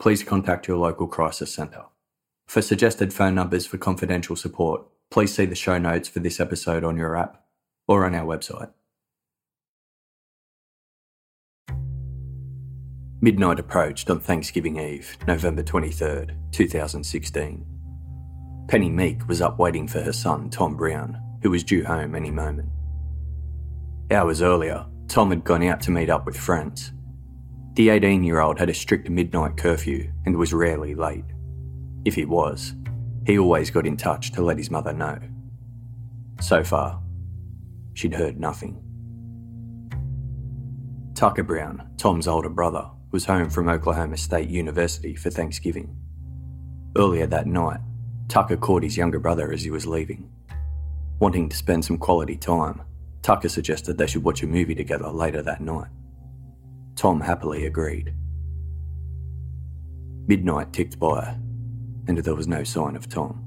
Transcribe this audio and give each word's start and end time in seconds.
please 0.00 0.24
contact 0.24 0.66
your 0.66 0.78
local 0.78 1.06
crisis 1.06 1.52
centre. 1.52 1.84
For 2.48 2.62
suggested 2.62 3.12
phone 3.12 3.34
numbers 3.34 3.66
for 3.66 3.78
confidential 3.78 4.34
support, 4.34 4.82
please 5.10 5.32
see 5.32 5.44
the 5.44 5.54
show 5.54 5.78
notes 5.78 6.08
for 6.08 6.18
this 6.20 6.40
episode 6.40 6.82
on 6.82 6.96
your 6.96 7.16
app 7.16 7.44
or 7.86 8.06
on 8.06 8.14
our 8.14 8.24
website. 8.24 8.70
Midnight 13.20 13.60
approached 13.60 14.08
on 14.08 14.18
Thanksgiving 14.18 14.80
Eve, 14.80 15.18
November 15.28 15.62
23rd, 15.62 16.34
2016. 16.52 17.66
Penny 18.66 18.88
Meek 18.88 19.28
was 19.28 19.42
up 19.42 19.58
waiting 19.58 19.86
for 19.86 20.00
her 20.00 20.12
son, 20.12 20.48
Tom 20.48 20.74
Brown, 20.76 21.20
who 21.42 21.50
was 21.50 21.62
due 21.62 21.84
home 21.84 22.14
any 22.14 22.30
moment. 22.30 22.70
Hours 24.10 24.40
earlier, 24.40 24.86
Tom 25.08 25.28
had 25.28 25.44
gone 25.44 25.62
out 25.64 25.82
to 25.82 25.90
meet 25.90 26.08
up 26.08 26.24
with 26.24 26.36
friends 26.36 26.92
the 27.74 27.88
18 27.90 28.24
year 28.24 28.40
old 28.40 28.58
had 28.58 28.68
a 28.68 28.74
strict 28.74 29.08
midnight 29.08 29.56
curfew 29.56 30.12
and 30.26 30.36
was 30.36 30.52
rarely 30.52 30.94
late. 30.94 31.24
If 32.04 32.14
he 32.14 32.24
was, 32.24 32.74
he 33.26 33.38
always 33.38 33.70
got 33.70 33.86
in 33.86 33.96
touch 33.96 34.32
to 34.32 34.42
let 34.42 34.58
his 34.58 34.70
mother 34.70 34.92
know. 34.92 35.18
So 36.40 36.64
far, 36.64 37.00
she'd 37.94 38.14
heard 38.14 38.40
nothing. 38.40 38.82
Tucker 41.14 41.42
Brown, 41.42 41.90
Tom's 41.96 42.26
older 42.26 42.48
brother, 42.48 42.88
was 43.10 43.26
home 43.26 43.50
from 43.50 43.68
Oklahoma 43.68 44.16
State 44.16 44.48
University 44.48 45.14
for 45.14 45.30
Thanksgiving. 45.30 45.96
Earlier 46.96 47.26
that 47.26 47.46
night, 47.46 47.80
Tucker 48.28 48.56
caught 48.56 48.82
his 48.82 48.96
younger 48.96 49.18
brother 49.18 49.52
as 49.52 49.62
he 49.62 49.70
was 49.70 49.86
leaving. 49.86 50.30
Wanting 51.18 51.48
to 51.50 51.56
spend 51.56 51.84
some 51.84 51.98
quality 51.98 52.36
time, 52.36 52.82
Tucker 53.22 53.48
suggested 53.48 53.98
they 53.98 54.06
should 54.06 54.24
watch 54.24 54.42
a 54.42 54.46
movie 54.46 54.74
together 54.74 55.08
later 55.08 55.42
that 55.42 55.60
night. 55.60 55.88
Tom 57.00 57.18
happily 57.18 57.64
agreed. 57.64 58.12
Midnight 60.26 60.70
ticked 60.70 60.98
by, 60.98 61.34
and 62.06 62.18
there 62.18 62.34
was 62.34 62.46
no 62.46 62.62
sign 62.62 62.94
of 62.94 63.08
Tom. 63.08 63.42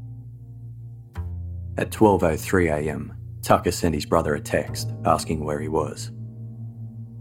At 1.78 1.92
12.03am, 1.92 3.16
Tucker 3.44 3.70
sent 3.70 3.94
his 3.94 4.08
brother 4.08 4.34
a 4.34 4.42
text 4.42 4.92
asking 5.06 5.46
where 5.46 5.60
he 5.60 5.68
was. 5.68 6.10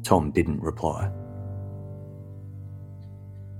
Tom 0.04 0.30
didn't 0.30 0.62
reply. 0.62 1.10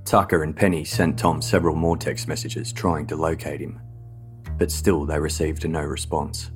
Tucker 0.07 0.43
and 0.43 0.57
Penny 0.57 0.83
sent 0.83 1.19
Tom 1.19 1.43
several 1.43 1.77
more 1.77 1.99
text 1.99 2.27
messages 2.27 2.73
trying 2.73 3.07
to 3.09 3.17
locate 3.17 3.61
him, 3.61 3.83
but 4.57 4.71
still 4.71 5.05
they 5.05 5.21
received 5.21 5.69
no 5.69 5.83
response. 5.83 6.51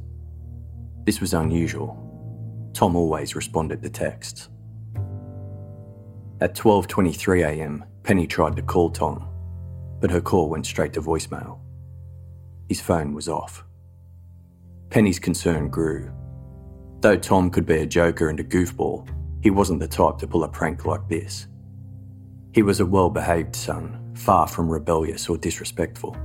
This 1.05 1.21
was 1.21 1.35
unusual. 1.35 2.71
Tom 2.73 2.97
always 2.97 3.37
responded 3.37 3.83
to 3.83 3.91
texts. 3.91 4.49
At 6.39 6.55
12:23 6.55 7.47
a.m., 7.47 7.85
Penny 8.03 8.27
tried 8.27 8.57
to 8.57 8.63
call 8.63 8.91
Tom, 8.91 9.27
but 10.01 10.11
her 10.11 10.21
call 10.21 10.51
went 10.51 10.67
straight 10.67 10.93
to 10.93 11.01
voicemail. 11.01 11.61
His 12.69 12.81
phone 12.81 13.15
was 13.15 13.27
off. 13.27 13.65
Penny's 14.91 15.19
concern 15.19 15.69
grew. 15.71 16.13
Though 17.01 17.17
Tom 17.17 17.51
could 17.51 17.65
be 17.65 17.81
a 17.81 17.87
joker 17.87 18.29
and 18.29 18.39
a 18.39 18.45
goofball, 18.45 19.09
he 19.43 19.51
wasn't 19.51 19.81
the 19.81 19.89
type 19.89 20.19
to 20.19 20.27
pull 20.27 20.45
a 20.45 20.49
prank 20.49 20.85
like 20.85 21.09
this. 21.09 21.47
He 22.53 22.63
was 22.63 22.81
a 22.81 22.87
well 22.87 23.09
behaved 23.09 23.57
son, 23.57 24.13
far 24.15 24.47
from 24.47 24.69
rebellious 24.69 25.31
or 25.31 25.39
disrespectful. 25.39 26.17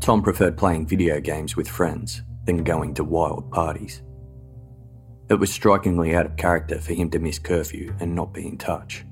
Tom 0.00 0.22
preferred 0.22 0.56
playing 0.56 0.86
video 0.86 1.20
games 1.20 1.54
with 1.54 1.68
friends 1.68 2.22
than 2.46 2.64
going 2.64 2.94
to 2.94 3.04
wild 3.04 3.50
parties. 3.50 4.02
It 5.28 5.34
was 5.34 5.52
strikingly 5.52 6.14
out 6.14 6.24
of 6.24 6.36
character 6.36 6.80
for 6.80 6.94
him 6.94 7.10
to 7.10 7.18
miss 7.18 7.38
curfew 7.38 7.94
and 8.00 8.14
not 8.14 8.32
be 8.32 8.46
in 8.46 8.56
touch. 8.56 9.04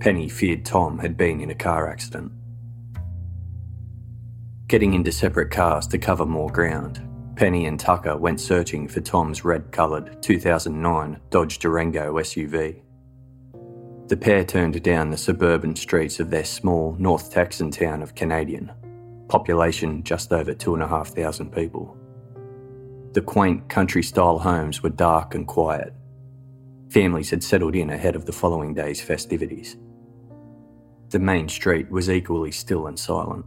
Penny 0.00 0.28
feared 0.28 0.64
Tom 0.64 0.98
had 0.98 1.16
been 1.16 1.40
in 1.40 1.50
a 1.50 1.54
car 1.54 1.88
accident. 1.88 2.32
Getting 4.68 4.94
into 4.94 5.12
separate 5.12 5.50
cars 5.50 5.86
to 5.88 5.98
cover 5.98 6.26
more 6.26 6.50
ground, 6.50 7.00
Penny 7.36 7.66
and 7.66 7.78
Tucker 7.78 8.16
went 8.16 8.40
searching 8.40 8.88
for 8.88 9.00
Tom's 9.00 9.44
red 9.44 9.70
coloured 9.70 10.22
2009 10.22 11.20
Dodge 11.30 11.58
Durango 11.58 12.14
SUV. 12.14 12.80
The 14.08 14.16
pair 14.16 14.44
turned 14.44 14.82
down 14.82 15.10
the 15.10 15.16
suburban 15.16 15.76
streets 15.76 16.20
of 16.20 16.30
their 16.30 16.44
small 16.44 16.96
North 16.98 17.30
Texan 17.32 17.70
town 17.70 18.02
of 18.02 18.14
Canadian, 18.14 18.72
population 19.28 20.02
just 20.02 20.32
over 20.32 20.54
2,500 20.54 21.52
people. 21.52 21.96
The 23.12 23.22
quaint 23.22 23.68
country 23.68 24.02
style 24.02 24.38
homes 24.38 24.82
were 24.82 24.90
dark 24.90 25.34
and 25.34 25.46
quiet. 25.46 25.94
Families 26.90 27.30
had 27.30 27.42
settled 27.42 27.74
in 27.74 27.90
ahead 27.90 28.14
of 28.14 28.26
the 28.26 28.32
following 28.32 28.74
day's 28.74 29.00
festivities. 29.00 29.76
The 31.16 31.20
main 31.20 31.48
street 31.48 31.90
was 31.90 32.10
equally 32.10 32.52
still 32.52 32.88
and 32.88 32.98
silent. 32.98 33.46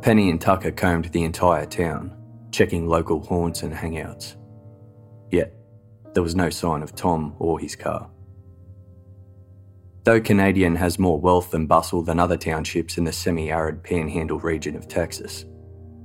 Penny 0.00 0.30
and 0.30 0.40
Tucker 0.40 0.70
combed 0.70 1.12
the 1.12 1.24
entire 1.24 1.66
town, 1.66 2.16
checking 2.50 2.88
local 2.88 3.20
haunts 3.20 3.62
and 3.62 3.70
hangouts. 3.70 4.36
Yet, 5.30 5.52
there 6.14 6.22
was 6.22 6.34
no 6.34 6.48
sign 6.48 6.82
of 6.82 6.94
Tom 6.94 7.34
or 7.38 7.58
his 7.58 7.76
car. 7.76 8.08
Though 10.04 10.22
Canadian 10.22 10.74
has 10.76 10.98
more 10.98 11.20
wealth 11.20 11.52
and 11.52 11.68
bustle 11.68 12.00
than 12.00 12.18
other 12.18 12.38
townships 12.38 12.96
in 12.96 13.04
the 13.04 13.12
semi 13.12 13.50
arid 13.50 13.82
panhandle 13.82 14.40
region 14.40 14.74
of 14.74 14.88
Texas, 14.88 15.44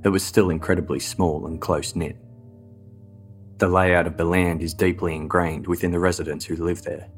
it 0.04 0.10
was 0.10 0.22
still 0.22 0.50
incredibly 0.50 1.00
small 1.00 1.46
and 1.46 1.58
close 1.58 1.96
knit. 1.96 2.18
The 3.56 3.68
layout 3.68 4.06
of 4.06 4.18
the 4.18 4.26
land 4.26 4.60
is 4.60 4.74
deeply 4.74 5.14
ingrained 5.14 5.66
within 5.66 5.90
the 5.90 5.98
residents 5.98 6.44
who 6.44 6.56
live 6.56 6.82
there. 6.82 7.08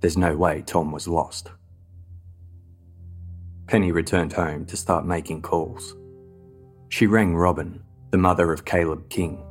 There's 0.00 0.16
no 0.16 0.34
way 0.38 0.62
Tom 0.62 0.90
was 0.90 1.06
lost. 1.06 1.50
Penny 3.68 3.92
returned 3.92 4.32
home 4.32 4.64
to 4.64 4.78
start 4.78 5.04
making 5.04 5.42
calls. 5.42 5.94
She 6.88 7.06
rang 7.06 7.36
Robin, 7.36 7.82
the 8.10 8.16
mother 8.16 8.50
of 8.50 8.64
Caleb 8.64 9.10
King. 9.10 9.44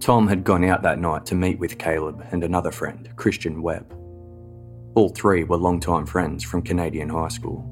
Tom 0.00 0.26
had 0.26 0.44
gone 0.44 0.64
out 0.64 0.82
that 0.82 0.98
night 0.98 1.26
to 1.26 1.34
meet 1.34 1.58
with 1.58 1.78
Caleb 1.78 2.26
and 2.30 2.42
another 2.42 2.70
friend, 2.70 3.10
Christian 3.16 3.60
Webb. 3.60 3.92
All 4.94 5.10
three 5.10 5.44
were 5.44 5.58
longtime 5.58 6.06
friends 6.06 6.42
from 6.42 6.62
Canadian 6.62 7.10
high 7.10 7.28
school. 7.28 7.68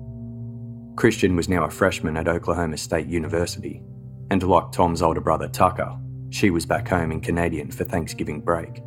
Christian 0.96 1.34
was 1.34 1.48
now 1.48 1.64
a 1.64 1.70
freshman 1.70 2.18
at 2.18 2.28
Oklahoma 2.28 2.76
State 2.76 3.06
University, 3.06 3.82
and 4.30 4.42
like 4.42 4.72
Tom's 4.72 5.00
older 5.00 5.22
brother 5.22 5.48
Tucker, 5.48 5.98
she 6.28 6.50
was 6.50 6.66
back 6.66 6.86
home 6.86 7.10
in 7.12 7.22
Canadian 7.22 7.70
for 7.70 7.84
Thanksgiving 7.84 8.42
break. 8.42 8.82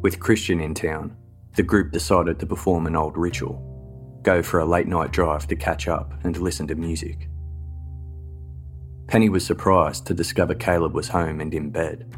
With 0.00 0.18
Christian 0.18 0.60
in 0.60 0.72
town, 0.72 1.14
the 1.56 1.62
group 1.62 1.92
decided 1.92 2.38
to 2.40 2.46
perform 2.46 2.86
an 2.86 2.96
old 2.96 3.18
ritual 3.18 3.67
go 4.22 4.42
for 4.42 4.60
a 4.60 4.64
late 4.64 4.86
night 4.86 5.12
drive 5.12 5.46
to 5.48 5.56
catch 5.56 5.88
up 5.88 6.12
and 6.24 6.36
listen 6.36 6.66
to 6.68 6.74
music. 6.74 7.28
Penny 9.06 9.28
was 9.28 9.44
surprised 9.44 10.06
to 10.06 10.14
discover 10.14 10.54
Caleb 10.54 10.94
was 10.94 11.08
home 11.08 11.40
and 11.40 11.54
in 11.54 11.70
bed. 11.70 12.14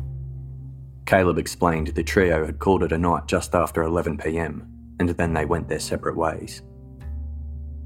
Caleb 1.07 1.39
explained 1.39 1.89
the 1.89 2.03
trio 2.03 2.45
had 2.45 2.59
called 2.59 2.83
it 2.83 2.93
a 2.93 2.99
night 2.99 3.27
just 3.27 3.55
after 3.55 3.83
11pm 3.83 4.67
and 4.99 5.09
then 5.11 5.33
they 5.33 5.45
went 5.45 5.69
their 5.69 5.81
separate 5.81 6.17
ways. 6.17 6.63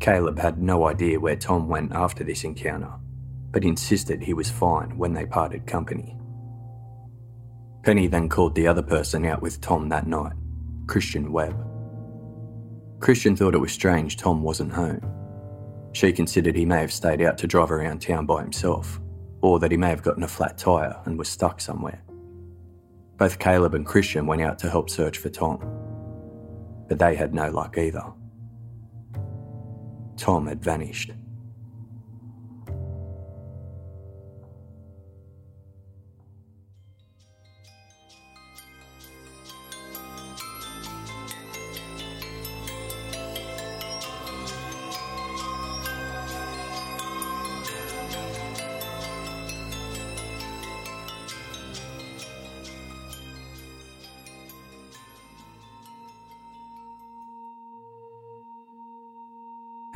Caleb 0.01 0.39
had 0.39 0.61
no 0.61 0.89
idea 0.89 1.21
where 1.21 1.37
Tom 1.37 1.69
went 1.69 1.93
after 1.93 2.25
this 2.25 2.45
encounter, 2.45 2.93
but 3.51 3.65
insisted 3.65 4.23
he 4.23 4.35
was 4.35 4.51
fine 4.51 4.99
when 4.99 5.15
they 5.15 5.25
parted 5.25 5.67
company. 5.67 6.19
Penny 7.83 8.07
then 8.07 8.29
called 8.29 8.55
the 8.55 8.67
other 8.67 8.83
person 8.83 9.25
out 9.25 9.43
with 9.43 9.61
Tom 9.61 9.89
that 9.91 10.07
night, 10.07 10.33
Christian 10.87 11.33
Webb. 11.33 11.64
Christian 13.01 13.37
thought 13.37 13.55
it 13.55 13.59
was 13.59 13.73
strange 13.73 14.17
Tom 14.17 14.43
wasn't 14.43 14.73
home. 14.73 15.01
She 15.93 16.13
considered 16.13 16.57
he 16.57 16.65
may 16.65 16.81
have 16.81 16.93
stayed 16.93 17.23
out 17.23 17.39
to 17.39 17.47
drive 17.47 17.71
around 17.71 18.01
town 18.01 18.27
by 18.27 18.43
himself, 18.43 19.01
or 19.43 19.59
that 19.61 19.71
he 19.71 19.77
may 19.77 19.91
have 19.91 20.03
gotten 20.03 20.23
a 20.23 20.29
flat 20.29 20.59
tyre 20.59 21.01
and 21.05 21.19
was 21.19 21.29
stuck 21.29 21.61
somewhere. 21.61 22.03
Both 23.17 23.39
Caleb 23.39 23.75
and 23.75 23.87
Christian 23.87 24.27
went 24.27 24.43
out 24.43 24.59
to 24.61 24.71
help 24.71 24.91
search 24.91 25.19
for 25.19 25.29
Tom, 25.29 25.59
but 26.89 26.99
they 26.99 27.15
had 27.15 27.35
no 27.35 27.51
luck 27.51 27.79
either. 27.79 28.05
Tom 30.17 30.47
had 30.47 30.63
vanished. 30.63 31.13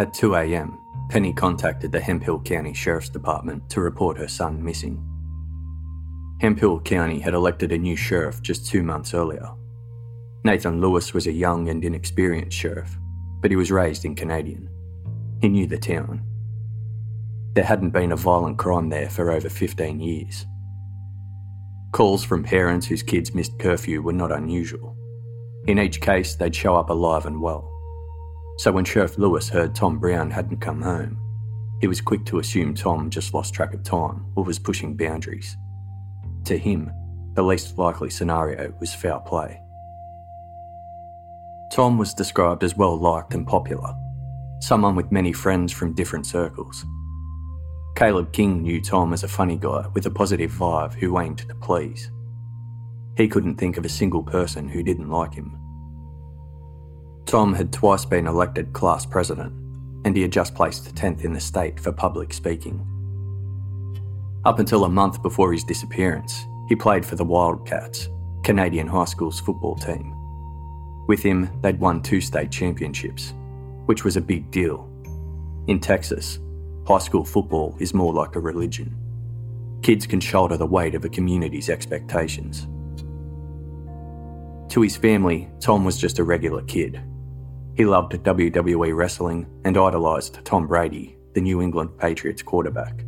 At 0.00 0.12
2am, 0.12 0.78
Penny 1.08 1.32
contacted 1.32 1.90
the 1.90 2.00
Hemphill 2.00 2.38
County 2.40 2.72
Sheriff's 2.72 3.08
Department 3.08 3.68
to 3.70 3.80
report 3.80 4.16
her 4.16 4.28
son 4.28 4.62
missing. 4.62 5.04
Hemphill 6.40 6.80
County 6.80 7.18
had 7.18 7.34
elected 7.34 7.72
a 7.72 7.78
new 7.78 7.96
sheriff 7.96 8.40
just 8.40 8.64
two 8.64 8.84
months 8.84 9.12
earlier. 9.12 9.50
Nathan 10.44 10.80
Lewis 10.80 11.12
was 11.12 11.26
a 11.26 11.32
young 11.32 11.68
and 11.68 11.84
inexperienced 11.84 12.56
sheriff, 12.56 12.96
but 13.40 13.50
he 13.50 13.56
was 13.56 13.72
raised 13.72 14.04
in 14.04 14.14
Canadian. 14.14 14.68
He 15.40 15.48
knew 15.48 15.66
the 15.66 15.78
town. 15.78 16.22
There 17.54 17.64
hadn't 17.64 17.90
been 17.90 18.12
a 18.12 18.16
violent 18.16 18.56
crime 18.56 18.90
there 18.90 19.10
for 19.10 19.32
over 19.32 19.48
15 19.48 19.98
years. 19.98 20.46
Calls 21.90 22.22
from 22.22 22.44
parents 22.44 22.86
whose 22.86 23.02
kids 23.02 23.34
missed 23.34 23.58
curfew 23.58 24.00
were 24.02 24.12
not 24.12 24.30
unusual. 24.30 24.96
In 25.66 25.80
each 25.80 26.00
case, 26.00 26.36
they'd 26.36 26.54
show 26.54 26.76
up 26.76 26.88
alive 26.88 27.26
and 27.26 27.42
well. 27.42 27.77
So 28.58 28.72
when 28.72 28.84
Sheriff 28.84 29.16
Lewis 29.18 29.48
heard 29.48 29.74
Tom 29.74 29.98
Brown 29.98 30.30
hadn't 30.30 30.60
come 30.60 30.82
home, 30.82 31.16
he 31.80 31.86
was 31.86 32.00
quick 32.00 32.24
to 32.26 32.40
assume 32.40 32.74
Tom 32.74 33.08
just 33.08 33.32
lost 33.32 33.54
track 33.54 33.72
of 33.72 33.84
time 33.84 34.26
or 34.34 34.42
was 34.42 34.58
pushing 34.58 34.96
boundaries. 34.96 35.56
To 36.46 36.58
him, 36.58 36.92
the 37.34 37.42
least 37.42 37.78
likely 37.78 38.10
scenario 38.10 38.74
was 38.80 38.92
foul 38.92 39.20
play. 39.20 39.62
Tom 41.70 41.98
was 41.98 42.14
described 42.14 42.64
as 42.64 42.76
well 42.76 42.98
liked 42.98 43.32
and 43.32 43.46
popular, 43.46 43.94
someone 44.60 44.96
with 44.96 45.12
many 45.12 45.32
friends 45.32 45.72
from 45.72 45.94
different 45.94 46.26
circles. 46.26 46.84
Caleb 47.94 48.32
King 48.32 48.62
knew 48.62 48.80
Tom 48.80 49.12
as 49.12 49.22
a 49.22 49.28
funny 49.28 49.56
guy 49.56 49.86
with 49.94 50.06
a 50.06 50.10
positive 50.10 50.50
vibe 50.50 50.94
who 50.94 51.20
aimed 51.20 51.38
to 51.38 51.54
please. 51.56 52.10
He 53.16 53.28
couldn't 53.28 53.56
think 53.56 53.76
of 53.76 53.84
a 53.84 53.88
single 53.88 54.24
person 54.24 54.68
who 54.68 54.82
didn't 54.82 55.10
like 55.10 55.34
him. 55.34 55.56
Tom 57.28 57.52
had 57.52 57.70
twice 57.70 58.06
been 58.06 58.26
elected 58.26 58.72
class 58.72 59.04
president, 59.04 59.52
and 60.06 60.16
he 60.16 60.22
had 60.22 60.32
just 60.32 60.54
placed 60.54 60.94
10th 60.94 61.24
in 61.24 61.34
the 61.34 61.40
state 61.40 61.78
for 61.78 61.92
public 61.92 62.32
speaking. 62.32 62.80
Up 64.46 64.58
until 64.58 64.84
a 64.84 64.88
month 64.88 65.22
before 65.22 65.52
his 65.52 65.62
disappearance, 65.62 66.46
he 66.70 66.74
played 66.74 67.04
for 67.04 67.16
the 67.16 67.24
Wildcats, 67.26 68.08
Canadian 68.44 68.86
high 68.86 69.04
school's 69.04 69.40
football 69.40 69.76
team. 69.76 70.14
With 71.06 71.22
him, 71.22 71.50
they'd 71.60 71.78
won 71.78 72.00
two 72.00 72.22
state 72.22 72.50
championships, 72.50 73.34
which 73.84 74.04
was 74.04 74.16
a 74.16 74.22
big 74.22 74.50
deal. 74.50 74.88
In 75.66 75.80
Texas, 75.80 76.38
high 76.86 76.96
school 76.96 77.26
football 77.26 77.76
is 77.78 77.92
more 77.92 78.14
like 78.14 78.36
a 78.36 78.40
religion. 78.40 78.96
Kids 79.82 80.06
can 80.06 80.20
shoulder 80.20 80.56
the 80.56 80.64
weight 80.64 80.94
of 80.94 81.04
a 81.04 81.10
community's 81.10 81.68
expectations. 81.68 82.66
To 84.72 84.80
his 84.80 84.96
family, 84.96 85.50
Tom 85.60 85.84
was 85.84 85.98
just 85.98 86.18
a 86.18 86.24
regular 86.24 86.62
kid 86.62 87.02
he 87.78 87.84
loved 87.84 88.12
WWE 88.12 88.92
wrestling 88.92 89.46
and 89.64 89.78
idolised 89.78 90.44
Tom 90.44 90.66
Brady, 90.66 91.16
the 91.34 91.40
New 91.40 91.62
England 91.62 91.96
Patriots 91.96 92.42
quarterback. 92.42 93.04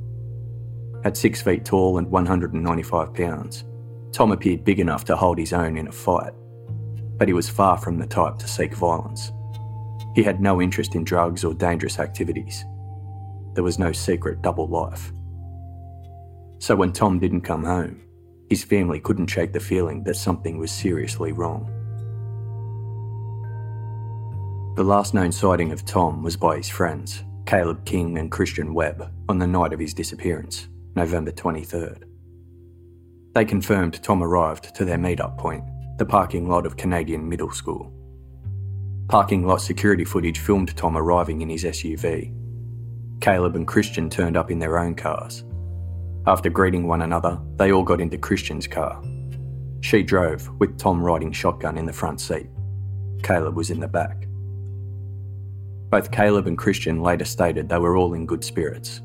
At 1.03 1.17
6 1.17 1.43
feet 1.43 1.65
tall 1.65 1.99
and 1.99 2.09
195 2.09 3.13
pounds, 3.13 3.65
Tom 4.13 4.31
appeared 4.31 4.65
big 4.65 4.79
enough 4.79 5.05
to 5.07 5.17
hold 5.17 5.39
his 5.39 5.53
own 5.53 5.77
in 5.77 5.89
a 5.89 5.93
fight, 5.93 6.33
but 7.19 7.27
he 7.27 7.35
was 7.35 7.49
far 7.49 7.79
from 7.79 7.99
the 7.99 8.07
type 8.07 8.39
to 8.39 8.47
seek 8.47 8.73
violence. 8.75 9.33
He 10.15 10.23
had 10.23 10.41
no 10.41 10.63
interest 10.63 10.95
in 10.95 11.03
drugs 11.03 11.43
or 11.43 11.53
dangerous 11.53 11.99
activities. 11.99 12.65
There 13.55 13.65
was 13.65 13.81
no 13.81 13.91
secret 13.91 14.41
double 14.41 14.69
life. 14.69 15.11
So 16.61 16.77
when 16.77 16.93
Tom 16.93 17.19
didn't 17.19 17.41
come 17.41 17.65
home, 17.65 18.03
his 18.49 18.63
family 18.63 19.01
couldn't 19.01 19.27
shake 19.27 19.53
the 19.53 19.59
feeling 19.59 20.05
that 20.05 20.15
something 20.15 20.59
was 20.59 20.71
seriously 20.71 21.33
wrong. 21.33 21.80
The 24.77 24.85
last 24.85 25.15
known 25.15 25.33
sighting 25.33 25.73
of 25.73 25.85
Tom 25.85 26.23
was 26.23 26.37
by 26.37 26.57
his 26.57 26.69
friends, 26.69 27.25
Caleb 27.45 27.85
King 27.85 28.19
and 28.19 28.31
Christian 28.31 28.73
Webb, 28.73 29.13
on 29.29 29.39
the 29.39 29.47
night 29.47 29.73
of 29.73 29.81
his 29.81 29.93
disappearance, 29.93 30.69
November 30.95 31.33
23rd. 31.33 32.05
They 33.35 33.45
confirmed 33.45 34.01
Tom 34.03 34.23
arrived 34.23 34.75
to 34.77 34.85
their 34.85 34.97
meet-up 34.97 35.37
point, 35.39 35.65
the 35.99 36.07
parking 36.07 36.49
lot 36.49 36.67
of 36.67 36.77
Canadian 36.77 37.29
Middle 37.29 37.51
School. 37.51 37.93
Parking 39.09 39.45
lot 39.45 39.61
security 39.61 40.05
footage 40.05 40.39
filmed 40.39 40.77
Tom 40.77 40.97
arriving 40.97 41.41
in 41.41 41.49
his 41.49 41.65
SUV. 41.65 42.33
Caleb 43.21 43.57
and 43.57 43.67
Christian 43.67 44.09
turned 44.09 44.37
up 44.37 44.53
in 44.53 44.61
their 44.61 44.79
own 44.79 44.95
cars. 44.95 45.45
After 46.29 46.49
greeting 46.49 46.87
one 46.87 47.03
another, 47.03 47.41
they 47.57 47.73
all 47.73 47.83
got 47.83 48.01
into 48.01 48.19
Christian's 48.19 48.69
car. 48.69 49.03
She 49.81 50.05
drove, 50.05 50.49
with 50.61 50.79
Tom 50.79 51.03
riding 51.03 51.33
shotgun 51.33 51.77
in 51.77 51.87
the 51.87 51.93
front 51.93 52.21
seat. 52.21 52.47
Caleb 53.25 53.57
was 53.57 53.71
in 53.71 53.81
the 53.81 53.89
back. 53.89 54.29
Both 55.91 56.13
Caleb 56.13 56.47
and 56.47 56.57
Christian 56.57 57.03
later 57.03 57.25
stated 57.25 57.69
they 57.69 57.79
were 57.79 57.97
all 57.97 58.15
in 58.15 58.25
good 58.25 58.45
spirits. 58.45 59.03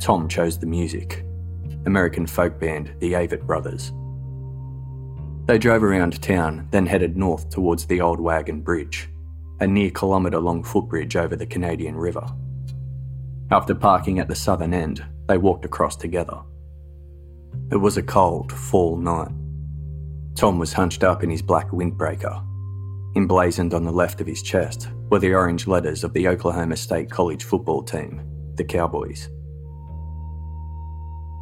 Tom 0.00 0.28
chose 0.28 0.58
the 0.58 0.66
music 0.66 1.22
American 1.84 2.26
folk 2.26 2.58
band 2.58 2.92
the 2.98 3.12
Avett 3.12 3.46
Brothers. 3.46 3.92
They 5.46 5.58
drove 5.58 5.84
around 5.84 6.20
town, 6.20 6.66
then 6.72 6.86
headed 6.86 7.16
north 7.16 7.48
towards 7.48 7.86
the 7.86 8.00
Old 8.00 8.18
Wagon 8.18 8.60
Bridge, 8.60 9.08
a 9.60 9.66
near 9.66 9.90
kilometre 9.90 10.40
long 10.40 10.64
footbridge 10.64 11.14
over 11.14 11.36
the 11.36 11.46
Canadian 11.46 11.96
River. 11.96 12.26
After 13.52 13.74
parking 13.74 14.18
at 14.18 14.26
the 14.26 14.34
southern 14.34 14.74
end, 14.74 15.04
they 15.28 15.38
walked 15.38 15.64
across 15.64 15.94
together. 15.94 16.40
It 17.70 17.76
was 17.76 17.96
a 17.96 18.02
cold, 18.02 18.52
fall 18.52 18.96
night. 18.96 19.30
Tom 20.34 20.58
was 20.58 20.72
hunched 20.72 21.04
up 21.04 21.22
in 21.22 21.30
his 21.30 21.42
black 21.42 21.70
windbreaker, 21.70 22.44
Emblazoned 23.16 23.72
on 23.72 23.82
the 23.82 23.90
left 23.90 24.20
of 24.20 24.26
his 24.26 24.42
chest 24.42 24.90
were 25.08 25.18
the 25.18 25.32
orange 25.32 25.66
letters 25.66 26.04
of 26.04 26.12
the 26.12 26.28
Oklahoma 26.28 26.76
State 26.76 27.10
College 27.10 27.44
football 27.44 27.82
team, 27.82 28.20
the 28.56 28.64
Cowboys. 28.64 29.30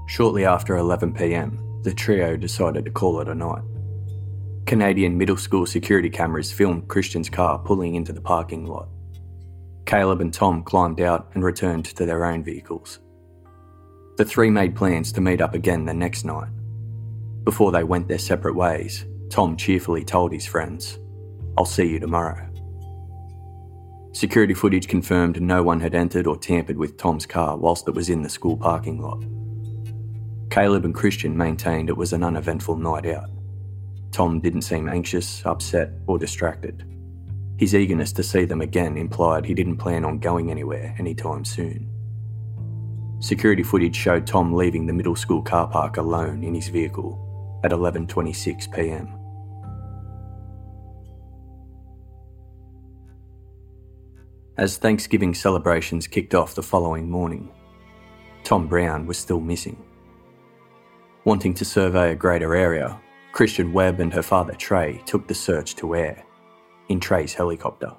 Shortly 0.07 0.45
after 0.45 0.77
11pm, 0.77 1.83
the 1.83 1.93
trio 1.93 2.37
decided 2.37 2.85
to 2.85 2.93
call 2.93 3.21
it 3.21 3.29
a 3.29 3.35
night. 3.35 3.65
Canadian 4.67 5.19
middle 5.19 5.37
school 5.37 5.67
security 5.67 6.09
cameras 6.09 6.53
filmed 6.53 6.87
Christian's 6.87 7.29
car 7.29 7.59
pulling 7.59 7.97
into 7.97 8.13
the 8.13 8.21
parking 8.21 8.67
lot. 8.67 8.89
Caleb 9.85 10.21
and 10.21 10.33
Tom 10.33 10.63
climbed 10.63 11.01
out 11.01 11.29
and 11.35 11.43
returned 11.43 11.87
to 11.87 12.07
their 12.07 12.25
own 12.25 12.45
vehicles. 12.45 13.01
The 14.17 14.25
three 14.25 14.49
made 14.49 14.77
plans 14.77 15.11
to 15.11 15.21
meet 15.21 15.41
up 15.41 15.55
again 15.55 15.87
the 15.87 15.93
next 15.93 16.25
night. 16.25 16.51
Before 17.43 17.73
they 17.73 17.83
went 17.83 18.07
their 18.07 18.19
separate 18.19 18.55
ways, 18.55 19.07
Tom 19.29 19.57
cheerfully 19.57 20.05
told 20.05 20.33
his 20.33 20.47
friends, 20.47 21.01
I'll 21.57 21.65
see 21.65 21.85
you 21.89 22.01
tomorrow. 22.01 22.49
Security 24.13 24.55
footage 24.55 24.87
confirmed 24.87 25.43
no 25.43 25.63
one 25.63 25.81
had 25.81 25.95
entered 25.95 26.27
or 26.27 26.37
tampered 26.37 26.77
with 26.77 26.97
Tom's 26.97 27.27
car 27.27 27.57
whilst 27.57 27.89
it 27.89 27.95
was 27.95 28.09
in 28.09 28.23
the 28.23 28.29
school 28.29 28.57
parking 28.57 29.01
lot. 29.01 29.25
Caleb 30.51 30.85
and 30.85 30.95
Christian 30.95 31.37
maintained 31.37 31.89
it 31.89 31.97
was 31.97 32.13
an 32.13 32.23
uneventful 32.23 32.77
night 32.77 33.07
out. 33.07 33.29
Tom 34.13 34.39
didn't 34.39 34.63
seem 34.63 34.89
anxious, 34.89 35.45
upset, 35.45 35.91
or 36.07 36.17
distracted. 36.17 36.85
His 37.59 37.75
eagerness 37.75 38.13
to 38.13 38.23
see 38.23 38.45
them 38.45 38.61
again 38.61 38.97
implied 38.97 39.45
he 39.45 39.55
didn't 39.55 39.79
plan 39.79 40.05
on 40.05 40.21
going 40.21 40.51
anywhere 40.51 40.95
anytime 40.99 41.45
soon. 41.45 41.91
Security 43.19 43.63
footage 43.63 43.97
showed 43.97 44.27
Tom 44.27 44.53
leaving 44.53 44.87
the 44.87 44.93
middle 44.93 45.17
school 45.17 45.43
car 45.43 45.67
park 45.67 45.97
alone 45.97 46.45
in 46.45 46.55
his 46.55 46.69
vehicle 46.69 47.61
at 47.65 47.73
11:26 47.73 48.73
p.m. 48.73 49.09
As 54.57 54.77
Thanksgiving 54.77 55.35
celebrations 55.35 56.07
kicked 56.07 56.33
off 56.33 56.55
the 56.55 56.63
following 56.63 57.11
morning, 57.11 57.51
Tom 58.45 58.69
Brown 58.69 59.05
was 59.05 59.19
still 59.19 59.41
missing. 59.41 59.77
Wanting 61.25 61.55
to 61.55 61.65
survey 61.65 62.13
a 62.13 62.15
greater 62.15 62.55
area, 62.55 63.01
Christian 63.33 63.73
Webb 63.73 63.99
and 63.99 64.15
her 64.15 64.23
father 64.23 64.55
Trey 64.55 65.03
took 65.07 65.27
the 65.27 65.35
search 65.35 65.75
to 65.77 65.97
air 65.97 66.23
in 66.89 67.01
Trey's 67.01 67.35
helicopter. 67.35 67.93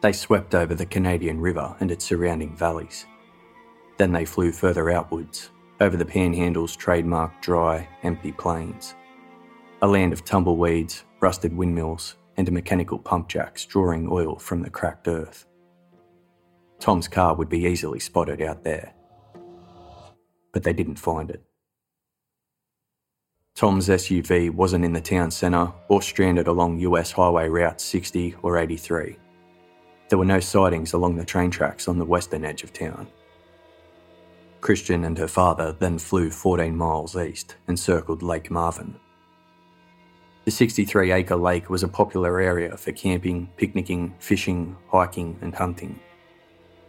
They 0.00 0.12
swept 0.12 0.56
over 0.56 0.74
the 0.74 0.86
Canadian 0.86 1.40
River 1.40 1.76
and 1.78 1.92
its 1.92 2.04
surrounding 2.04 2.56
valleys. 2.56 3.06
Then 3.96 4.10
they 4.10 4.24
flew 4.24 4.50
further 4.50 4.90
outwards, 4.90 5.50
over 5.80 5.96
the 5.96 6.04
Panhandle's 6.04 6.74
trademark 6.74 7.40
dry, 7.40 7.88
empty 8.02 8.32
plains. 8.32 8.96
A 9.82 9.86
land 9.86 10.12
of 10.12 10.24
tumbleweeds, 10.24 11.04
rusted 11.20 11.56
windmills, 11.56 12.16
and 12.36 12.50
mechanical 12.52 12.98
pump 12.98 13.28
jacks 13.28 13.64
drawing 13.64 14.08
oil 14.10 14.36
from 14.36 14.62
the 14.62 14.70
cracked 14.70 15.08
earth. 15.08 15.46
Tom's 16.80 17.08
car 17.08 17.34
would 17.34 17.48
be 17.48 17.64
easily 17.64 18.00
spotted 18.00 18.42
out 18.42 18.64
there. 18.64 18.92
But 20.52 20.62
they 20.62 20.72
didn't 20.72 20.96
find 20.96 21.30
it. 21.30 21.42
Tom's 23.54 23.88
SUV 23.88 24.50
wasn't 24.50 24.84
in 24.84 24.92
the 24.92 25.00
town 25.00 25.30
centre 25.30 25.72
or 25.88 26.02
stranded 26.02 26.48
along 26.48 26.80
US 26.80 27.12
Highway 27.12 27.48
Route 27.48 27.80
60 27.80 28.34
or 28.42 28.58
83. 28.58 29.16
There 30.08 30.18
were 30.18 30.24
no 30.24 30.40
sightings 30.40 30.92
along 30.92 31.16
the 31.16 31.24
train 31.24 31.50
tracks 31.50 31.88
on 31.88 31.98
the 31.98 32.04
western 32.04 32.44
edge 32.44 32.64
of 32.64 32.72
town. 32.72 33.06
Christian 34.60 35.04
and 35.04 35.16
her 35.18 35.28
father 35.28 35.72
then 35.72 35.98
flew 35.98 36.30
14 36.30 36.76
miles 36.76 37.16
east 37.16 37.56
and 37.68 37.78
circled 37.78 38.22
Lake 38.22 38.50
Marvin. 38.50 38.96
The 40.44 40.50
63 40.50 41.10
acre 41.10 41.36
lake 41.36 41.70
was 41.70 41.82
a 41.82 41.88
popular 41.88 42.38
area 42.38 42.76
for 42.76 42.92
camping, 42.92 43.48
picnicking, 43.56 44.14
fishing, 44.18 44.76
hiking, 44.88 45.38
and 45.40 45.54
hunting. 45.54 45.98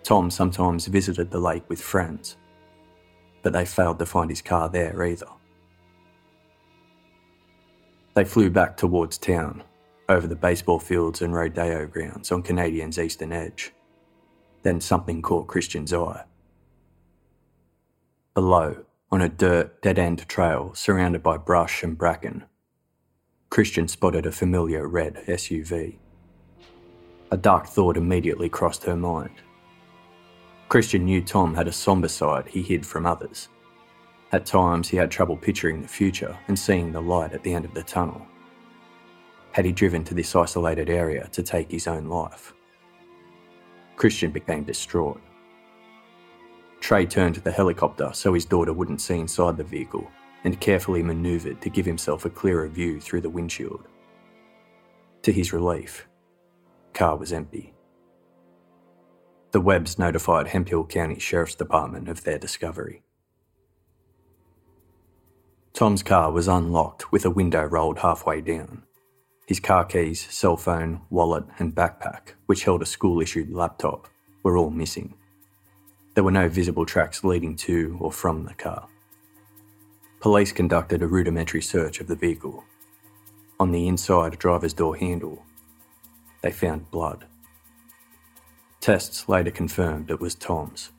Tom 0.04 0.30
sometimes 0.30 0.88
visited 0.88 1.32
the 1.32 1.40
lake 1.40 1.64
with 1.70 1.82
friends, 1.82 2.36
but 3.44 3.54
they 3.54 3.66
failed 3.66 4.00
to 4.00 4.06
find 4.06 4.30
his 4.30 4.42
car 4.42 4.68
there 4.68 5.02
either. 5.06 5.28
They 8.14 8.26
flew 8.26 8.50
back 8.50 8.76
towards 8.76 9.18
town, 9.18 9.64
over 10.10 10.28
the 10.28 10.36
baseball 10.36 10.80
fields 10.80 11.22
and 11.22 11.34
rodeo 11.34 11.88
grounds 11.88 12.32
on 12.34 12.44
Canadian's 12.44 13.00
eastern 13.00 13.32
edge. 13.32 13.72
Then 14.64 14.82
something 14.82 15.22
caught 15.22 15.48
Christian's 15.48 15.94
eye. 15.94 16.26
Below, 18.34 18.84
on 19.12 19.22
a 19.22 19.30
dirt, 19.30 19.82
dead 19.82 19.98
end 19.98 20.28
trail 20.28 20.74
surrounded 20.74 21.24
by 21.24 21.38
brush 21.38 21.84
and 21.84 21.98
bracken, 21.98 22.44
Christian 23.50 23.88
spotted 23.88 24.26
a 24.26 24.32
familiar 24.32 24.88
red 24.88 25.24
SUV. 25.28 25.98
A 27.32 27.38
dark 27.38 27.68
thought 27.68 27.96
immediately 27.96 28.50
crossed 28.50 28.84
her 28.84 28.96
mind. 28.96 29.42
Christian 30.68 31.06
knew 31.06 31.22
Tom 31.22 31.54
had 31.54 31.68
a 31.68 31.72
somber 31.72 32.08
side 32.08 32.48
he 32.48 32.62
hid 32.62 32.86
from 32.86 33.06
others. 33.06 33.50
At 34.32 34.46
times, 34.46 34.90
he 34.90 34.98
had 34.98 35.12
trouble 35.12 35.38
picturing 35.38 35.82
the 35.82 35.88
future 35.88 36.38
and 36.48 36.58
seeing 36.58 36.92
the 36.92 37.02
light 37.02 37.32
at 37.32 37.44
the 37.44 37.54
end 37.54 37.64
of 37.64 37.74
the 37.74 37.84
tunnel. 37.84 38.26
Had 39.52 39.64
he 39.64 39.72
driven 39.72 40.04
to 40.06 40.14
this 40.14 40.36
isolated 40.36 40.90
area 40.90 41.30
to 41.32 41.42
take 41.42 41.72
his 41.72 41.88
own 41.88 42.08
life? 42.08 42.54
Christian 43.96 44.32
became 44.32 44.66
distraught. 44.66 45.22
Trey 46.82 47.06
turned 47.06 47.36
to 47.36 47.42
the 47.42 47.52
helicopter 47.52 48.10
so 48.14 48.34
his 48.34 48.44
daughter 48.44 48.74
wouldn't 48.74 49.02
see 49.02 49.20
inside 49.20 49.56
the 49.56 49.64
vehicle 49.64 50.12
and 50.46 50.62
carefully 50.62 51.04
manoeuvred 51.04 51.60
to 51.60 51.70
give 51.70 51.86
himself 51.86 52.24
a 52.24 52.30
clearer 52.30 52.68
view 52.68 53.02
through 53.02 53.22
the 53.22 53.30
windshield. 53.30 53.88
To 55.24 55.32
his 55.32 55.52
relief, 55.52 56.08
car 56.94 57.18
was 57.18 57.34
empty. 57.34 57.74
The 59.52 59.60
Webbs 59.60 59.98
notified 59.98 60.48
Hemphill 60.48 60.86
County 60.86 61.18
Sheriff's 61.18 61.56
Department 61.56 62.08
of 62.10 62.24
their 62.24 62.38
discovery. 62.38 63.02
Tom's 65.74 66.04
car 66.04 66.32
was 66.32 66.48
unlocked 66.48 67.12
with 67.12 67.26
a 67.26 67.32
window 67.32 67.64
rolled 67.64 68.00
halfway 68.00 68.40
down. 68.40 68.84
His 69.48 69.60
car 69.60 69.84
keys, 69.84 70.26
cell 70.30 70.58
phone, 70.58 71.02
wallet, 71.10 71.46
and 71.58 71.74
backpack, 71.74 72.34
which 72.46 72.64
held 72.64 72.82
a 72.82 72.86
school 72.86 73.20
issued 73.20 73.52
laptop, 73.52 74.08
were 74.44 74.58
all 74.58 74.70
missing. 74.70 75.16
There 76.14 76.24
were 76.24 76.32
no 76.32 76.48
visible 76.50 76.86
tracks 76.86 77.24
leading 77.24 77.56
to 77.58 77.98
or 78.00 78.12
from 78.12 78.46
the 78.46 78.54
car. 78.54 78.88
Police 80.26 80.52
conducted 80.52 81.04
a 81.04 81.08
rudimentary 81.08 81.62
search 81.62 82.02
of 82.02 82.08
the 82.08 82.16
vehicle. 82.16 82.64
On 83.60 83.72
the 83.72 83.88
inside 83.88 84.40
driver's 84.40 84.74
door 84.74 84.96
handle, 84.96 85.46
they 86.42 86.50
found 86.50 86.90
blood. 86.90 87.26
Tests 88.82 89.30
later 89.30 89.52
confirmed 89.52 90.10
it 90.10 90.20
was 90.20 90.34
Tom's. 90.34 90.90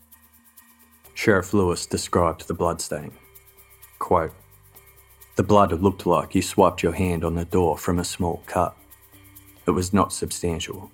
Sheriff 1.15 1.53
Lewis 1.53 1.87
described 1.87 2.47
the 2.47 2.55
bloodstain. 2.55 3.11
Quote, 3.99 4.33
the 5.35 5.43
blood 5.43 5.73
looked 5.73 6.07
like 6.07 6.37
you 6.37 6.41
swiped 6.41 6.85
your 6.85 6.93
hand 6.93 7.25
on 7.25 7.35
the 7.35 7.47
door 7.47 7.77
from 7.77 7.99
a 7.99 8.05
small 8.05 8.45
cut. 8.47 8.77
It 9.67 9.73
was 9.73 9.93
not 9.93 10.13
substantial. 10.13 10.93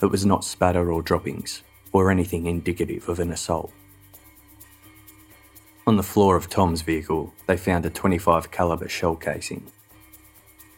It 0.00 0.06
was 0.06 0.24
not 0.24 0.46
spatter 0.46 0.90
or 0.90 1.02
droppings, 1.02 1.62
or 1.92 2.10
anything 2.10 2.46
indicative 2.46 3.06
of 3.10 3.20
an 3.20 3.30
assault. 3.30 3.70
On 5.90 5.96
the 5.96 6.04
floor 6.04 6.36
of 6.36 6.48
Tom's 6.48 6.82
vehicle, 6.82 7.34
they 7.48 7.56
found 7.56 7.84
a 7.84 7.90
25 7.90 8.52
caliber 8.52 8.88
shell 8.88 9.16
casing. 9.16 9.66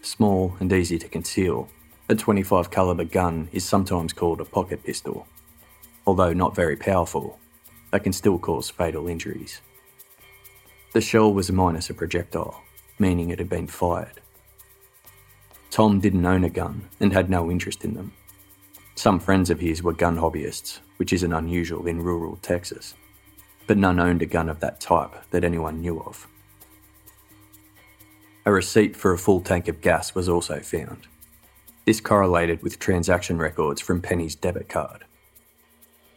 Small 0.00 0.56
and 0.58 0.72
easy 0.72 0.98
to 0.98 1.06
conceal, 1.06 1.68
a 2.08 2.14
25 2.14 2.70
caliber 2.70 3.04
gun 3.04 3.46
is 3.52 3.62
sometimes 3.62 4.14
called 4.14 4.40
a 4.40 4.46
pocket 4.46 4.82
pistol. 4.82 5.26
Although 6.06 6.32
not 6.32 6.56
very 6.56 6.76
powerful, 6.76 7.38
they 7.90 7.98
can 7.98 8.14
still 8.14 8.38
cause 8.38 8.70
fatal 8.70 9.06
injuries. 9.06 9.60
The 10.94 11.02
shell 11.02 11.30
was 11.34 11.52
minus 11.52 11.90
a 11.90 11.94
projectile, 11.94 12.62
meaning 12.98 13.28
it 13.28 13.38
had 13.38 13.50
been 13.50 13.66
fired. 13.66 14.18
Tom 15.70 16.00
didn't 16.00 16.24
own 16.24 16.42
a 16.42 16.48
gun 16.48 16.88
and 17.00 17.12
had 17.12 17.28
no 17.28 17.50
interest 17.50 17.84
in 17.84 17.92
them. 17.92 18.14
Some 18.94 19.20
friends 19.20 19.50
of 19.50 19.60
his 19.60 19.82
were 19.82 19.92
gun 19.92 20.16
hobbyists, 20.16 20.80
which 20.96 21.12
isn't 21.12 21.34
unusual 21.34 21.86
in 21.86 22.02
rural 22.02 22.36
Texas, 22.40 22.94
but 23.66 23.78
none 23.78 24.00
owned 24.00 24.22
a 24.22 24.26
gun 24.26 24.48
of 24.48 24.60
that 24.60 24.80
type 24.80 25.14
that 25.30 25.44
anyone 25.44 25.80
knew 25.80 26.00
of. 26.00 26.26
A 28.44 28.52
receipt 28.52 28.96
for 28.96 29.12
a 29.12 29.18
full 29.18 29.40
tank 29.40 29.68
of 29.68 29.80
gas 29.80 30.14
was 30.14 30.28
also 30.28 30.60
found. 30.60 31.06
This 31.84 32.00
correlated 32.00 32.62
with 32.62 32.78
transaction 32.78 33.38
records 33.38 33.80
from 33.80 34.02
Penny's 34.02 34.34
debit 34.34 34.68
card. 34.68 35.04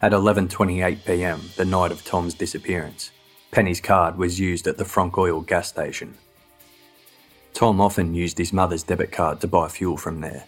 At 0.02 0.12
11:28 0.12 1.04
p.m., 1.04 1.40
the 1.56 1.64
night 1.64 1.92
of 1.92 2.04
Tom's 2.04 2.34
disappearance, 2.34 3.10
Penny's 3.50 3.80
card 3.80 4.16
was 4.16 4.38
used 4.38 4.66
at 4.66 4.76
the 4.76 4.84
Frank 4.84 5.16
Oil 5.16 5.40
gas 5.40 5.68
station 5.68 6.16
Tom 7.56 7.80
often 7.80 8.12
used 8.12 8.36
his 8.36 8.52
mother's 8.52 8.82
debit 8.82 9.10
card 9.10 9.40
to 9.40 9.48
buy 9.48 9.66
fuel 9.66 9.96
from 9.96 10.20
there. 10.20 10.44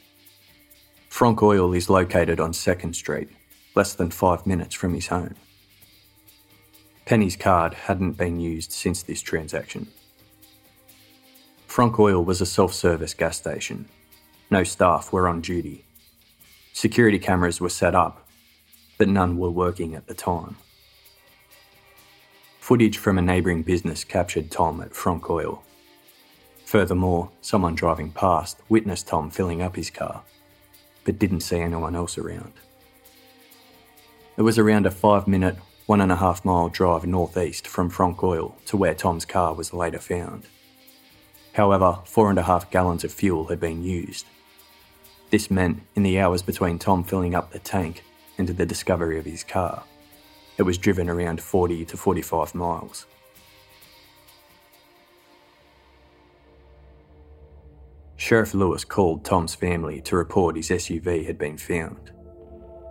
Frank 1.08 1.42
Oil 1.42 1.72
is 1.72 1.88
located 1.88 2.38
on 2.38 2.52
2nd 2.52 2.94
Street, 2.94 3.30
less 3.74 3.94
than 3.94 4.10
five 4.10 4.46
minutes 4.46 4.74
from 4.74 4.92
his 4.92 5.06
home. 5.06 5.34
Penny's 7.08 7.36
card 7.36 7.72
hadn't 7.72 8.18
been 8.18 8.38
used 8.38 8.70
since 8.70 9.02
this 9.02 9.22
transaction. 9.22 9.86
Frank 11.66 11.98
Oil 11.98 12.22
was 12.22 12.42
a 12.42 12.44
self 12.44 12.74
service 12.74 13.14
gas 13.14 13.38
station. 13.38 13.88
No 14.50 14.62
staff 14.62 15.10
were 15.10 15.26
on 15.26 15.40
duty. 15.40 15.86
Security 16.74 17.18
cameras 17.18 17.62
were 17.62 17.70
set 17.70 17.94
up, 17.94 18.28
but 18.98 19.08
none 19.08 19.38
were 19.38 19.48
working 19.48 19.94
at 19.94 20.06
the 20.06 20.12
time. 20.12 20.58
Footage 22.60 22.98
from 22.98 23.16
a 23.16 23.22
neighbouring 23.22 23.62
business 23.62 24.04
captured 24.04 24.50
Tom 24.50 24.82
at 24.82 24.94
Frank 24.94 25.30
Oil 25.30 25.62
Furthermore, 26.66 27.30
someone 27.40 27.74
driving 27.74 28.10
past 28.10 28.58
witnessed 28.68 29.08
Tom 29.08 29.30
filling 29.30 29.62
up 29.62 29.76
his 29.76 29.88
car, 29.88 30.24
but 31.04 31.18
didn't 31.18 31.40
see 31.40 31.58
anyone 31.58 31.96
else 31.96 32.18
around. 32.18 32.52
It 34.36 34.42
was 34.42 34.58
around 34.58 34.84
a 34.84 34.90
five 34.90 35.26
minute, 35.26 35.56
one 35.88 36.02
and 36.02 36.12
a 36.12 36.16
half 36.16 36.44
mile 36.44 36.68
drive 36.68 37.06
northeast 37.06 37.66
from 37.66 37.88
Frank 37.88 38.22
Oil 38.22 38.54
to 38.66 38.76
where 38.76 38.92
Tom's 38.92 39.24
car 39.24 39.54
was 39.54 39.72
later 39.72 39.98
found. 39.98 40.42
However, 41.54 42.00
four 42.04 42.28
and 42.28 42.38
a 42.38 42.42
half 42.42 42.70
gallons 42.70 43.04
of 43.04 43.10
fuel 43.10 43.46
had 43.46 43.58
been 43.58 43.82
used. 43.82 44.26
This 45.30 45.50
meant, 45.50 45.80
in 45.94 46.02
the 46.02 46.20
hours 46.20 46.42
between 46.42 46.78
Tom 46.78 47.04
filling 47.04 47.34
up 47.34 47.52
the 47.52 47.58
tank 47.58 48.04
and 48.36 48.48
the 48.48 48.66
discovery 48.66 49.18
of 49.18 49.24
his 49.24 49.42
car, 49.42 49.82
it 50.58 50.64
was 50.64 50.76
driven 50.76 51.08
around 51.08 51.40
40 51.40 51.86
to 51.86 51.96
45 51.96 52.54
miles. 52.54 53.06
Sheriff 58.16 58.52
Lewis 58.52 58.84
called 58.84 59.24
Tom's 59.24 59.54
family 59.54 60.02
to 60.02 60.16
report 60.16 60.56
his 60.56 60.68
SUV 60.68 61.24
had 61.24 61.38
been 61.38 61.56
found. 61.56 62.10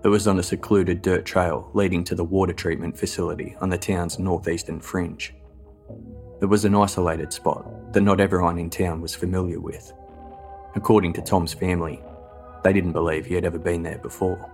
It 0.07 0.09
was 0.09 0.25
on 0.25 0.39
a 0.39 0.43
secluded 0.43 1.01
dirt 1.01 1.25
trail 1.25 1.69
leading 1.73 2.01
to 2.05 2.15
the 2.15 2.23
water 2.23 2.53
treatment 2.53 2.97
facility 2.97 3.57
on 3.59 3.67
the 3.67 3.77
town's 3.77 4.17
northeastern 4.17 4.79
fringe. 4.79 5.35
It 6.41 6.45
was 6.45 6.63
an 6.63 6.75
isolated 6.75 7.33
spot 7.33 7.91
that 7.91 7.99
not 7.99 8.21
everyone 8.21 8.57
in 8.57 8.69
town 8.69 9.01
was 9.01 9.13
familiar 9.13 9.59
with. 9.59 9.91
According 10.75 11.11
to 11.11 11.21
Tom's 11.21 11.53
family, 11.53 12.01
they 12.63 12.71
didn't 12.71 12.93
believe 12.93 13.25
he 13.25 13.33
had 13.33 13.43
ever 13.43 13.59
been 13.59 13.83
there 13.83 13.97
before. 13.97 14.49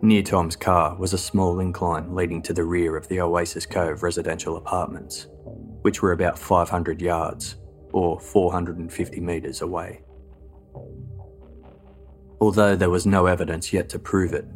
Near 0.00 0.22
Tom's 0.22 0.56
car 0.56 0.96
was 0.96 1.12
a 1.12 1.18
small 1.18 1.60
incline 1.60 2.14
leading 2.14 2.40
to 2.44 2.54
the 2.54 2.64
rear 2.64 2.96
of 2.96 3.06
the 3.08 3.20
Oasis 3.20 3.66
Cove 3.66 4.02
residential 4.02 4.56
apartments, 4.56 5.26
which 5.82 6.00
were 6.00 6.12
about 6.12 6.38
500 6.38 7.02
yards 7.02 7.56
or 7.92 8.18
450 8.18 9.20
metres 9.20 9.60
away. 9.60 10.00
Although 12.40 12.76
there 12.76 12.90
was 12.90 13.06
no 13.06 13.26
evidence 13.26 13.72
yet 13.72 13.88
to 13.90 13.98
prove 13.98 14.32
it, 14.32 14.46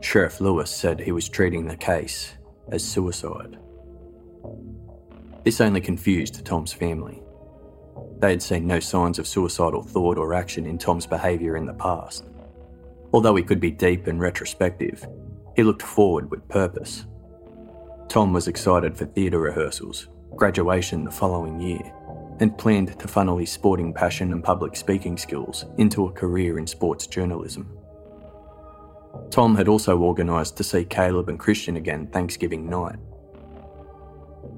Sheriff 0.00 0.40
Lewis 0.40 0.70
said 0.70 1.00
he 1.00 1.12
was 1.12 1.28
treating 1.28 1.66
the 1.66 1.76
case 1.76 2.34
as 2.68 2.84
suicide. 2.84 3.58
This 5.44 5.60
only 5.60 5.80
confused 5.80 6.44
Tom's 6.44 6.72
family. 6.72 7.22
They 8.18 8.30
had 8.30 8.42
seen 8.42 8.66
no 8.66 8.80
signs 8.80 9.18
of 9.18 9.26
suicidal 9.26 9.82
thought 9.82 10.18
or 10.18 10.34
action 10.34 10.66
in 10.66 10.78
Tom's 10.78 11.06
behaviour 11.06 11.56
in 11.56 11.66
the 11.66 11.74
past. 11.74 12.24
Although 13.12 13.36
he 13.36 13.42
could 13.42 13.60
be 13.60 13.70
deep 13.70 14.06
and 14.06 14.20
retrospective, 14.20 15.06
he 15.54 15.62
looked 15.62 15.82
forward 15.82 16.30
with 16.30 16.48
purpose. 16.48 17.06
Tom 18.08 18.32
was 18.32 18.48
excited 18.48 18.96
for 18.96 19.06
theatre 19.06 19.40
rehearsals, 19.40 20.08
graduation 20.36 21.04
the 21.04 21.10
following 21.10 21.60
year, 21.60 21.92
and 22.42 22.58
planned 22.58 22.98
to 22.98 23.06
funnel 23.06 23.38
his 23.38 23.52
sporting 23.52 23.94
passion 23.94 24.32
and 24.32 24.42
public 24.42 24.74
speaking 24.74 25.16
skills 25.16 25.64
into 25.78 26.06
a 26.06 26.12
career 26.12 26.58
in 26.58 26.66
sports 26.66 27.06
journalism. 27.06 27.78
Tom 29.30 29.54
had 29.54 29.68
also 29.68 29.98
organised 30.00 30.56
to 30.56 30.64
see 30.64 30.84
Caleb 30.84 31.28
and 31.28 31.38
Christian 31.38 31.76
again 31.76 32.08
Thanksgiving 32.08 32.68
night. 32.68 32.96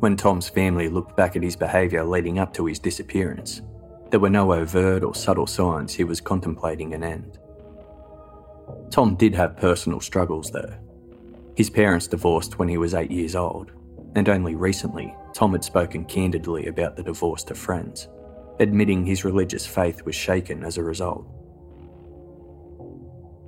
When 0.01 0.17
Tom's 0.17 0.49
family 0.49 0.89
looked 0.89 1.15
back 1.15 1.37
at 1.37 1.43
his 1.43 1.57
behaviour 1.57 2.03
leading 2.05 2.39
up 2.39 2.55
to 2.55 2.65
his 2.65 2.79
disappearance, 2.79 3.61
there 4.11 4.21
were 4.21 4.31
no 4.31 4.55
overt 4.55 5.05
or 5.05 5.15
subtle 5.15 5.47
signs 5.47 5.93
he 5.93 6.05
was 6.05 6.23
contemplating 6.23 6.95
an 6.95 7.05
end. 7.05 7.39
Tom 8.91 9.15
did 9.15 9.35
have 9.35 9.59
personal 9.59 10.01
struggles 10.01 10.51
though. 10.51 10.73
His 11.55 11.69
parents 11.69 12.07
divorced 12.07 12.59
when 12.59 12.69
he 12.69 12.79
was 12.79 12.95
eight 12.95 13.11
years 13.11 13.37
old, 13.37 13.73
and 14.15 14.29
only 14.29 14.55
recently 14.55 15.15
Tom 15.33 15.53
had 15.53 15.65
spoken 15.65 16.05
candidly 16.05 16.67
about 16.67 16.97
the 16.97 17.03
divorce 17.03 17.43
to 17.45 17.55
friends, 17.55 18.09
admitting 18.61 19.05
his 19.05 19.25
religious 19.25 19.67
faith 19.67 20.05
was 20.05 20.15
shaken 20.15 20.65
as 20.65 20.79
a 20.79 20.85
result. 20.85 21.27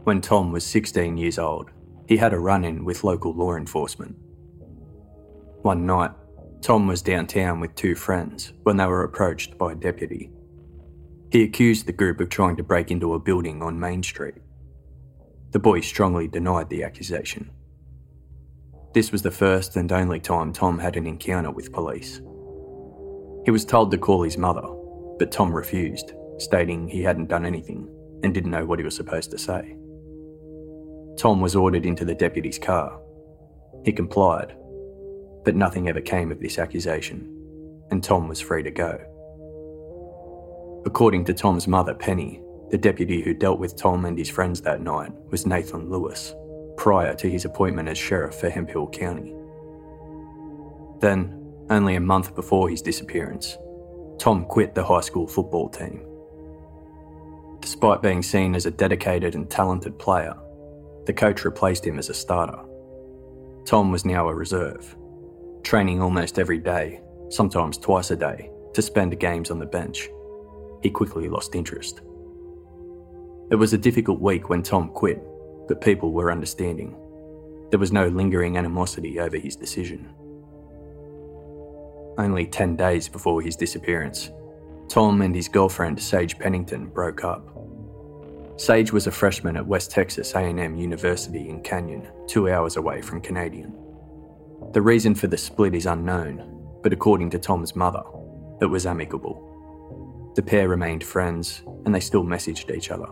When 0.04 0.20
Tom 0.20 0.52
was 0.52 0.64
16 0.64 1.16
years 1.16 1.38
old, 1.38 1.70
he 2.08 2.16
had 2.16 2.32
a 2.32 2.38
run 2.38 2.64
in 2.64 2.84
with 2.84 3.04
local 3.04 3.32
law 3.32 3.56
enforcement. 3.56 4.16
One 5.62 5.86
night, 5.86 6.12
Tom 6.60 6.86
was 6.86 7.02
downtown 7.02 7.60
with 7.60 7.74
two 7.74 7.94
friends 7.94 8.52
when 8.62 8.76
they 8.76 8.86
were 8.86 9.04
approached 9.04 9.58
by 9.58 9.72
a 9.72 9.76
deputy. 9.76 10.30
He 11.30 11.42
accused 11.42 11.86
the 11.86 11.92
group 11.92 12.20
of 12.20 12.28
trying 12.28 12.56
to 12.56 12.62
break 12.62 12.90
into 12.90 13.14
a 13.14 13.18
building 13.18 13.62
on 13.62 13.78
Main 13.78 14.02
Street. 14.02 14.36
The 15.50 15.58
boy 15.58 15.80
strongly 15.80 16.28
denied 16.28 16.68
the 16.68 16.84
accusation 16.84 17.50
this 18.96 19.12
was 19.12 19.20
the 19.20 19.30
first 19.30 19.76
and 19.76 19.92
only 19.92 20.18
time 20.18 20.54
Tom 20.54 20.78
had 20.78 20.96
an 20.96 21.06
encounter 21.06 21.50
with 21.50 21.70
police. 21.70 22.22
He 23.44 23.50
was 23.50 23.62
told 23.62 23.90
to 23.90 23.98
call 23.98 24.22
his 24.22 24.38
mother, 24.38 24.66
but 25.18 25.30
Tom 25.30 25.52
refused, 25.52 26.14
stating 26.38 26.88
he 26.88 27.02
hadn't 27.02 27.28
done 27.28 27.44
anything 27.44 27.90
and 28.22 28.32
didn't 28.32 28.52
know 28.52 28.64
what 28.64 28.78
he 28.78 28.86
was 28.86 28.96
supposed 28.96 29.30
to 29.32 29.38
say. 29.38 29.76
Tom 31.18 31.42
was 31.42 31.54
ordered 31.54 31.84
into 31.84 32.06
the 32.06 32.14
deputy's 32.14 32.58
car. 32.58 32.98
He 33.84 33.92
complied, 33.92 34.56
but 35.44 35.54
nothing 35.54 35.90
ever 35.90 36.00
came 36.00 36.32
of 36.32 36.40
this 36.40 36.58
accusation, 36.58 37.82
and 37.90 38.02
Tom 38.02 38.28
was 38.28 38.40
free 38.40 38.62
to 38.62 38.70
go. 38.70 38.98
According 40.86 41.26
to 41.26 41.34
Tom's 41.34 41.68
mother, 41.68 41.92
Penny, 41.92 42.40
the 42.70 42.78
deputy 42.78 43.20
who 43.20 43.34
dealt 43.34 43.58
with 43.58 43.76
Tom 43.76 44.06
and 44.06 44.18
his 44.18 44.30
friends 44.30 44.62
that 44.62 44.80
night 44.80 45.12
was 45.28 45.44
Nathan 45.44 45.90
Lewis 45.90 46.34
prior 46.76 47.14
to 47.14 47.30
his 47.30 47.44
appointment 47.44 47.88
as 47.88 47.98
sheriff 47.98 48.34
for 48.34 48.50
Hemphill 48.50 48.88
County. 48.88 49.34
Then, 51.00 51.42
only 51.68 51.96
a 51.96 52.00
month 52.00 52.34
before 52.34 52.68
his 52.68 52.82
disappearance, 52.82 53.56
Tom 54.18 54.44
quit 54.44 54.74
the 54.74 54.84
high 54.84 55.00
school 55.00 55.26
football 55.26 55.68
team. 55.68 56.06
Despite 57.60 58.02
being 58.02 58.22
seen 58.22 58.54
as 58.54 58.66
a 58.66 58.70
dedicated 58.70 59.34
and 59.34 59.50
talented 59.50 59.98
player, 59.98 60.34
the 61.06 61.12
coach 61.12 61.44
replaced 61.44 61.86
him 61.86 61.98
as 61.98 62.08
a 62.08 62.14
starter. 62.14 62.58
Tom 63.64 63.90
was 63.90 64.04
now 64.04 64.28
a 64.28 64.34
reserve, 64.34 64.96
training 65.62 66.00
almost 66.00 66.38
every 66.38 66.58
day, 66.58 67.00
sometimes 67.28 67.78
twice 67.78 68.10
a 68.10 68.16
day, 68.16 68.50
to 68.74 68.82
spend 68.82 69.18
games 69.18 69.50
on 69.50 69.58
the 69.58 69.66
bench. 69.66 70.08
He 70.82 70.90
quickly 70.90 71.28
lost 71.28 71.54
interest. 71.54 72.02
It 73.50 73.56
was 73.56 73.72
a 73.72 73.78
difficult 73.78 74.20
week 74.20 74.48
when 74.48 74.62
Tom 74.62 74.88
quit 74.90 75.22
but 75.68 75.80
people 75.80 76.12
were 76.12 76.32
understanding. 76.32 76.96
There 77.70 77.80
was 77.80 77.92
no 77.92 78.08
lingering 78.08 78.56
animosity 78.56 79.18
over 79.18 79.36
his 79.36 79.56
decision. 79.56 80.08
Only 82.18 82.46
10 82.46 82.76
days 82.76 83.08
before 83.08 83.42
his 83.42 83.56
disappearance, 83.56 84.30
Tom 84.88 85.20
and 85.22 85.34
his 85.34 85.48
girlfriend 85.48 86.00
Sage 86.00 86.38
Pennington 86.38 86.86
broke 86.86 87.24
up. 87.24 87.52
Sage 88.56 88.92
was 88.92 89.06
a 89.06 89.10
freshman 89.10 89.56
at 89.56 89.66
West 89.66 89.90
Texas 89.90 90.34
A&M 90.34 90.76
University 90.76 91.48
in 91.48 91.60
Canyon, 91.60 92.08
2 92.28 92.48
hours 92.48 92.76
away 92.76 93.02
from 93.02 93.20
Canadian. 93.20 93.74
The 94.72 94.80
reason 94.80 95.14
for 95.14 95.26
the 95.26 95.36
split 95.36 95.74
is 95.74 95.86
unknown, 95.86 96.42
but 96.82 96.92
according 96.92 97.30
to 97.30 97.38
Tom's 97.38 97.76
mother, 97.76 98.02
it 98.62 98.66
was 98.66 98.86
amicable. 98.86 100.32
The 100.36 100.42
pair 100.42 100.68
remained 100.68 101.04
friends 101.04 101.62
and 101.84 101.94
they 101.94 102.00
still 102.00 102.24
messaged 102.24 102.74
each 102.74 102.90
other. 102.90 103.08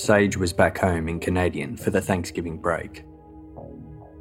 Sage 0.00 0.38
was 0.38 0.54
back 0.54 0.78
home 0.78 1.10
in 1.10 1.20
Canadian 1.20 1.76
for 1.76 1.90
the 1.90 2.00
Thanksgiving 2.00 2.56
break. 2.56 3.04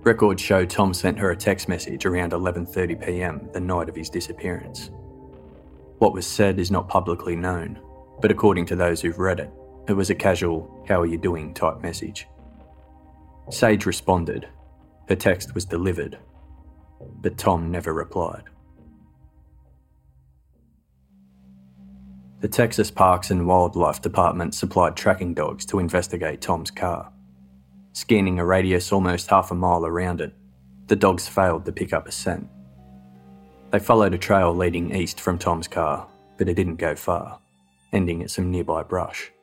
Records 0.04 0.42
show 0.42 0.66
Tom 0.66 0.94
sent 0.94 1.18
her 1.18 1.32
a 1.32 1.38
text 1.38 1.70
message 1.70 2.06
around 2.06 2.34
11:30 2.34 3.06
p.m. 3.06 3.50
the 3.54 3.62
night 3.62 3.88
of 3.88 3.96
his 3.96 4.10
disappearance. 4.10 4.92
What 6.00 6.12
was 6.12 6.28
said 6.28 6.60
is 6.60 6.70
not 6.70 6.90
publicly 6.90 7.38
known, 7.38 7.80
but 8.22 8.30
according 8.30 8.66
to 8.66 8.76
those 8.76 9.00
who've 9.00 9.18
read 9.18 9.40
it, 9.40 9.52
it 9.88 9.94
was 9.94 10.10
a 10.10 10.16
casual 10.16 10.84
"How 10.86 11.00
are 11.00 11.06
you 11.06 11.18
doing?" 11.18 11.54
type 11.54 11.82
message. 11.82 12.28
Sage 13.50 13.86
responded. 13.86 14.50
Her 15.08 15.16
text 15.16 15.56
was 15.56 15.64
delivered, 15.64 16.20
but 17.22 17.38
Tom 17.38 17.72
never 17.72 17.94
replied. 17.94 18.44
The 22.42 22.48
Texas 22.48 22.90
Parks 22.90 23.32
and 23.32 23.46
Wildlife 23.46 24.02
Department 24.02 24.56
supplied 24.56 24.96
tracking 24.96 25.34
dogs 25.34 25.66
to 25.66 25.80
investigate 25.80 26.40
Tom's 26.40 26.72
car. 26.72 27.12
Scanning 27.92 28.40
a 28.40 28.46
radius 28.46 28.94
almost 28.94 29.30
half 29.30 29.52
a 29.52 29.56
mile 29.56 29.86
around 29.86 30.22
it, 30.22 30.34
the 30.88 30.96
dogs 30.96 31.28
failed 31.28 31.66
to 31.66 31.74
pick 31.74 31.92
up 31.92 32.08
a 32.08 32.14
scent. 32.14 32.48
They 33.72 33.80
followed 33.80 34.14
a 34.14 34.18
trail 34.18 34.56
leading 34.56 34.96
east 34.96 35.20
from 35.20 35.38
Tom's 35.38 35.68
car, 35.68 36.08
but 36.38 36.48
it 36.48 36.54
didn't 36.54 36.78
go 36.78 36.96
far, 36.96 37.40
ending 37.92 38.24
at 38.24 38.32
some 38.32 38.50
nearby 38.50 38.84
brush. 38.84 39.34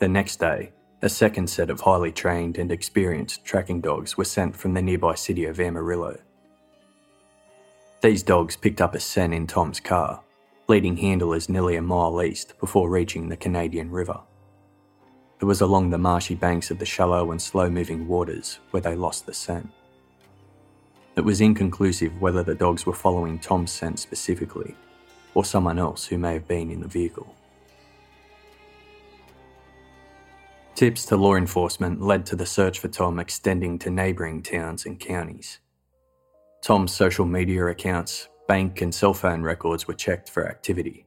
The 0.00 0.08
next 0.08 0.40
day, 0.40 0.72
a 1.02 1.10
second 1.10 1.50
set 1.50 1.68
of 1.68 1.82
highly 1.82 2.10
trained 2.10 2.56
and 2.56 2.72
experienced 2.72 3.44
tracking 3.44 3.82
dogs 3.82 4.16
were 4.16 4.24
sent 4.24 4.56
from 4.56 4.72
the 4.72 4.80
nearby 4.80 5.14
city 5.14 5.44
of 5.44 5.60
Amarillo. 5.60 6.18
These 8.00 8.22
dogs 8.22 8.56
picked 8.56 8.80
up 8.80 8.94
a 8.94 9.00
scent 9.00 9.34
in 9.34 9.46
Tom's 9.46 9.78
car 9.78 10.23
leading 10.66 10.96
handlers 10.96 11.48
nearly 11.48 11.76
a 11.76 11.82
mile 11.82 12.22
east 12.22 12.54
before 12.58 12.88
reaching 12.88 13.28
the 13.28 13.36
Canadian 13.36 13.90
River. 13.90 14.20
It 15.40 15.44
was 15.44 15.60
along 15.60 15.90
the 15.90 15.98
marshy 15.98 16.34
banks 16.34 16.70
of 16.70 16.78
the 16.78 16.86
shallow 16.86 17.30
and 17.30 17.40
slow 17.40 17.68
moving 17.68 18.08
waters 18.08 18.60
where 18.70 18.80
they 18.80 18.94
lost 18.94 19.26
the 19.26 19.34
scent. 19.34 19.68
It 21.16 21.20
was 21.20 21.40
inconclusive 21.40 22.20
whether 22.20 22.42
the 22.42 22.54
dogs 22.54 22.86
were 22.86 22.94
following 22.94 23.38
Tom's 23.38 23.70
scent 23.70 23.98
specifically, 23.98 24.74
or 25.34 25.44
someone 25.44 25.78
else 25.78 26.06
who 26.06 26.18
may 26.18 26.32
have 26.32 26.48
been 26.48 26.70
in 26.70 26.80
the 26.80 26.88
vehicle. 26.88 27.34
Tips 30.74 31.04
to 31.06 31.16
law 31.16 31.36
enforcement 31.36 32.00
led 32.00 32.26
to 32.26 32.36
the 32.36 32.46
search 32.46 32.80
for 32.80 32.88
Tom 32.88 33.20
extending 33.20 33.78
to 33.78 33.90
neighbouring 33.90 34.42
towns 34.42 34.86
and 34.86 34.98
counties. 34.98 35.60
Tom's 36.62 36.92
social 36.92 37.26
media 37.26 37.66
accounts 37.66 38.28
bank, 38.46 38.80
and 38.80 38.94
cell 38.94 39.14
phone 39.14 39.42
records 39.42 39.86
were 39.86 39.94
checked 39.94 40.30
for 40.30 40.48
activity. 40.48 41.06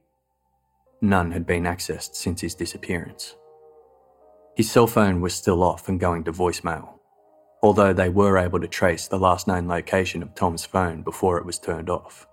None 1.00 1.30
had 1.30 1.46
been 1.46 1.64
accessed 1.64 2.14
since 2.14 2.40
his 2.40 2.54
disappearance. 2.54 3.36
His 4.56 4.70
cell 4.70 4.88
phone 4.88 5.20
was 5.20 5.34
still 5.34 5.62
off 5.62 5.88
and 5.88 6.00
going 6.00 6.24
to 6.24 6.32
voicemail, 6.32 6.98
although 7.62 7.92
they 7.92 8.08
were 8.08 8.38
able 8.38 8.60
to 8.60 8.66
trace 8.66 9.06
the 9.06 9.18
last 9.18 9.46
known 9.46 9.68
location 9.68 10.22
of 10.22 10.34
Tom's 10.34 10.66
phone 10.66 11.02
before 11.02 11.38
it 11.38 11.46
was 11.46 11.58
turned 11.58 11.88
off. 11.88 12.26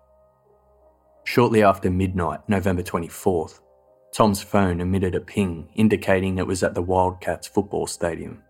Shortly 1.24 1.64
after 1.64 1.92
midnight, 1.92 2.40
November 2.48 2.82
24th, 2.82 3.60
Tom's 4.12 4.42
phone 4.42 4.80
emitted 4.80 5.14
a 5.14 5.20
ping 5.20 5.68
indicating 5.76 6.38
it 6.38 6.48
was 6.48 6.64
at 6.64 6.74
the 6.74 6.82
Wildcats 6.82 7.48
football 7.48 7.86
stadium. 7.86 8.42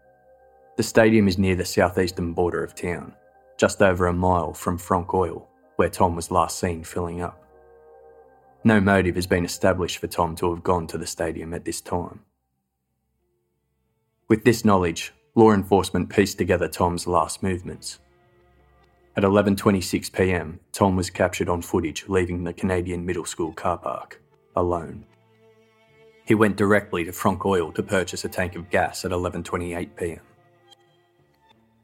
The 0.78 0.84
stadium 0.84 1.28
is 1.28 1.38
near 1.38 1.56
the 1.56 1.66
southeastern 1.66 2.34
border 2.34 2.64
of 2.64 2.76
town, 2.76 3.14
just 3.58 3.82
over 3.82 4.08
a 4.08 4.14
mile 4.14 4.54
from 4.54 4.78
Frank 4.78 5.14
Oil, 5.14 5.50
where 5.76 5.90
Tom 5.90 6.16
was 6.16 6.32
last 6.32 6.60
seen 6.60 6.84
filling 6.84 7.22
up. 7.22 7.42
No 8.64 8.82
motive 8.82 9.16
has 9.16 9.28
been 9.28 9.46
established 9.46 10.00
for 10.00 10.08
Tom 10.08 10.36
to 10.38 10.50
have 10.54 10.64
gone 10.64 10.88
to 10.88 10.98
the 10.98 11.06
stadium 11.06 11.54
at 11.54 11.66
this 11.66 11.82
time. 11.82 12.22
With 14.28 14.44
this 14.44 14.66
knowledge, 14.66 15.14
law 15.36 15.52
enforcement 15.52 16.10
pieced 16.10 16.38
together 16.38 16.68
Tom's 16.68 17.06
last 17.06 17.44
movements. 17.44 18.00
At 19.16 19.24
11:26 19.24 20.12
p.m., 20.12 20.60
Tom 20.72 20.96
was 20.96 21.10
captured 21.10 21.48
on 21.48 21.62
footage 21.62 22.06
leaving 22.08 22.44
the 22.44 22.54
Canadian 22.54 23.06
Middle 23.06 23.26
School 23.26 23.54
car 23.54 23.78
park 23.78 24.22
alone. 24.56 25.06
He 26.26 26.34
went 26.34 26.58
directly 26.58 27.04
to 27.04 27.14
Frank 27.14 27.46
Oil 27.46 27.72
to 27.74 27.84
purchase 27.84 28.26
a 28.26 28.30
tank 28.30 28.56
of 28.56 28.70
gas 28.72 29.06
at 29.06 29.12
11:28 29.12 29.96
p.m. 29.96 30.22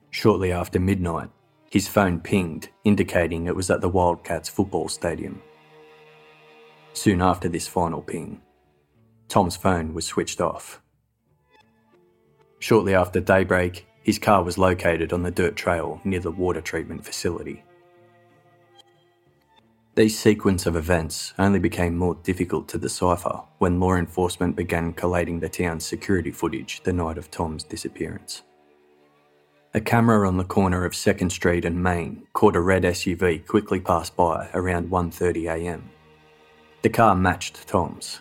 Shortly 0.09 0.51
after 0.51 0.79
midnight, 0.79 1.29
his 1.71 1.87
phone 1.87 2.19
pinged, 2.19 2.69
indicating 2.83 3.47
it 3.47 3.55
was 3.55 3.71
at 3.71 3.81
the 3.81 3.89
Wildcats 3.89 4.49
football 4.49 4.87
stadium. 4.87 5.41
Soon 6.93 7.19
after 7.19 7.49
this 7.49 7.67
final 7.67 8.03
ping, 8.03 8.39
Tom's 9.27 9.55
phone 9.57 9.95
was 9.95 10.05
switched 10.05 10.39
off 10.39 10.81
Shortly 12.61 12.93
after 12.93 13.19
daybreak, 13.19 13.87
his 14.03 14.19
car 14.19 14.43
was 14.43 14.55
located 14.59 15.13
on 15.13 15.23
the 15.23 15.31
dirt 15.31 15.55
trail 15.55 15.99
near 16.03 16.19
the 16.19 16.29
water 16.29 16.61
treatment 16.61 17.03
facility. 17.03 17.63
These 19.95 20.17
sequence 20.17 20.67
of 20.67 20.75
events 20.75 21.33
only 21.39 21.57
became 21.57 21.97
more 21.97 22.15
difficult 22.21 22.67
to 22.69 22.77
decipher 22.77 23.41
when 23.57 23.79
law 23.79 23.95
enforcement 23.95 24.55
began 24.55 24.93
collating 24.93 25.39
the 25.39 25.49
town's 25.49 25.83
security 25.83 26.29
footage 26.29 26.81
the 26.83 26.93
night 26.93 27.17
of 27.17 27.31
Tom's 27.31 27.63
disappearance. 27.63 28.43
A 29.73 29.81
camera 29.81 30.27
on 30.27 30.37
the 30.37 30.43
corner 30.43 30.83
of 30.83 30.91
2nd 30.91 31.31
Street 31.31 31.63
and 31.63 31.81
Main 31.81 32.27
caught 32.33 32.55
a 32.55 32.61
red 32.61 32.83
SUV 32.83 33.47
quickly 33.47 33.79
pass 33.79 34.09
by 34.09 34.49
around 34.53 34.89
1:30 34.89 35.45
a.m. 35.49 35.89
The 36.81 36.89
car 36.89 37.15
matched 37.15 37.67
Tom's, 37.67 38.19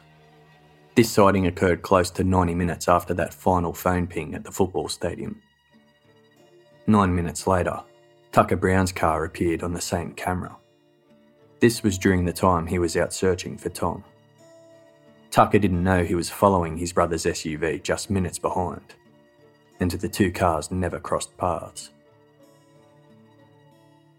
this 0.95 1.11
sighting 1.11 1.47
occurred 1.47 1.83
close 1.83 2.11
to 2.11 2.25
90 2.25 2.55
minutes 2.55 2.89
after 2.89 3.15
that 3.15 3.33
final 3.33 3.73
phone 3.73 4.07
ping 4.07 4.35
at 4.35 4.45
the 4.45 4.51
football 4.51 4.89
stadium. 4.89 5.41
Nine 6.87 7.15
minutes 7.15 7.47
later, 7.47 7.81
Tucker 8.33 8.57
Brown's 8.57 8.93
car 8.93 9.25
appeared 9.25 9.63
on 9.63 9.73
the 9.73 9.81
same 9.81 10.13
camera. 10.13 10.57
This 11.61 11.83
was 11.83 11.97
during 11.97 12.25
the 12.25 12.33
time 12.33 12.67
he 12.67 12.79
was 12.79 12.97
out 12.97 13.13
searching 13.13 13.57
for 13.57 13.69
Tom. 13.69 14.05
Tucker 15.31 15.59
didn't 15.59 15.85
know 15.85 16.05
he 16.05 16.15
was 16.15 16.29
following 16.29 16.77
his 16.77 16.93
brother's 16.93 17.25
SUV 17.25 17.83
just 17.83 18.11
minutes 18.11 18.39
behind, 18.39 18.95
and 19.81 19.91
the 19.91 20.09
two 20.09 20.31
cars 20.31 20.71
never 20.71 21.01
crossed 21.01 21.37
paths. 21.37 21.91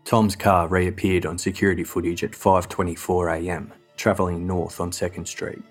Tom's 0.04 0.36
car 0.36 0.68
reappeared 0.68 1.26
on 1.26 1.38
security 1.38 1.84
footage 1.84 2.24
at 2.24 2.32
5:24 2.32 3.38
a.m., 3.38 3.72
travelling 3.96 4.46
north 4.46 4.82
on 4.82 4.92
2nd 4.92 5.28
Street. 5.28 5.62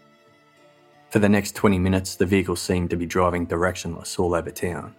For 1.10 1.18
the 1.18 1.28
next 1.28 1.56
20 1.56 1.78
minutes, 1.78 2.14
the 2.14 2.24
vehicle 2.24 2.56
seemed 2.56 2.90
to 2.90 2.96
be 2.96 3.04
driving 3.04 3.46
directionless 3.46 4.18
all 4.18 4.34
over 4.34 4.50
town. 4.50 4.94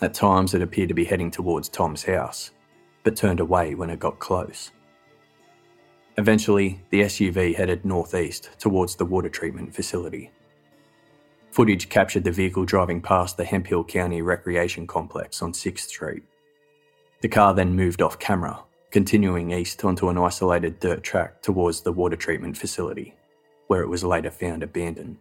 At 0.00 0.14
times, 0.14 0.54
it 0.54 0.62
appeared 0.62 0.88
to 0.88 0.94
be 0.94 1.04
heading 1.04 1.30
towards 1.30 1.68
Tom's 1.68 2.04
house, 2.04 2.52
but 3.02 3.16
turned 3.16 3.40
away 3.40 3.74
when 3.74 3.90
it 3.90 3.98
got 3.98 4.20
close. 4.20 4.70
Eventually, 6.16 6.80
the 6.90 7.02
SUV 7.02 7.54
headed 7.56 7.84
northeast 7.84 8.50
towards 8.58 8.94
the 8.94 9.04
water 9.04 9.28
treatment 9.28 9.74
facility. 9.74 10.30
Footage 11.56 11.88
captured 11.88 12.22
the 12.22 12.30
vehicle 12.30 12.66
driving 12.66 13.00
past 13.00 13.38
the 13.38 13.44
Hemphill 13.46 13.82
County 13.82 14.20
Recreation 14.20 14.86
Complex 14.86 15.40
on 15.40 15.52
6th 15.52 15.88
Street. 15.88 16.22
The 17.22 17.28
car 17.28 17.54
then 17.54 17.74
moved 17.74 18.02
off 18.02 18.18
camera, 18.18 18.62
continuing 18.90 19.50
east 19.52 19.82
onto 19.82 20.10
an 20.10 20.18
isolated 20.18 20.80
dirt 20.80 21.02
track 21.02 21.40
towards 21.40 21.80
the 21.80 21.94
water 21.94 22.14
treatment 22.14 22.58
facility 22.58 23.14
where 23.68 23.80
it 23.80 23.88
was 23.88 24.04
later 24.04 24.30
found 24.30 24.62
abandoned. 24.62 25.16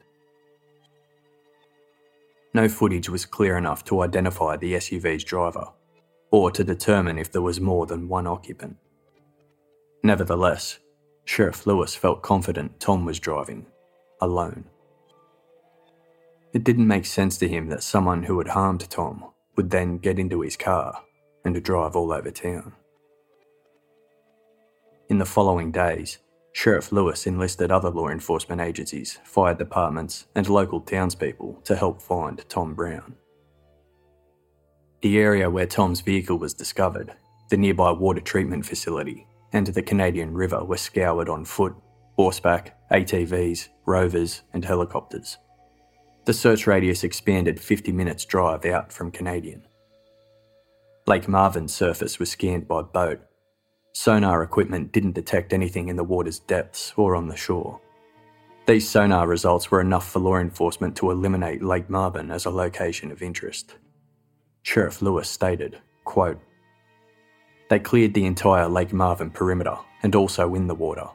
No 2.54 2.68
footage 2.68 3.08
was 3.08 3.26
clear 3.26 3.58
enough 3.58 3.86
to 3.86 4.02
identify 4.02 4.58
the 4.58 4.74
SUV's 4.74 5.24
driver, 5.24 5.70
or 6.32 6.52
to 6.52 6.66
determine 6.66 7.18
if 7.18 7.32
there 7.32 7.42
was 7.42 7.62
more 7.62 7.86
than 7.86 8.10
one 8.10 8.28
occupant. 8.28 8.76
Nevertheless, 10.04 10.80
Sheriff 11.24 11.66
Lewis 11.66 11.96
felt 11.96 12.24
confident 12.24 12.82
Tom 12.82 13.06
was 13.06 13.22
driving, 13.22 13.68
alone. 14.20 14.66
It 16.56 16.64
didn't 16.64 16.88
make 16.88 17.06
sense 17.06 17.38
to 17.40 17.50
him 17.50 17.68
that 17.68 17.84
someone 17.84 18.24
who 18.24 18.38
had 18.38 18.48
harmed 18.48 18.90
Tom 18.90 19.26
would 19.58 19.72
then 19.72 19.98
get 19.98 20.18
into 20.18 20.40
his 20.40 20.56
car 20.56 21.04
and 21.44 21.62
drive 21.62 21.98
all 21.98 22.14
over 22.14 22.32
town. 22.32 22.72
In 25.10 25.18
the 25.18 25.26
following 25.26 25.74
days, 25.74 26.20
Sheriff 26.54 26.94
Lewis 26.94 27.28
enlisted 27.28 27.72
other 27.72 27.90
law 27.90 28.08
enforcement 28.08 28.62
agencies, 28.62 29.20
fire 29.26 29.54
departments, 29.54 30.28
and 30.34 30.48
local 30.48 30.80
townspeople 30.80 31.60
to 31.66 31.76
help 31.76 32.02
find 32.02 32.48
Tom 32.48 32.74
Brown. 32.74 33.16
The 35.02 35.18
area 35.20 35.50
where 35.50 35.68
Tom's 35.68 36.00
vehicle 36.00 36.40
was 36.40 36.54
discovered, 36.54 37.16
the 37.50 37.58
nearby 37.58 37.92
water 37.92 38.22
treatment 38.22 38.66
facility, 38.66 39.28
and 39.52 39.68
the 39.68 39.82
Canadian 39.82 40.34
River 40.34 40.64
were 40.64 40.78
scoured 40.78 41.28
on 41.28 41.44
foot, 41.44 41.76
horseback, 42.16 42.78
ATVs, 42.94 43.68
rovers, 43.86 44.44
and 44.54 44.64
helicopters. 44.64 45.38
The 46.26 46.34
search 46.34 46.66
radius 46.66 47.04
expanded 47.04 47.60
50 47.60 47.92
minutes' 47.92 48.26
drive 48.26 48.66
out 48.66 48.92
from 48.92 49.12
Canadian. 49.12 49.68
Lake 51.06 51.28
Marvin's 51.28 51.74
surface 51.74 52.18
was 52.18 52.32
scanned 52.32 52.68
by 52.68 52.82
boat 52.82 53.22
Sonar 53.96 54.44
equipment 54.44 54.92
didn't 54.92 55.14
detect 55.14 55.54
anything 55.54 55.88
in 55.88 55.96
the 55.96 56.04
water's 56.04 56.40
depths 56.40 56.92
or 56.98 57.16
on 57.16 57.30
the 57.30 57.38
shore. 57.38 57.80
These 58.68 58.90
sonar 58.90 59.26
results 59.26 59.72
were 59.72 59.80
enough 59.80 60.12
for 60.12 60.20
law 60.20 60.36
enforcement 60.36 60.98
to 60.98 61.12
eliminate 61.12 61.64
Lake 61.64 61.90
Marvin 61.90 62.30
as 62.30 62.44
a 62.44 62.50
location 62.50 63.10
of 63.10 63.22
interest. 63.22 63.76
Sheriff 64.64 65.02
Lewis 65.02 65.30
stated, 65.30 65.80
quote, 66.04 66.42
They 67.70 67.80
cleared 67.80 68.14
the 68.14 68.26
entire 68.26 68.68
Lake 68.68 68.92
Marvin 68.92 69.30
perimeter 69.30 69.78
and 70.04 70.14
also 70.14 70.56
in 70.56 70.68
the 70.68 70.76
water. 70.76 71.08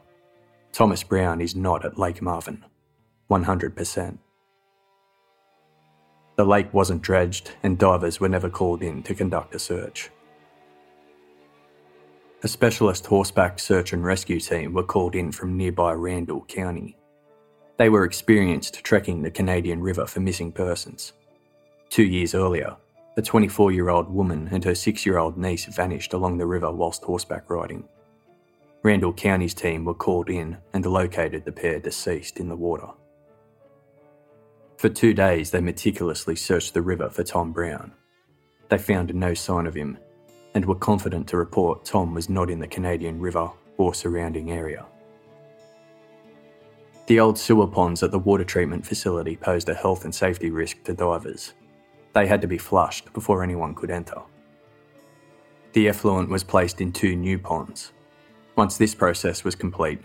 Thomas 0.71 1.03
Brown 1.03 1.39
is 1.39 1.55
not 1.55 1.85
at 1.85 1.99
Lake 1.99 2.21
Marvin. 2.21 2.65
100%. 3.29 4.17
The 6.41 6.47
lake 6.47 6.73
wasn't 6.73 7.03
dredged 7.03 7.51
and 7.61 7.77
divers 7.77 8.19
were 8.19 8.27
never 8.27 8.49
called 8.49 8.81
in 8.81 9.03
to 9.03 9.13
conduct 9.13 9.53
a 9.53 9.59
search. 9.59 10.09
A 12.41 12.47
specialist 12.47 13.05
horseback 13.05 13.59
search 13.59 13.93
and 13.93 14.03
rescue 14.03 14.39
team 14.39 14.73
were 14.73 14.81
called 14.81 15.13
in 15.13 15.31
from 15.31 15.55
nearby 15.55 15.93
Randall 15.93 16.43
County. 16.45 16.97
They 17.77 17.89
were 17.89 18.05
experienced 18.05 18.83
trekking 18.83 19.21
the 19.21 19.29
Canadian 19.29 19.83
River 19.83 20.07
for 20.07 20.19
missing 20.19 20.51
persons. 20.51 21.13
Two 21.91 22.05
years 22.05 22.33
earlier, 22.33 22.75
a 23.17 23.21
24 23.21 23.71
year 23.71 23.89
old 23.89 24.09
woman 24.09 24.49
and 24.51 24.63
her 24.63 24.73
6 24.73 25.05
year 25.05 25.19
old 25.19 25.37
niece 25.37 25.65
vanished 25.65 26.13
along 26.13 26.39
the 26.39 26.47
river 26.47 26.71
whilst 26.71 27.03
horseback 27.03 27.51
riding. 27.51 27.83
Randall 28.81 29.13
County's 29.13 29.53
team 29.53 29.85
were 29.85 29.93
called 29.93 30.27
in 30.27 30.57
and 30.73 30.87
located 30.87 31.45
the 31.45 31.51
pair 31.51 31.79
deceased 31.79 32.39
in 32.39 32.49
the 32.49 32.55
water. 32.55 32.87
For 34.81 34.89
two 34.89 35.13
days, 35.13 35.51
they 35.51 35.61
meticulously 35.61 36.35
searched 36.35 36.73
the 36.73 36.81
river 36.81 37.07
for 37.07 37.23
Tom 37.23 37.51
Brown. 37.51 37.91
They 38.69 38.79
found 38.79 39.13
no 39.13 39.35
sign 39.35 39.67
of 39.67 39.75
him 39.75 39.99
and 40.55 40.65
were 40.65 40.73
confident 40.73 41.27
to 41.27 41.37
report 41.37 41.85
Tom 41.85 42.15
was 42.15 42.29
not 42.29 42.49
in 42.49 42.57
the 42.57 42.65
Canadian 42.65 43.19
River 43.19 43.51
or 43.77 43.93
surrounding 43.93 44.49
area. 44.49 44.87
The 47.05 47.19
old 47.19 47.37
sewer 47.37 47.67
ponds 47.67 48.01
at 48.01 48.09
the 48.09 48.17
water 48.17 48.43
treatment 48.43 48.83
facility 48.83 49.35
posed 49.37 49.69
a 49.69 49.75
health 49.75 50.03
and 50.03 50.15
safety 50.15 50.49
risk 50.49 50.81
to 50.85 50.95
divers. 50.95 51.53
They 52.13 52.25
had 52.25 52.41
to 52.41 52.47
be 52.47 52.57
flushed 52.57 53.13
before 53.13 53.43
anyone 53.43 53.75
could 53.75 53.91
enter. 53.91 54.23
The 55.73 55.89
effluent 55.89 56.27
was 56.27 56.43
placed 56.43 56.81
in 56.81 56.91
two 56.91 57.15
new 57.15 57.37
ponds. 57.37 57.91
Once 58.55 58.77
this 58.77 58.95
process 58.95 59.43
was 59.43 59.53
complete, 59.53 60.01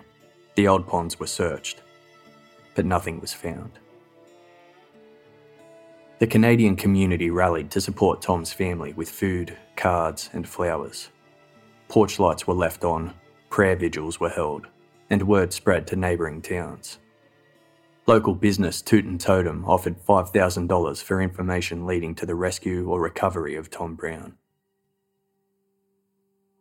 the 0.54 0.68
old 0.68 0.86
ponds 0.86 1.18
were 1.18 1.26
searched, 1.26 1.80
but 2.74 2.84
nothing 2.84 3.22
was 3.22 3.32
found. 3.32 3.78
The 6.18 6.26
Canadian 6.26 6.76
community 6.76 7.28
rallied 7.28 7.70
to 7.72 7.80
support 7.80 8.22
Tom's 8.22 8.50
family 8.50 8.94
with 8.94 9.10
food, 9.10 9.54
cards, 9.76 10.30
and 10.32 10.48
flowers. 10.48 11.10
Porch 11.88 12.18
lights 12.18 12.46
were 12.46 12.54
left 12.54 12.84
on, 12.84 13.12
prayer 13.50 13.76
vigils 13.76 14.18
were 14.18 14.30
held, 14.30 14.66
and 15.10 15.28
word 15.28 15.52
spread 15.52 15.86
to 15.88 15.96
neighbouring 15.96 16.40
towns. 16.40 17.00
Local 18.06 18.34
business 18.34 18.80
Toot 18.80 19.04
and 19.04 19.20
Totum 19.20 19.66
offered 19.66 20.02
$5,000 20.06 21.02
for 21.02 21.20
information 21.20 21.84
leading 21.84 22.14
to 22.14 22.24
the 22.24 22.34
rescue 22.34 22.88
or 22.88 22.98
recovery 22.98 23.54
of 23.54 23.68
Tom 23.68 23.94
Brown. 23.94 24.38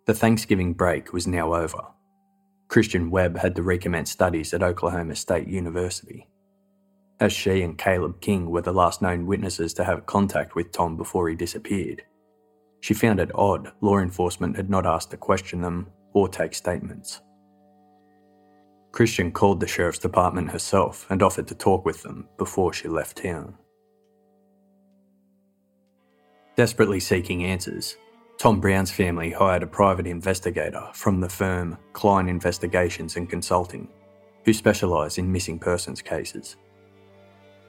The 0.06 0.14
Thanksgiving 0.14 0.74
break 0.74 1.14
was 1.14 1.28
now 1.28 1.54
over. 1.54 1.82
Christian 2.68 3.10
Webb 3.10 3.38
had 3.38 3.56
to 3.56 3.64
recommence 3.64 4.12
studies 4.12 4.54
at 4.54 4.64
Oklahoma 4.64 5.16
State 5.16 5.48
University. 5.48 6.28
As 7.20 7.32
she 7.32 7.62
and 7.62 7.78
Caleb 7.78 8.20
King 8.20 8.50
were 8.50 8.62
the 8.62 8.74
last 8.74 9.02
known 9.02 9.26
witnesses 9.26 9.74
to 9.76 9.86
have 9.86 10.06
contact 10.06 10.56
with 10.56 10.72
Tom 10.72 10.98
before 10.98 11.30
he 11.30 11.36
disappeared, 11.36 12.04
she 12.82 12.94
found 12.94 13.20
it 13.20 13.32
odd 13.34 13.72
law 13.82 14.00
enforcement 14.00 14.56
had 14.56 14.70
not 14.70 14.86
asked 14.86 15.12
to 15.12 15.18
question 15.18 15.62
them 15.62 15.88
or 16.14 16.28
take 16.28 16.54
statements. 16.54 17.22
Christian 18.92 19.32
called 19.32 19.60
the 19.60 19.68
sheriff's 19.68 20.00
department 20.00 20.52
herself 20.52 21.06
and 21.10 21.24
offered 21.24 21.48
to 21.48 21.56
talk 21.56 21.86
with 21.86 22.02
them 22.04 22.28
before 22.38 22.74
she 22.74 22.88
left 22.88 23.18
town. 23.24 23.58
Desperately 26.56 27.00
seeking 27.00 27.44
answers, 27.44 27.98
Tom 28.38 28.62
Brown's 28.62 28.92
family 28.92 29.32
hired 29.32 29.64
a 29.64 29.68
private 29.68 30.08
investigator 30.08 30.88
from 30.94 31.20
the 31.20 31.30
firm 31.30 31.78
Klein 31.94 32.30
Investigations 32.30 33.16
and 33.16 33.30
Consulting, 33.30 33.90
who 34.46 34.54
specialise 34.54 35.18
in 35.18 35.32
missing 35.32 35.60
persons 35.60 36.02
cases. 36.02 36.58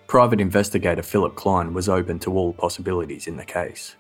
Private 0.07 0.41
investigator 0.41 1.03
Philip 1.03 1.35
Klein 1.35 1.75
was 1.75 1.89
open 1.89 2.21
to 2.21 2.33
all 2.33 2.53
possibilities 2.53 3.27
in 3.27 3.37
the 3.37 3.45
case. 3.45 3.97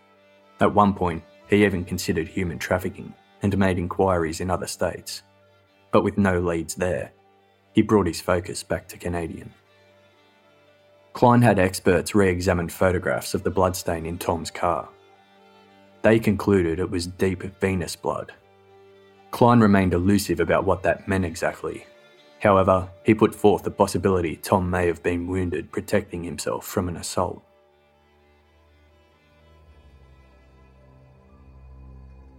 At 0.60 0.72
one 0.72 0.94
point, 0.94 1.24
he 1.48 1.64
even 1.64 1.84
considered 1.84 2.28
human 2.28 2.58
trafficking 2.58 3.12
and 3.42 3.58
made 3.58 3.76
inquiries 3.76 4.40
in 4.40 4.48
other 4.48 4.68
states. 4.68 5.22
But 5.90 6.04
with 6.04 6.16
no 6.16 6.38
leads 6.38 6.76
there, 6.76 7.10
he 7.72 7.82
brought 7.82 8.06
his 8.06 8.20
focus 8.20 8.62
back 8.62 8.86
to 8.88 8.98
Canadian. 8.98 9.52
Klein 11.12 11.42
had 11.42 11.58
experts 11.58 12.14
re 12.14 12.28
examine 12.28 12.68
photographs 12.68 13.34
of 13.34 13.42
the 13.42 13.50
bloodstain 13.50 14.06
in 14.06 14.16
Tom's 14.16 14.50
car. 14.50 14.88
They 16.02 16.20
concluded 16.20 16.78
it 16.78 16.90
was 16.90 17.08
deep 17.08 17.42
venous 17.60 17.96
blood. 17.96 18.32
Klein 19.32 19.58
remained 19.58 19.92
elusive 19.92 20.38
about 20.38 20.64
what 20.64 20.84
that 20.84 21.08
meant 21.08 21.24
exactly. 21.24 21.84
However, 22.46 22.88
he 23.02 23.12
put 23.12 23.34
forth 23.34 23.64
the 23.64 23.72
possibility 23.72 24.36
Tom 24.36 24.70
may 24.70 24.86
have 24.86 25.02
been 25.02 25.26
wounded 25.26 25.72
protecting 25.72 26.22
himself 26.22 26.64
from 26.64 26.88
an 26.88 26.96
assault. 26.96 27.42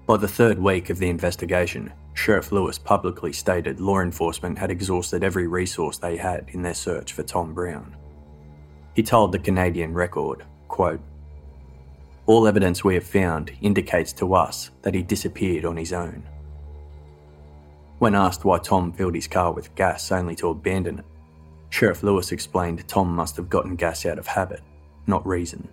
By 0.05 0.15
the 0.15 0.27
third 0.29 0.59
week 0.59 0.89
of 0.89 0.99
the 0.99 1.09
investigation, 1.09 1.91
Sheriff 2.13 2.53
Lewis 2.53 2.79
publicly 2.79 3.33
stated 3.33 3.81
law 3.81 3.99
enforcement 3.99 4.57
had 4.57 4.71
exhausted 4.71 5.25
every 5.25 5.45
resource 5.45 5.97
they 5.97 6.15
had 6.15 6.45
in 6.53 6.61
their 6.61 6.73
search 6.73 7.11
for 7.11 7.23
Tom 7.23 7.53
Brown. 7.53 7.93
He 8.93 9.03
told 9.03 9.33
the 9.33 9.39
Canadian 9.39 9.93
Record, 9.93 10.45
quote, 10.69 11.01
All 12.27 12.47
evidence 12.47 12.81
we 12.81 12.93
have 12.93 13.03
found 13.03 13.51
indicates 13.59 14.13
to 14.13 14.35
us 14.35 14.71
that 14.83 14.93
he 14.93 15.03
disappeared 15.03 15.65
on 15.65 15.75
his 15.75 15.91
own. 15.91 16.23
When 17.99 18.13
asked 18.13 18.45
why 18.45 18.59
Tom 18.59 18.91
filled 18.93 19.15
his 19.15 19.27
car 19.27 19.51
with 19.51 19.73
gas 19.73 20.11
only 20.11 20.35
to 20.35 20.49
abandon 20.49 20.99
it, 20.99 21.05
Sheriff 21.69 22.03
Lewis 22.03 22.31
explained 22.31 22.87
Tom 22.87 23.09
must 23.09 23.35
have 23.37 23.49
gotten 23.49 23.75
gas 23.75 24.05
out 24.05 24.19
of 24.19 24.27
habit, 24.27 24.61
not 25.07 25.25
reason. 25.25 25.67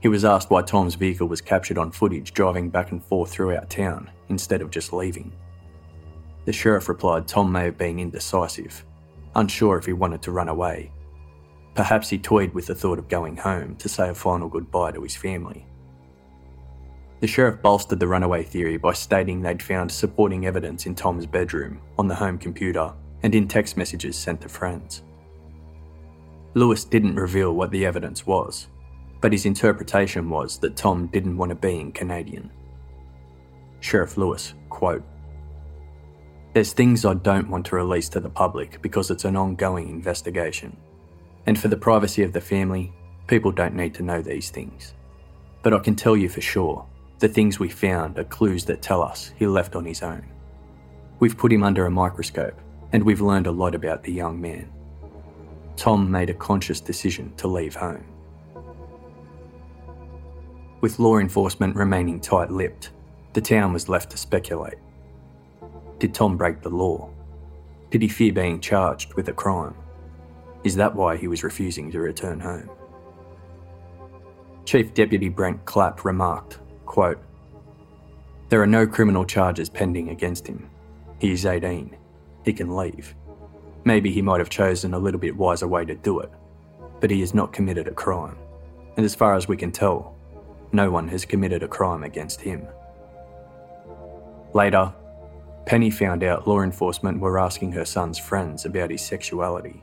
He 0.00 0.08
was 0.08 0.24
asked 0.24 0.50
why 0.50 0.62
Tom's 0.62 0.94
vehicle 0.94 1.26
was 1.26 1.40
captured 1.40 1.78
on 1.78 1.90
footage 1.90 2.32
driving 2.32 2.70
back 2.70 2.92
and 2.92 3.02
forth 3.02 3.30
throughout 3.30 3.70
town 3.70 4.10
instead 4.28 4.62
of 4.62 4.70
just 4.70 4.92
leaving. 4.92 5.32
The 6.44 6.52
sheriff 6.52 6.88
replied 6.88 7.26
Tom 7.26 7.50
may 7.50 7.64
have 7.64 7.78
been 7.78 7.98
indecisive, 7.98 8.84
unsure 9.34 9.78
if 9.78 9.86
he 9.86 9.92
wanted 9.92 10.22
to 10.22 10.32
run 10.32 10.48
away. 10.48 10.92
Perhaps 11.74 12.08
he 12.10 12.18
toyed 12.18 12.54
with 12.54 12.66
the 12.66 12.74
thought 12.74 12.98
of 12.98 13.08
going 13.08 13.36
home 13.36 13.76
to 13.76 13.88
say 13.88 14.08
a 14.08 14.14
final 14.14 14.48
goodbye 14.48 14.92
to 14.92 15.02
his 15.02 15.16
family. 15.16 15.66
The 17.20 17.26
sheriff 17.26 17.60
bolstered 17.62 17.98
the 17.98 18.06
runaway 18.06 18.44
theory 18.44 18.76
by 18.76 18.92
stating 18.92 19.42
they'd 19.42 19.62
found 19.62 19.90
supporting 19.90 20.46
evidence 20.46 20.86
in 20.86 20.94
Tom's 20.94 21.26
bedroom, 21.26 21.80
on 21.98 22.06
the 22.06 22.14
home 22.14 22.38
computer, 22.38 22.92
and 23.24 23.34
in 23.34 23.48
text 23.48 23.76
messages 23.76 24.16
sent 24.16 24.40
to 24.42 24.48
friends. 24.48 25.02
Lewis 26.54 26.84
didn't 26.84 27.16
reveal 27.16 27.52
what 27.54 27.70
the 27.72 27.84
evidence 27.84 28.24
was, 28.24 28.68
but 29.20 29.32
his 29.32 29.46
interpretation 29.46 30.30
was 30.30 30.58
that 30.58 30.76
Tom 30.76 31.08
didn't 31.08 31.36
want 31.36 31.50
to 31.50 31.56
be 31.56 31.80
in 31.80 31.90
Canadian. 31.90 32.50
Sheriff 33.80 34.16
Lewis, 34.16 34.54
quote, 34.68 35.02
There's 36.54 36.72
things 36.72 37.04
I 37.04 37.14
don't 37.14 37.50
want 37.50 37.66
to 37.66 37.76
release 37.76 38.08
to 38.10 38.20
the 38.20 38.30
public 38.30 38.80
because 38.80 39.10
it's 39.10 39.24
an 39.24 39.36
ongoing 39.36 39.88
investigation. 39.88 40.76
And 41.46 41.58
for 41.58 41.68
the 41.68 41.76
privacy 41.76 42.22
of 42.22 42.32
the 42.32 42.40
family, 42.40 42.92
people 43.26 43.50
don't 43.50 43.74
need 43.74 43.94
to 43.94 44.02
know 44.02 44.22
these 44.22 44.50
things. 44.50 44.94
But 45.62 45.74
I 45.74 45.80
can 45.80 45.96
tell 45.96 46.16
you 46.16 46.28
for 46.28 46.40
sure, 46.40 46.86
the 47.18 47.28
things 47.28 47.58
we 47.58 47.68
found 47.68 48.18
are 48.18 48.24
clues 48.24 48.64
that 48.66 48.82
tell 48.82 49.02
us 49.02 49.32
he 49.36 49.46
left 49.46 49.74
on 49.74 49.84
his 49.84 50.02
own. 50.02 50.26
We've 51.20 51.36
put 51.36 51.52
him 51.52 51.64
under 51.64 51.86
a 51.86 51.90
microscope, 51.90 52.58
and 52.92 53.02
we've 53.02 53.20
learned 53.20 53.46
a 53.46 53.52
lot 53.52 53.74
about 53.74 54.02
the 54.02 54.12
young 54.12 54.40
man. 54.40 54.70
Tom 55.76 56.10
made 56.10 56.30
a 56.30 56.34
conscious 56.34 56.80
decision 56.80 57.32
to 57.36 57.48
leave 57.48 57.74
home 57.74 58.04
with 60.80 60.98
law 60.98 61.18
enforcement 61.18 61.74
remaining 61.74 62.20
tight 62.20 62.50
lipped, 62.50 62.90
the 63.32 63.40
town 63.40 63.72
was 63.72 63.88
left 63.88 64.10
to 64.10 64.16
speculate. 64.16 64.78
Did 65.98 66.14
Tom 66.14 66.36
break 66.36 66.62
the 66.62 66.68
law? 66.68 67.10
Did 67.90 68.02
he 68.02 68.08
fear 68.08 68.32
being 68.32 68.60
charged 68.60 69.14
with 69.14 69.28
a 69.28 69.32
crime? 69.32 69.74
Is 70.62 70.76
that 70.76 70.94
why 70.94 71.16
he 71.16 71.26
was 71.26 71.42
refusing 71.42 71.90
to 71.90 72.00
return 72.00 72.38
home? 72.38 72.70
Chief 74.64 74.94
Deputy 74.94 75.28
Brent 75.28 75.64
Clapp 75.64 76.04
remarked, 76.04 76.58
quote, 76.88 77.22
There 78.48 78.60
are 78.60 78.66
no 78.66 78.86
criminal 78.86 79.24
charges 79.24 79.68
pending 79.68 80.08
against 80.08 80.46
him. 80.46 80.68
He 81.20 81.32
is 81.32 81.46
18. 81.46 81.96
He 82.44 82.52
can 82.52 82.74
leave. 82.74 83.14
Maybe 83.84 84.10
he 84.10 84.22
might 84.22 84.40
have 84.40 84.50
chosen 84.50 84.94
a 84.94 84.98
little 84.98 85.20
bit 85.20 85.36
wiser 85.36 85.68
way 85.68 85.84
to 85.84 85.94
do 85.94 86.18
it, 86.20 86.30
but 87.00 87.10
he 87.10 87.20
has 87.20 87.34
not 87.34 87.52
committed 87.52 87.86
a 87.86 87.92
crime. 87.92 88.36
And 88.96 89.04
as 89.04 89.14
far 89.14 89.34
as 89.34 89.46
we 89.46 89.56
can 89.56 89.70
tell, 89.70 90.16
no 90.72 90.90
one 90.90 91.08
has 91.08 91.24
committed 91.24 91.62
a 91.62 91.68
crime 91.68 92.02
against 92.02 92.40
him. 92.40 92.66
Later, 94.54 94.92
Penny 95.66 95.90
found 95.90 96.24
out 96.24 96.48
law 96.48 96.62
enforcement 96.62 97.20
were 97.20 97.38
asking 97.38 97.72
her 97.72 97.84
son's 97.84 98.18
friends 98.18 98.64
about 98.64 98.90
his 98.90 99.02
sexuality. 99.02 99.82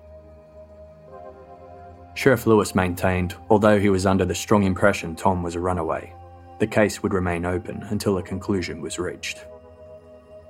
Sheriff 2.16 2.48
Lewis 2.48 2.74
maintained, 2.74 3.36
although 3.50 3.80
he 3.80 3.90
was 3.90 4.06
under 4.06 4.26
the 4.26 4.34
strong 4.34 4.64
impression 4.64 5.16
Tom 5.16 5.44
was 5.44 5.56
a 5.56 5.60
runaway, 5.60 6.14
the 6.60 6.68
case 6.68 7.04
would 7.04 7.14
remain 7.14 7.46
open 7.46 7.84
until 7.90 8.18
a 8.18 8.24
conclusion 8.24 8.82
was 8.82 9.00
reached. 9.00 9.46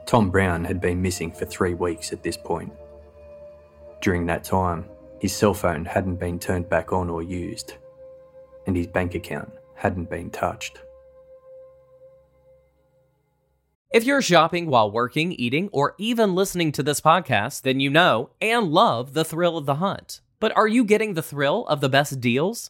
Tom 0.06 0.30
Brown 0.30 0.63
had 0.63 0.80
been 0.80 1.02
missing 1.02 1.32
for 1.32 1.46
three 1.46 1.74
weeks 1.74 2.13
at 2.13 2.22
this 2.22 2.38
point. 2.38 2.72
During 4.02 4.26
that 4.28 4.44
time, 4.44 4.86
his 5.20 5.36
cell 5.36 5.54
phone 5.54 5.86
hadn't 5.86 6.18
been 6.18 6.38
turned 6.38 6.70
back 6.70 6.94
on 6.94 7.10
or 7.10 7.24
used, 7.24 7.74
and 8.68 8.78
his 8.78 8.88
bank 8.88 9.15
account 9.15 9.52
hadn't 9.74 10.10
been 10.10 10.30
touched. 10.30 10.80
If 13.91 14.04
you're 14.04 14.22
shopping 14.22 14.68
while 14.68 14.91
working, 14.91 15.32
eating, 15.32 15.70
or 15.72 15.96
even 15.98 16.36
listening 16.36 16.74
to 16.74 16.84
this 16.84 17.00
podcast, 17.00 17.62
then 17.62 17.80
you 17.80 17.89
know 17.89 18.30
and 18.41 18.68
love 18.68 19.13
the 19.13 19.24
thrill 19.24 19.58
of 19.58 19.65
the 19.65 19.76
hunt. 19.76 20.20
But 20.39 20.56
are 20.58 20.68
you 20.68 20.84
getting 20.84 21.13
the 21.13 21.24
thrill 21.24 21.65
of 21.68 21.80
the 21.80 21.89
best 21.89 22.20
deals? 22.20 22.70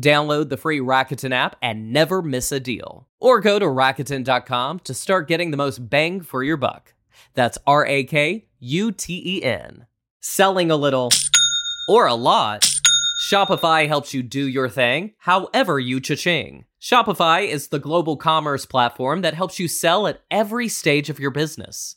Download 0.00 0.48
the 0.48 0.56
free 0.56 0.78
Rakuten 0.78 1.32
app 1.32 1.56
and 1.62 1.92
never 1.92 2.20
miss 2.22 2.52
a 2.52 2.60
deal. 2.60 3.08
Or 3.18 3.40
go 3.40 3.58
to 3.58 3.66
Rakuten.com 3.66 4.80
to 4.80 4.94
start 4.94 5.28
getting 5.28 5.50
the 5.50 5.56
most 5.56 5.88
bang 5.88 6.20
for 6.20 6.42
your 6.42 6.56
buck. 6.56 6.94
That's 7.34 7.58
R 7.66 7.86
A 7.86 8.04
K 8.04 8.46
U 8.60 8.92
T 8.92 9.22
E 9.24 9.42
N. 9.42 9.86
Selling 10.20 10.70
a 10.70 10.76
little 10.76 11.10
or 11.88 12.06
a 12.06 12.14
lot, 12.14 12.68
Shopify 13.30 13.86
helps 13.86 14.12
you 14.12 14.22
do 14.22 14.46
your 14.46 14.68
thing 14.68 15.12
however 15.18 15.78
you 15.78 16.00
cha-ching. 16.00 16.64
Shopify 16.80 17.46
is 17.46 17.68
the 17.68 17.78
global 17.78 18.16
commerce 18.16 18.66
platform 18.66 19.22
that 19.22 19.34
helps 19.34 19.58
you 19.58 19.66
sell 19.66 20.06
at 20.06 20.22
every 20.30 20.68
stage 20.68 21.08
of 21.08 21.18
your 21.18 21.30
business 21.30 21.96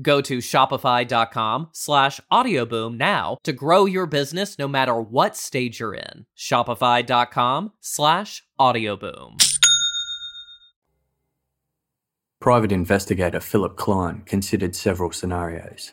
Go 0.00 0.20
to 0.22 0.38
shopify.com 0.38 1.68
slash 1.72 2.20
audioboom 2.32 2.96
now 2.96 3.38
to 3.44 3.52
grow 3.52 3.84
your 3.84 4.06
business 4.06 4.58
no 4.58 4.66
matter 4.66 5.00
what 5.00 5.36
stage 5.36 5.80
you're 5.80 5.94
in. 5.94 6.26
Shopify.com 6.36 7.72
slash 7.80 8.42
audioboom. 8.58 9.42
Private 12.40 12.72
investigator 12.72 13.40
Philip 13.40 13.76
Klein 13.76 14.22
considered 14.26 14.76
several 14.76 15.12
scenarios. 15.12 15.92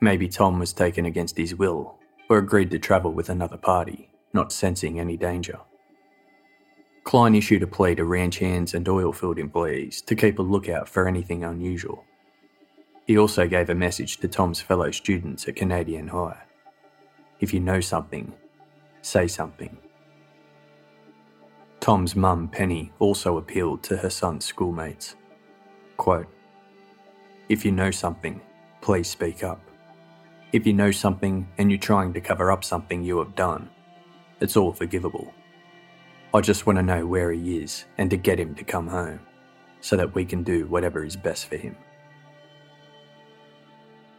Maybe 0.00 0.28
Tom 0.28 0.58
was 0.58 0.72
taken 0.72 1.04
against 1.04 1.36
his 1.36 1.54
will 1.54 1.98
or 2.30 2.38
agreed 2.38 2.70
to 2.70 2.78
travel 2.78 3.12
with 3.12 3.28
another 3.28 3.58
party, 3.58 4.08
not 4.32 4.52
sensing 4.52 4.98
any 5.00 5.16
danger. 5.16 5.58
Klein 7.04 7.34
issued 7.34 7.62
a 7.62 7.66
plea 7.66 7.94
to 7.94 8.04
ranch 8.04 8.38
hands 8.38 8.74
and 8.74 8.86
oilfield 8.86 9.38
employees 9.38 10.02
to 10.02 10.16
keep 10.16 10.38
a 10.38 10.42
lookout 10.42 10.88
for 10.88 11.06
anything 11.06 11.44
unusual. 11.44 12.04
He 13.06 13.16
also 13.16 13.46
gave 13.46 13.70
a 13.70 13.74
message 13.74 14.16
to 14.18 14.28
Tom's 14.28 14.60
fellow 14.60 14.90
students 14.90 15.46
at 15.46 15.54
Canadian 15.54 16.08
High. 16.08 16.42
If 17.38 17.54
you 17.54 17.60
know 17.60 17.80
something, 17.80 18.32
say 19.00 19.28
something. 19.28 19.78
Tom's 21.78 22.16
mum, 22.16 22.48
Penny, 22.48 22.92
also 22.98 23.36
appealed 23.36 23.84
to 23.84 23.96
her 23.98 24.10
son's 24.10 24.44
schoolmates. 24.44 25.14
Quote, 25.96 26.26
if 27.48 27.64
you 27.64 27.70
know 27.70 27.92
something, 27.92 28.40
please 28.80 29.08
speak 29.08 29.44
up. 29.44 29.60
If 30.52 30.66
you 30.66 30.72
know 30.72 30.90
something 30.90 31.46
and 31.58 31.70
you're 31.70 31.78
trying 31.78 32.12
to 32.14 32.20
cover 32.20 32.50
up 32.50 32.64
something 32.64 33.04
you 33.04 33.18
have 33.18 33.36
done, 33.36 33.70
it's 34.40 34.56
all 34.56 34.72
forgivable. 34.72 35.32
I 36.34 36.40
just 36.40 36.66
want 36.66 36.78
to 36.78 36.82
know 36.82 37.06
where 37.06 37.30
he 37.30 37.58
is 37.58 37.84
and 37.98 38.10
to 38.10 38.16
get 38.16 38.40
him 38.40 38.56
to 38.56 38.64
come 38.64 38.88
home 38.88 39.20
so 39.80 39.96
that 39.96 40.14
we 40.14 40.24
can 40.24 40.42
do 40.42 40.66
whatever 40.66 41.04
is 41.04 41.14
best 41.14 41.46
for 41.46 41.56
him. 41.56 41.76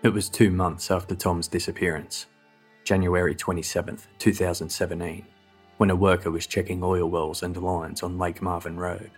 It 0.04 0.14
was 0.14 0.30
two 0.30 0.52
months 0.52 0.92
after 0.92 1.16
Tom's 1.16 1.48
disappearance, 1.48 2.28
January 2.84 3.34
27, 3.34 3.98
2017, 4.20 5.26
when 5.78 5.90
a 5.90 5.96
worker 5.96 6.30
was 6.30 6.46
checking 6.46 6.84
oil 6.84 7.10
wells 7.10 7.42
and 7.42 7.58
lines 7.58 8.04
on 8.04 8.20
Lake 8.20 8.40
Marvin 8.40 8.78
Road. 8.78 9.10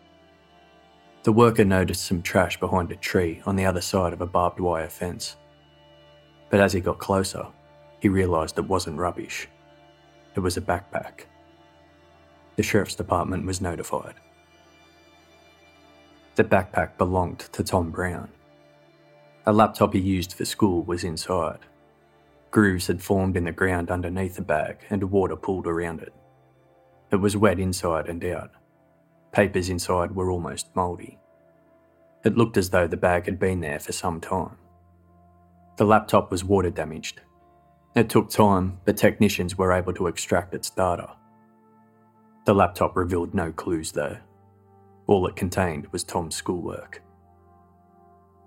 The 1.24 1.34
worker 1.34 1.65
noticed 1.65 2.06
some 2.06 2.22
trash 2.22 2.58
behind 2.62 2.94
a 2.94 2.96
tree 2.96 3.42
on 3.46 3.58
the 3.58 3.65
other 3.65 3.82
side 3.82 4.13
of 4.13 4.22
a 4.22 4.26
barbed 4.26 4.62
wire 4.62 4.88
fence. 4.88 5.36
But 6.50 6.62
as 6.62 6.72
he 6.72 6.80
got 6.80 6.98
closer, 6.98 7.48
he 8.00 8.08
realised 8.08 8.58
it 8.58 8.62
wasn't 8.62 8.98
rubbish. 8.98 9.50
It 10.36 10.39
was 10.39 10.56
a 10.56 10.62
backpack. 10.62 11.26
The 12.56 12.63
sheriff's 12.63 12.96
department 12.96 13.46
was 13.46 13.60
notified. 13.60 14.15
The 16.36 16.46
backpack 16.46 16.98
belonged 16.98 17.39
to 17.52 17.63
Tom 17.65 17.92
Brown. 17.92 18.30
A 19.50 19.52
laptop 19.52 19.96
he 19.96 20.00
used 20.00 20.34
for 20.34 20.46
school 20.46 20.84
was 20.84 21.04
inside. 21.04 21.62
Grooves 22.52 22.86
had 22.86 23.02
formed 23.02 23.36
in 23.36 23.46
the 23.46 23.52
ground 23.52 23.90
underneath 23.90 24.36
the 24.36 24.44
bag 24.44 24.78
and 24.92 25.10
water 25.10 25.36
pooled 25.36 25.66
around 25.66 26.04
it. 26.04 26.14
It 27.10 27.16
was 27.16 27.36
wet 27.36 27.58
inside 27.58 28.08
and 28.08 28.24
out. 28.26 28.52
Papers 29.32 29.70
inside 29.70 30.14
were 30.14 30.30
almost 30.30 30.76
mouldy. 30.76 31.18
It 32.24 32.38
looked 32.38 32.58
as 32.58 32.70
though 32.70 32.86
the 32.86 32.96
bag 32.96 33.26
had 33.26 33.40
been 33.40 33.60
there 33.60 33.80
for 33.80 33.92
some 33.92 34.22
time. 34.22 34.56
The 35.78 35.86
laptop 35.86 36.30
was 36.30 36.44
water 36.44 36.70
damaged. 36.70 37.22
It 37.96 38.08
took 38.08 38.30
time, 38.30 38.78
but 38.86 38.98
technicians 38.98 39.58
were 39.58 39.74
able 39.74 39.94
to 39.94 40.06
extract 40.06 40.54
its 40.54 40.70
data. 40.70 41.16
The 42.46 42.54
laptop 42.54 42.96
revealed 42.96 43.34
no 43.34 43.52
clues, 43.52 43.94
though. 43.94 44.18
All 45.08 45.26
it 45.26 45.36
contained 45.36 45.88
was 45.92 46.04
Tom's 46.04 46.36
schoolwork. 46.36 47.02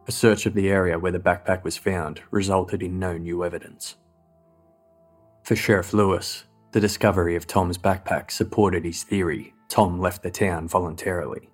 A 0.08 0.12
search 0.12 0.46
of 0.46 0.54
the 0.54 0.68
area 0.68 0.98
where 0.98 1.12
the 1.12 1.20
backpack 1.20 1.62
was 1.62 1.76
found 1.76 2.22
resulted 2.30 2.82
in 2.82 2.98
no 2.98 3.16
new 3.16 3.44
evidence. 3.44 3.96
For 5.44 5.54
Sheriff 5.54 5.92
Lewis, 5.92 6.44
the 6.72 6.80
discovery 6.80 7.36
of 7.36 7.46
Tom's 7.46 7.78
backpack 7.78 8.30
supported 8.30 8.84
his 8.84 9.04
theory 9.04 9.54
Tom 9.68 10.00
left 10.00 10.22
the 10.22 10.30
town 10.30 10.68
voluntarily. 10.68 11.50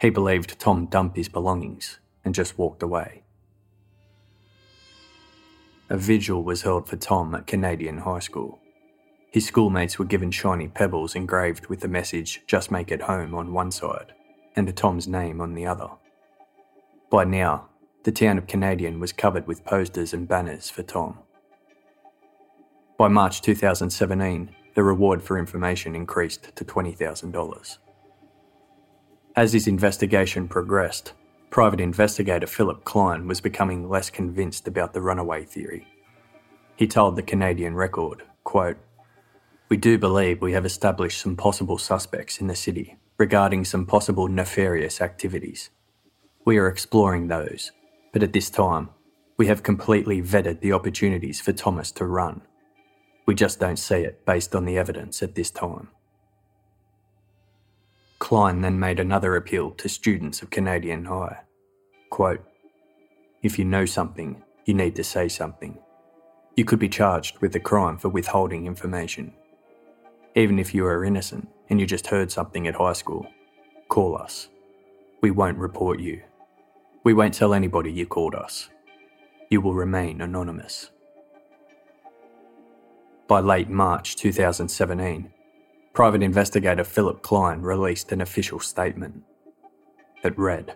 He 0.00 0.10
believed 0.10 0.58
Tom 0.58 0.86
dumped 0.86 1.16
his 1.16 1.28
belongings 1.28 1.98
and 2.24 2.34
just 2.34 2.58
walked 2.58 2.82
away. 2.82 3.24
A 5.88 5.96
vigil 5.96 6.42
was 6.42 6.62
held 6.62 6.88
for 6.88 6.96
Tom 6.96 7.34
at 7.34 7.46
Canadian 7.46 7.98
High 7.98 8.18
School. 8.18 8.60
His 9.30 9.46
schoolmates 9.46 9.98
were 9.98 10.04
given 10.04 10.30
shiny 10.30 10.68
pebbles 10.68 11.14
engraved 11.14 11.66
with 11.66 11.80
the 11.80 11.88
message, 11.88 12.42
Just 12.46 12.70
make 12.70 12.90
it 12.92 13.02
home, 13.02 13.34
on 13.34 13.52
one 13.52 13.70
side, 13.70 14.12
and 14.56 14.76
Tom's 14.76 15.08
name 15.08 15.40
on 15.40 15.54
the 15.54 15.66
other. 15.66 15.88
By 17.10 17.24
now, 17.24 17.68
the 18.02 18.10
town 18.10 18.36
of 18.36 18.48
Canadian 18.48 18.98
was 18.98 19.12
covered 19.12 19.46
with 19.46 19.64
posters 19.64 20.12
and 20.12 20.26
banners 20.26 20.70
for 20.70 20.82
Tom. 20.82 21.18
By 22.98 23.06
March 23.06 23.42
2017, 23.42 24.50
the 24.74 24.82
reward 24.82 25.22
for 25.22 25.38
information 25.38 25.94
increased 25.94 26.54
to 26.56 26.64
$20,000. 26.64 27.78
As 29.36 29.52
his 29.52 29.68
investigation 29.68 30.48
progressed, 30.48 31.12
private 31.50 31.80
investigator 31.80 32.46
Philip 32.46 32.84
Klein 32.84 33.28
was 33.28 33.40
becoming 33.40 33.88
less 33.88 34.10
convinced 34.10 34.66
about 34.66 34.92
the 34.92 35.00
runaway 35.00 35.44
theory. 35.44 35.86
He 36.74 36.88
told 36.88 37.14
the 37.14 37.22
Canadian 37.22 37.74
Record, 37.74 38.24
quote, 38.42 38.78
We 39.68 39.76
do 39.76 39.96
believe 39.96 40.40
we 40.40 40.52
have 40.52 40.66
established 40.66 41.20
some 41.20 41.36
possible 41.36 41.78
suspects 41.78 42.40
in 42.40 42.48
the 42.48 42.56
city 42.56 42.96
regarding 43.16 43.64
some 43.64 43.86
possible 43.86 44.26
nefarious 44.26 45.00
activities. 45.00 45.70
We 46.46 46.58
are 46.58 46.68
exploring 46.68 47.26
those, 47.26 47.72
but 48.12 48.22
at 48.22 48.32
this 48.32 48.50
time, 48.50 48.90
we 49.36 49.48
have 49.48 49.64
completely 49.64 50.22
vetted 50.22 50.60
the 50.60 50.74
opportunities 50.74 51.40
for 51.40 51.52
Thomas 51.52 51.90
to 51.92 52.06
run. 52.06 52.40
We 53.26 53.34
just 53.34 53.58
don't 53.58 53.80
see 53.80 53.96
it 53.96 54.24
based 54.24 54.54
on 54.54 54.64
the 54.64 54.78
evidence 54.78 55.24
at 55.24 55.34
this 55.34 55.50
time. 55.50 55.88
Klein 58.20 58.60
then 58.60 58.78
made 58.78 59.00
another 59.00 59.34
appeal 59.34 59.72
to 59.72 59.88
students 59.88 60.40
of 60.40 60.50
Canadian 60.50 61.06
High. 61.06 61.40
Quote, 62.10 62.44
If 63.42 63.58
you 63.58 63.64
know 63.64 63.84
something, 63.84 64.40
you 64.66 64.74
need 64.74 64.94
to 64.94 65.02
say 65.02 65.26
something. 65.26 65.76
You 66.54 66.64
could 66.64 66.78
be 66.78 66.88
charged 66.88 67.40
with 67.40 67.56
a 67.56 67.60
crime 67.60 67.98
for 67.98 68.08
withholding 68.08 68.66
information. 68.66 69.32
Even 70.36 70.60
if 70.60 70.72
you 70.76 70.86
are 70.86 71.04
innocent 71.04 71.48
and 71.68 71.80
you 71.80 71.86
just 71.86 72.06
heard 72.06 72.30
something 72.30 72.68
at 72.68 72.76
high 72.76 72.92
school, 72.92 73.26
call 73.88 74.16
us. 74.16 74.48
We 75.20 75.32
won't 75.32 75.58
report 75.58 75.98
you. 75.98 76.22
We 77.06 77.14
won't 77.14 77.34
tell 77.34 77.54
anybody 77.54 77.92
you 77.92 78.04
called 78.04 78.34
us. 78.34 78.68
You 79.48 79.60
will 79.60 79.74
remain 79.74 80.20
anonymous. 80.20 80.90
By 83.28 83.38
late 83.38 83.68
March 83.68 84.16
2017, 84.16 85.30
private 85.92 86.24
investigator 86.24 86.82
Philip 86.82 87.22
Klein 87.22 87.62
released 87.62 88.10
an 88.10 88.20
official 88.20 88.58
statement. 88.58 89.22
It 90.24 90.36
read 90.36 90.74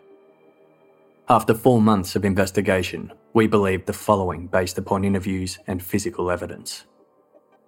After 1.28 1.52
four 1.52 1.82
months 1.82 2.14
of 2.14 2.24
investigation, 2.24 3.12
we 3.34 3.48
believe 3.48 3.86
the 3.86 3.92
following 3.92 4.46
based 4.46 4.78
upon 4.78 5.04
interviews 5.04 5.58
and 5.66 5.82
physical 5.82 6.30
evidence. 6.30 6.84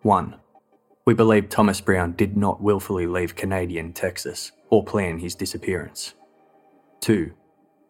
1. 0.03 0.37
We 1.05 1.15
believe 1.15 1.49
Thomas 1.49 1.81
Brown 1.81 2.13
did 2.13 2.37
not 2.37 2.63
willfully 2.63 3.09
leave 3.09 3.35
Canadian 3.35 3.93
Texas 3.93 4.53
or 4.71 4.85
plan 4.85 5.19
his 5.19 5.35
disappearance. 5.35 6.15
2. 7.01 7.33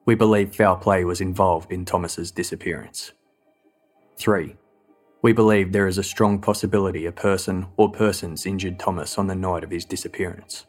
We 0.05 0.15
believe 0.17 0.57
foul 0.57 0.77
play 0.77 1.05
was 1.05 1.21
involved 1.21 1.71
in 1.71 1.85
Thomas's 1.85 2.31
disappearance. 2.31 3.13
3. 4.17 4.57
We 5.23 5.33
believe 5.33 5.71
there 5.71 5.87
is 5.87 5.99
a 5.99 6.03
strong 6.03 6.41
possibility 6.41 7.07
a 7.07 7.13
person 7.13 7.67
or 7.77 7.91
persons 7.91 8.45
injured 8.45 8.81
Thomas 8.81 9.17
on 9.17 9.29
the 9.29 9.37
night 9.37 9.63
of 9.63 9.71
his 9.71 9.85
disappearance. 9.85 10.67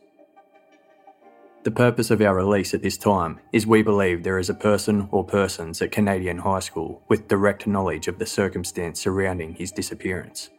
The 1.64 1.72
purpose 1.72 2.12
of 2.12 2.22
our 2.22 2.36
release 2.36 2.74
at 2.74 2.84
this 2.84 2.98
time 2.98 3.40
is 3.52 3.66
we 3.66 3.82
believe 3.82 4.22
there 4.22 4.38
is 4.38 4.50
a 4.50 4.54
person 4.54 5.08
or 5.12 5.24
persons 5.24 5.82
at 5.82 5.92
Canadian 5.92 6.38
High 6.38 6.60
School 6.60 7.02
with 7.08 7.28
direct 7.28 7.66
knowledge 7.66 8.08
of 8.08 8.20
the 8.20 8.26
circumstance 8.26 9.02
surrounding 9.02 9.56
his 9.56 9.72
disappearance. 9.72 10.50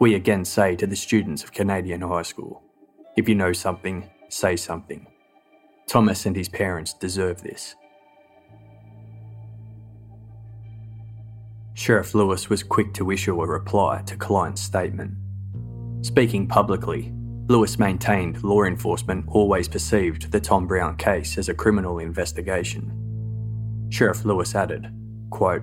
We 0.00 0.14
again 0.14 0.44
say 0.44 0.74
to 0.76 0.86
the 0.86 0.96
students 0.96 1.44
of 1.44 1.52
Canadian 1.52 2.00
High 2.00 2.22
School 2.22 2.62
if 3.16 3.28
you 3.28 3.34
know 3.34 3.52
something, 3.52 4.08
say 4.28 4.56
something. 4.56 5.06
Thomas 5.86 6.24
and 6.24 6.36
his 6.36 6.48
parents 6.48 6.94
deserve 6.94 7.42
this. 7.42 7.74
Sheriff 11.78 12.12
Lewis 12.12 12.50
was 12.50 12.64
quick 12.64 12.92
to 12.94 13.12
issue 13.12 13.40
a 13.40 13.46
reply 13.46 14.02
to 14.06 14.16
Klein's 14.16 14.60
statement. 14.60 15.14
Speaking 16.02 16.48
publicly, 16.48 17.12
Lewis 17.46 17.78
maintained 17.78 18.42
law 18.42 18.64
enforcement 18.64 19.26
always 19.28 19.68
perceived 19.68 20.32
the 20.32 20.40
Tom 20.40 20.66
Brown 20.66 20.96
case 20.96 21.38
as 21.38 21.48
a 21.48 21.54
criminal 21.54 22.00
investigation. 22.00 23.86
Sheriff 23.90 24.24
Lewis 24.24 24.56
added, 24.56 24.92
quote, 25.30 25.62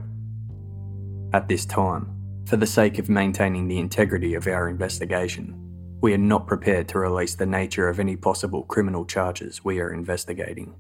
At 1.34 1.50
this 1.50 1.66
time, 1.66 2.16
for 2.46 2.56
the 2.56 2.66
sake 2.66 2.98
of 2.98 3.10
maintaining 3.10 3.68
the 3.68 3.80
integrity 3.80 4.36
of 4.36 4.48
our 4.48 4.70
investigation, 4.70 5.54
we 6.00 6.14
are 6.14 6.18
not 6.18 6.48
prepared 6.48 6.88
to 6.88 7.00
release 7.00 7.36
the 7.36 7.46
nature 7.46 7.90
of 7.90 8.00
any 8.00 8.16
possible 8.16 8.64
criminal 8.64 9.04
charges 9.04 9.66
we 9.66 9.82
are 9.82 9.92
investigating. 9.92 10.76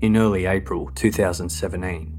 In 0.00 0.16
early 0.16 0.46
April 0.46 0.90
2017, 0.96 2.15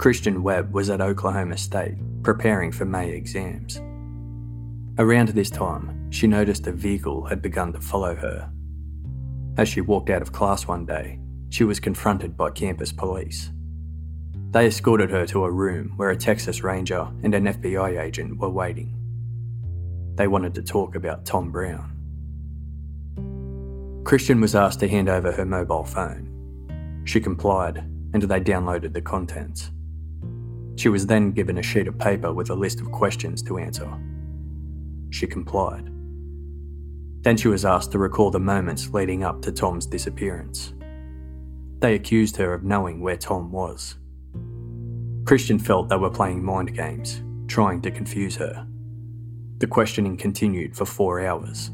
Christian 0.00 0.42
Webb 0.42 0.72
was 0.72 0.88
at 0.88 1.02
Oklahoma 1.02 1.58
State 1.58 1.98
preparing 2.22 2.72
for 2.72 2.86
May 2.86 3.10
exams. 3.10 3.82
Around 4.98 5.28
this 5.28 5.50
time, 5.50 6.10
she 6.10 6.26
noticed 6.26 6.66
a 6.66 6.72
vehicle 6.72 7.26
had 7.26 7.42
begun 7.42 7.74
to 7.74 7.82
follow 7.82 8.14
her. 8.14 8.50
As 9.58 9.68
she 9.68 9.82
walked 9.82 10.08
out 10.08 10.22
of 10.22 10.32
class 10.32 10.66
one 10.66 10.86
day, 10.86 11.18
she 11.50 11.64
was 11.64 11.78
confronted 11.80 12.34
by 12.34 12.48
campus 12.48 12.92
police. 12.92 13.52
They 14.52 14.68
escorted 14.68 15.10
her 15.10 15.26
to 15.26 15.44
a 15.44 15.50
room 15.50 15.92
where 15.96 16.08
a 16.08 16.16
Texas 16.16 16.64
Ranger 16.64 17.06
and 17.22 17.34
an 17.34 17.44
FBI 17.44 18.00
agent 18.00 18.38
were 18.38 18.48
waiting. 18.48 18.96
They 20.14 20.28
wanted 20.28 20.54
to 20.54 20.62
talk 20.62 20.94
about 20.94 21.26
Tom 21.26 21.52
Brown. 21.52 21.94
Christian 24.04 24.40
was 24.40 24.54
asked 24.54 24.80
to 24.80 24.88
hand 24.88 25.10
over 25.10 25.30
her 25.30 25.44
mobile 25.44 25.84
phone. 25.84 27.02
She 27.04 27.20
complied, 27.20 27.76
and 28.14 28.22
they 28.22 28.40
downloaded 28.40 28.94
the 28.94 29.02
contents. 29.02 29.70
She 30.80 30.88
was 30.88 31.06
then 31.06 31.32
given 31.32 31.58
a 31.58 31.62
sheet 31.62 31.88
of 31.88 31.98
paper 31.98 32.32
with 32.32 32.48
a 32.48 32.54
list 32.54 32.80
of 32.80 32.90
questions 32.90 33.42
to 33.42 33.58
answer. 33.58 33.86
She 35.10 35.26
complied. 35.26 35.90
Then 37.20 37.36
she 37.36 37.48
was 37.48 37.66
asked 37.66 37.92
to 37.92 37.98
recall 37.98 38.30
the 38.30 38.40
moments 38.40 38.88
leading 38.88 39.22
up 39.22 39.42
to 39.42 39.52
Tom's 39.52 39.84
disappearance. 39.84 40.72
They 41.80 41.96
accused 41.96 42.34
her 42.38 42.54
of 42.54 42.64
knowing 42.64 43.02
where 43.02 43.18
Tom 43.18 43.52
was. 43.52 43.96
Christian 45.26 45.58
felt 45.58 45.90
they 45.90 45.98
were 45.98 46.08
playing 46.08 46.42
mind 46.42 46.74
games, 46.74 47.22
trying 47.46 47.82
to 47.82 47.90
confuse 47.90 48.36
her. 48.36 48.66
The 49.58 49.66
questioning 49.66 50.16
continued 50.16 50.74
for 50.74 50.86
four 50.86 51.20
hours. 51.20 51.72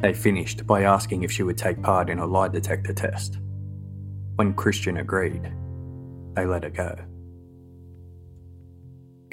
They 0.00 0.12
finished 0.12 0.66
by 0.66 0.82
asking 0.82 1.22
if 1.22 1.32
she 1.32 1.42
would 1.42 1.56
take 1.56 1.80
part 1.80 2.10
in 2.10 2.18
a 2.18 2.26
lie 2.26 2.48
detector 2.48 2.92
test. 2.92 3.38
When 4.36 4.52
Christian 4.52 4.98
agreed, 4.98 5.50
they 6.34 6.44
let 6.44 6.64
her 6.64 6.68
go. 6.68 6.94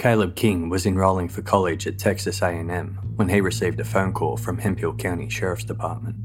Caleb 0.02 0.36
King 0.36 0.68
was 0.68 0.88
enrolling 0.88 1.30
for 1.30 1.44
college 1.44 1.86
at 1.86 2.00
Texas 2.00 2.42
A&M 2.42 2.98
when 3.18 3.30
he 3.30 3.40
received 3.40 3.80
a 3.80 3.86
phone 3.86 4.12
call 4.14 4.36
from 4.36 4.58
Hemphill 4.58 4.96
County 4.96 5.30
Sheriff's 5.30 5.64
Department. 5.64 6.16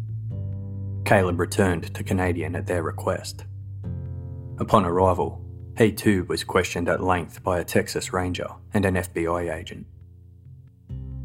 Caleb 1.04 1.38
returned 1.38 1.92
to 1.94 2.02
Canadian 2.02 2.56
at 2.56 2.66
their 2.66 2.82
request. 2.82 3.44
Upon 4.58 4.86
arrival, 4.86 5.44
he 5.76 5.92
too 5.92 6.24
was 6.24 6.42
questioned 6.42 6.88
at 6.88 7.02
length 7.02 7.42
by 7.42 7.58
a 7.58 7.64
Texas 7.64 8.14
Ranger 8.14 8.48
and 8.72 8.86
an 8.86 8.94
FBI 8.94 9.54
agent. 9.54 9.86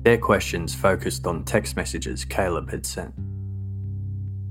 Their 0.03 0.17
questions 0.17 0.75
focused 0.75 1.25
on 1.25 1.45
text 1.45 1.77
messages 1.77 2.25
Caleb 2.25 2.69
had 2.69 2.85
sent. 2.85 3.13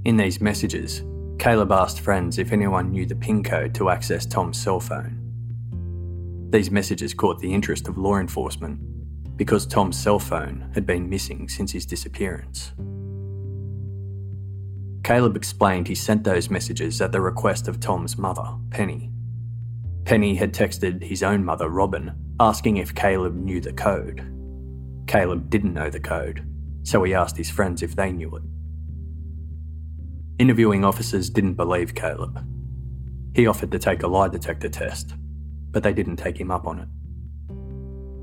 In 0.07 0.17
these 0.17 0.41
messages, 0.41 1.05
Caleb 1.39 1.71
asked 1.71 2.01
friends 2.01 2.39
if 2.39 2.51
anyone 2.51 2.93
knew 2.93 3.05
the 3.05 3.15
PIN 3.15 3.45
code 3.45 3.75
to 3.75 3.91
access 3.91 4.25
Tom's 4.25 4.59
cell 4.59 4.81
phone. 4.81 5.20
These 6.51 6.71
messages 6.73 7.15
caught 7.15 7.39
the 7.39 7.55
interest 7.55 7.87
of 7.87 7.97
law 7.97 8.19
enforcement 8.19 8.81
because 9.37 9.67
Tom's 9.67 9.99
cell 9.99 10.19
phone 10.19 10.71
had 10.75 10.85
been 10.85 11.09
missing 11.09 11.49
since 11.49 11.73
his 11.73 11.87
disappearance. 11.87 12.73
Caleb 15.05 15.37
explained 15.37 15.89
he 15.89 15.95
sent 15.95 16.25
those 16.25 16.51
messages 16.51 17.01
at 17.01 17.13
the 17.13 17.21
request 17.21 17.69
of 17.69 17.81
Tom's 17.81 18.19
mother, 18.19 18.47
Penny. 18.71 19.11
Penny 20.05 20.35
had 20.35 20.53
texted 20.53 21.03
his 21.03 21.23
own 21.23 21.45
mother, 21.45 21.69
Robin, 21.69 22.13
asking 22.39 22.79
if 22.79 22.95
Caleb 22.95 23.35
knew 23.35 23.61
the 23.61 23.73
code. 23.73 24.27
Caleb 25.07 25.51
didn't 25.51 25.75
know 25.75 25.89
the 25.89 26.01
code, 26.01 26.45
so 26.83 27.03
he 27.03 27.15
asked 27.15 27.37
his 27.37 27.51
friends 27.51 27.83
if 27.83 27.97
they 27.97 28.13
knew 28.13 28.35
it. 28.37 28.43
Interviewing 30.39 30.85
officers 30.85 31.31
didn't 31.31 31.55
believe 31.55 31.95
Caleb. 31.95 32.45
He 33.35 33.47
offered 33.47 33.71
to 33.71 33.79
take 33.79 34.03
a 34.03 34.09
lie 34.09 34.29
detector 34.29 34.69
test, 34.69 35.15
but 35.71 35.83
they 35.83 35.93
didn't 35.93 36.17
take 36.17 36.39
him 36.39 36.51
up 36.51 36.67
on 36.67 36.79
it. 36.81 36.89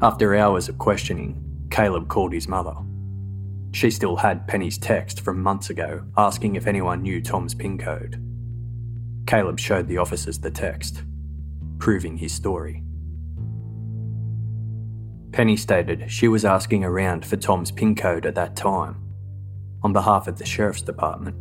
After 0.02 0.36
hours 0.36 0.70
of 0.70 0.78
questioning, 0.78 1.44
Caleb 1.72 2.08
called 2.08 2.34
his 2.34 2.48
mother. 2.48 2.76
She 3.74 3.92
still 3.92 4.16
had 4.16 4.48
Penny's 4.48 4.78
text 4.78 5.22
from 5.22 5.42
months 5.42 5.70
ago 5.70 6.04
asking 6.18 6.56
if 6.56 6.68
anyone 6.68 7.02
knew 7.02 7.22
Tom's 7.22 7.54
PIN 7.54 7.78
code. 7.78 8.24
Caleb 9.28 9.60
showed 9.60 9.88
the 9.88 9.98
officers 9.98 10.40
the 10.40 10.52
text, 10.52 11.04
proving 11.80 12.18
his 12.18 12.32
story. 12.34 12.84
Penny 15.32 15.58
stated 15.58 16.10
she 16.10 16.28
was 16.28 16.46
asking 16.46 16.84
around 16.84 17.26
for 17.26 17.36
Tom's 17.36 17.72
PIN 17.72 17.96
code 17.96 18.26
at 18.26 18.36
that 18.36 18.56
time, 18.56 19.04
on 19.84 19.94
behalf 19.94 20.28
of 20.28 20.38
the 20.38 20.46
Sheriff's 20.46 20.82
Department. 20.82 21.36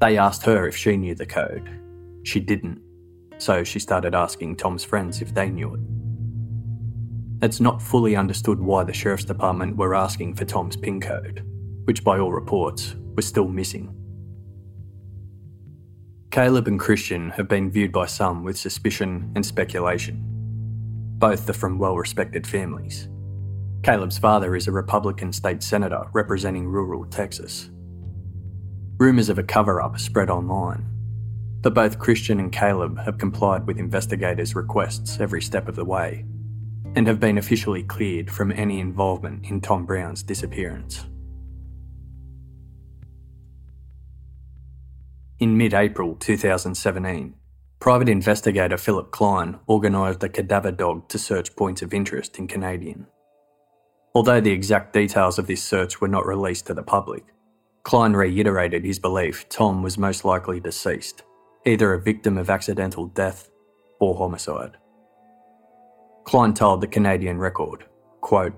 They 0.00 0.16
asked 0.16 0.44
her 0.44 0.66
if 0.68 0.76
she 0.76 0.96
knew 0.96 1.14
the 1.14 1.26
code. 1.26 1.68
She 2.22 2.40
didn't, 2.40 2.80
so 3.38 3.64
she 3.64 3.78
started 3.78 4.14
asking 4.14 4.56
Tom's 4.56 4.84
friends 4.84 5.22
if 5.22 5.34
they 5.34 5.48
knew 5.48 5.74
it. 5.74 5.80
It's 7.44 7.60
not 7.60 7.82
fully 7.82 8.16
understood 8.16 8.58
why 8.58 8.84
the 8.84 8.94
Sheriff's 8.94 9.24
Department 9.24 9.76
were 9.76 9.94
asking 9.94 10.34
for 10.34 10.44
Tom's 10.44 10.76
PIN 10.76 11.00
code, 11.00 11.44
which 11.84 12.02
by 12.02 12.18
all 12.18 12.32
reports 12.32 12.96
was 13.14 13.26
still 13.26 13.48
missing. 13.48 13.94
Caleb 16.30 16.66
and 16.66 16.80
Christian 16.80 17.30
have 17.30 17.48
been 17.48 17.70
viewed 17.70 17.92
by 17.92 18.06
some 18.06 18.42
with 18.42 18.58
suspicion 18.58 19.32
and 19.34 19.44
speculation. 19.44 20.22
Both 21.18 21.48
are 21.48 21.54
from 21.54 21.78
well 21.78 21.96
respected 21.96 22.46
families. 22.46 23.08
Caleb's 23.82 24.18
father 24.18 24.56
is 24.56 24.66
a 24.66 24.72
Republican 24.72 25.32
state 25.32 25.62
senator 25.62 26.04
representing 26.12 26.66
rural 26.66 27.04
Texas. 27.04 27.70
Rumours 28.98 29.28
of 29.28 29.38
a 29.38 29.42
cover 29.42 29.80
up 29.80 29.98
spread 29.98 30.28
online, 30.28 30.86
but 31.62 31.74
both 31.74 31.98
Christian 31.98 32.38
and 32.38 32.52
Caleb 32.52 32.98
have 32.98 33.18
complied 33.18 33.66
with 33.66 33.78
investigators' 33.78 34.54
requests 34.54 35.20
every 35.20 35.42
step 35.42 35.68
of 35.68 35.76
the 35.76 35.84
way 35.84 36.24
and 36.94 37.06
have 37.06 37.20
been 37.20 37.38
officially 37.38 37.82
cleared 37.82 38.30
from 38.30 38.50
any 38.52 38.80
involvement 38.80 39.44
in 39.44 39.60
Tom 39.60 39.84
Brown's 39.84 40.22
disappearance. 40.22 41.04
In 45.38 45.58
mid 45.58 45.74
April 45.74 46.16
2017, 46.16 47.34
private 47.78 48.08
investigator 48.08 48.78
Philip 48.78 49.10
Klein 49.10 49.58
organised 49.68 50.24
a 50.24 50.30
cadaver 50.30 50.72
dog 50.72 51.08
to 51.10 51.18
search 51.18 51.54
points 51.54 51.82
of 51.82 51.92
interest 51.92 52.38
in 52.38 52.48
Canadian. 52.48 53.06
Although 54.14 54.40
the 54.40 54.52
exact 54.52 54.94
details 54.94 55.38
of 55.38 55.46
this 55.46 55.62
search 55.62 56.00
were 56.00 56.08
not 56.08 56.24
released 56.24 56.66
to 56.68 56.74
the 56.74 56.82
public, 56.82 57.24
Klein 57.82 58.14
reiterated 58.14 58.82
his 58.82 58.98
belief 58.98 59.46
Tom 59.50 59.82
was 59.82 59.98
most 59.98 60.24
likely 60.24 60.58
deceased 60.58 61.22
either 61.66 61.92
a 61.92 62.00
victim 62.00 62.38
of 62.38 62.48
accidental 62.48 63.06
death 63.06 63.50
or 63.98 64.14
homicide. 64.14 64.76
Klein 66.24 66.54
told 66.54 66.80
the 66.80 66.86
Canadian 66.86 67.38
Record, 67.38 67.84
quote, 68.20 68.54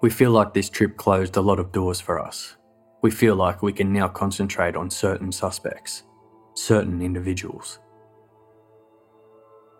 We 0.00 0.10
feel 0.10 0.30
like 0.30 0.54
this 0.54 0.70
trip 0.70 0.96
closed 0.96 1.36
a 1.36 1.40
lot 1.40 1.58
of 1.58 1.72
doors 1.72 2.00
for 2.00 2.20
us. 2.20 2.56
We 3.02 3.10
feel 3.10 3.34
like 3.34 3.62
we 3.62 3.72
can 3.72 3.92
now 3.92 4.08
concentrate 4.08 4.76
on 4.76 4.90
certain 4.90 5.32
suspects, 5.32 6.04
certain 6.54 7.02
individuals. 7.02 7.80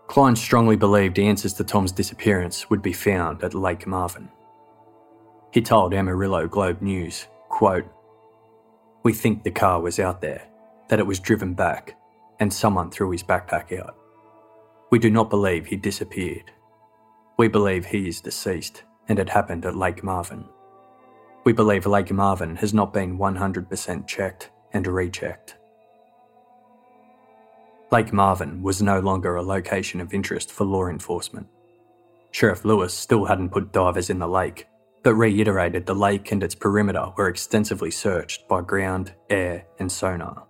Klein 0.09 0.35
strongly 0.35 0.77
believed 0.77 1.21
answers 1.21 1.53
to 1.55 1.65
Tom's 1.65 1.93
disappearance 1.93 2.69
would 2.69 2.83
be 2.83 2.93
found 2.93 3.45
at 3.45 3.55
Lake 3.55 3.87
Marvin. 3.87 4.29
He 5.53 5.61
told 5.61 5.95
Amarillo 5.95 6.49
Globe 6.49 6.83
News, 6.83 7.29
quote, 7.49 7.85
We 9.05 9.13
think 9.13 9.45
the 9.45 9.53
car 9.53 9.81
was 9.81 10.01
out 10.01 10.21
there, 10.21 10.50
that 10.91 10.99
it 10.99 11.07
was 11.07 11.21
driven 11.21 11.55
back, 11.55 11.97
and 12.41 12.53
someone 12.53 12.91
threw 12.91 13.13
his 13.13 13.23
backpack 13.23 13.79
out. 13.79 13.97
We 14.91 14.99
do 14.99 15.09
not 15.09 15.31
believe 15.31 15.67
he 15.67 15.77
disappeared. 15.77 16.51
We 17.39 17.47
believe 17.47 17.87
he 17.87 18.09
is 18.09 18.21
deceased 18.21 18.83
and 19.09 19.19
it 19.19 19.29
happened 19.29 19.65
at 19.65 19.77
Lake 19.77 20.03
Marvin. 20.03 20.45
We 21.45 21.53
believe 21.53 21.87
Lake 21.87 22.13
Marvin 22.13 22.57
has 22.57 22.75
not 22.75 22.93
been 22.93 23.19
100% 23.19 24.07
checked 24.07 24.51
and 24.73 24.87
rechecked. 24.87 25.57
Lake 27.91 28.13
Marvin 28.13 28.63
was 28.63 28.83
no 28.83 29.01
longer 29.01 29.37
a 29.37 29.43
location 29.43 30.01
of 30.01 30.13
interest 30.13 30.51
for 30.53 30.65
law 30.65 30.87
enforcement. 30.87 31.47
Sheriff 32.33 32.65
Lewis 32.65 32.95
still 32.95 33.25
hadn't 33.25 33.51
put 33.51 33.73
divers 33.73 34.11
in 34.11 34.19
the 34.19 34.29
lake, 34.29 34.67
but 35.03 35.15
reiterated 35.15 35.87
the 35.87 35.95
lake 35.95 36.31
and 36.31 36.43
its 36.43 36.55
perimeter 36.55 37.07
were 37.17 37.29
extensively 37.29 37.91
searched 37.91 38.47
by 38.49 38.61
ground, 38.61 39.15
air, 39.29 39.67
and 39.79 39.91
sonar. 39.91 40.47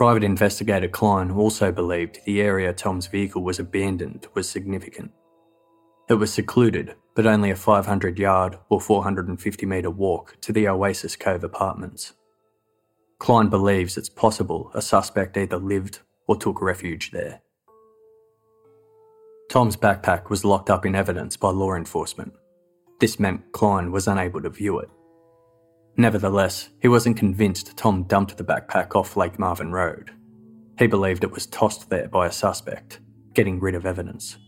Private 0.00 0.24
investigator 0.24 0.88
Klein 0.88 1.30
also 1.30 1.70
believed 1.70 2.20
the 2.24 2.40
area 2.40 2.72
Tom's 2.72 3.06
vehicle 3.06 3.42
was 3.42 3.58
abandoned 3.58 4.28
was 4.32 4.48
significant. 4.48 5.10
It 6.08 6.14
was 6.14 6.32
secluded, 6.32 6.94
but 7.14 7.26
only 7.26 7.50
a 7.50 7.54
500 7.54 8.18
yard 8.18 8.56
or 8.70 8.80
450 8.80 9.66
metre 9.66 9.90
walk 9.90 10.38
to 10.40 10.54
the 10.54 10.66
Oasis 10.68 11.16
Cove 11.16 11.44
apartments. 11.44 12.14
Klein 13.18 13.50
believes 13.50 13.98
it's 13.98 14.08
possible 14.08 14.70
a 14.72 14.80
suspect 14.80 15.36
either 15.36 15.58
lived 15.58 15.98
or 16.26 16.34
took 16.34 16.62
refuge 16.62 17.10
there. 17.10 17.42
Tom's 19.50 19.76
backpack 19.76 20.30
was 20.30 20.46
locked 20.46 20.70
up 20.70 20.86
in 20.86 20.94
evidence 20.94 21.36
by 21.36 21.50
law 21.50 21.74
enforcement. 21.74 22.32
This 23.00 23.20
meant 23.20 23.52
Klein 23.52 23.92
was 23.92 24.08
unable 24.08 24.40
to 24.40 24.48
view 24.48 24.78
it. 24.78 24.88
Nevertheless, 26.00 26.70
he 26.80 26.88
wasn't 26.88 27.18
convinced 27.18 27.76
Tom 27.76 28.04
dumped 28.04 28.38
the 28.38 28.42
backpack 28.42 28.96
off 28.96 29.18
Lake 29.18 29.38
Marvin 29.38 29.70
Road. 29.70 30.10
He 30.78 30.86
believed 30.86 31.24
it 31.24 31.30
was 31.30 31.44
tossed 31.44 31.90
there 31.90 32.08
by 32.08 32.26
a 32.26 32.32
suspect, 32.32 33.00
getting 33.34 33.60
rid 33.60 33.74
of 33.74 33.84
evidence. 33.84 34.38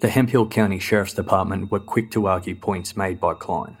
The 0.00 0.08
Hemphill 0.08 0.46
County 0.46 0.78
Sheriff's 0.78 1.12
Department 1.12 1.72
were 1.72 1.80
quick 1.80 2.12
to 2.12 2.28
argue 2.28 2.54
points 2.54 2.96
made 2.96 3.18
by 3.18 3.34
Klein. 3.34 3.76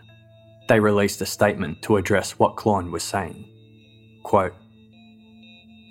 They 0.68 0.80
released 0.80 1.20
a 1.20 1.26
statement 1.26 1.80
to 1.82 1.96
address 1.96 2.32
what 2.32 2.56
Klein 2.56 2.90
was 2.90 3.04
saying. 3.04 3.48
Quote, 4.24 4.54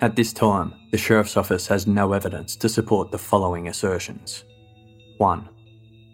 At 0.02 0.16
this 0.16 0.34
time, 0.34 0.74
the 0.92 0.98
Sheriff's 0.98 1.38
Office 1.38 1.66
has 1.68 1.86
no 1.86 2.12
evidence 2.12 2.56
to 2.56 2.68
support 2.68 3.10
the 3.10 3.16
following 3.16 3.68
assertions. 3.68 4.44
1 5.16 5.48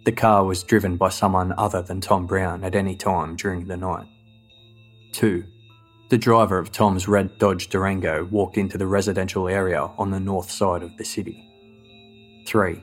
the 0.05 0.13
car 0.13 0.45
was 0.45 0.63
driven 0.63 0.97
by 0.97 1.11
someone 1.11 1.53
other 1.59 1.83
than 1.83 2.01
Tom 2.01 2.27
Brown 2.27 2.65
at 2.65 2.75
any 2.75 2.97
time 2.97 3.37
during 3.37 3.67
the 3.67 3.77
night. 3.77 4.09
2. 5.13 5.45
The 6.09 6.19
driver 6.19 6.59
of 6.59 6.73
Tom's 6.73 7.07
red 7.07 7.39
Dodge 7.39 7.69
Durango 7.69 8.25
walked 8.25 8.57
into 8.57 8.79
the 8.79 8.87
residential 8.87 9.49
area 9.49 9.83
on 9.99 10.11
the 10.11 10.19
north 10.19 10.51
side 10.51 10.83
of 10.83 10.97
the 10.97 11.05
city. 11.05 11.47
3. 12.47 12.83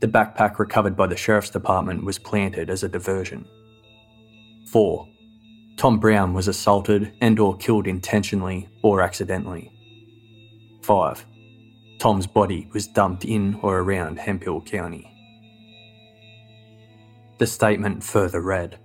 The 0.00 0.08
backpack 0.08 0.58
recovered 0.58 0.96
by 0.96 1.06
the 1.06 1.16
Sheriff's 1.16 1.50
Department 1.50 2.04
was 2.04 2.18
planted 2.18 2.70
as 2.70 2.82
a 2.82 2.88
diversion. 2.88 3.46
4. 4.68 5.06
Tom 5.76 5.98
Brown 5.98 6.32
was 6.32 6.48
assaulted 6.48 7.12
and 7.20 7.38
or 7.38 7.56
killed 7.56 7.86
intentionally 7.86 8.68
or 8.82 9.02
accidentally. 9.02 9.70
5. 10.82 11.26
Tom's 11.98 12.26
body 12.26 12.68
was 12.72 12.86
dumped 12.86 13.24
in 13.24 13.58
or 13.62 13.80
around 13.80 14.18
Hemphill 14.18 14.62
County. 14.62 15.15
The 17.38 17.46
statement 17.46 18.02
further 18.02 18.40
read 18.40 18.78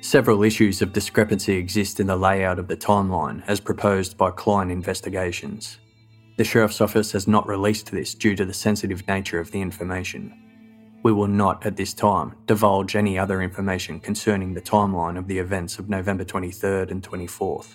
Several 0.00 0.44
issues 0.44 0.80
of 0.80 0.94
discrepancy 0.94 1.54
exist 1.56 2.00
in 2.00 2.06
the 2.06 2.16
layout 2.16 2.58
of 2.58 2.68
the 2.68 2.76
timeline 2.76 3.42
as 3.46 3.60
proposed 3.60 4.16
by 4.16 4.30
Klein 4.30 4.70
Investigations. 4.70 5.78
The 6.38 6.44
Sheriff's 6.44 6.80
Office 6.80 7.12
has 7.12 7.28
not 7.28 7.46
released 7.46 7.90
this 7.90 8.14
due 8.14 8.34
to 8.34 8.46
the 8.46 8.54
sensitive 8.54 9.06
nature 9.06 9.38
of 9.40 9.50
the 9.50 9.60
information. 9.60 10.32
We 11.02 11.12
will 11.12 11.26
not, 11.26 11.66
at 11.66 11.76
this 11.76 11.92
time, 11.92 12.34
divulge 12.46 12.96
any 12.96 13.18
other 13.18 13.42
information 13.42 14.00
concerning 14.00 14.54
the 14.54 14.62
timeline 14.62 15.18
of 15.18 15.28
the 15.28 15.38
events 15.38 15.78
of 15.78 15.90
November 15.90 16.24
23rd 16.24 16.90
and 16.90 17.02
24th. 17.02 17.74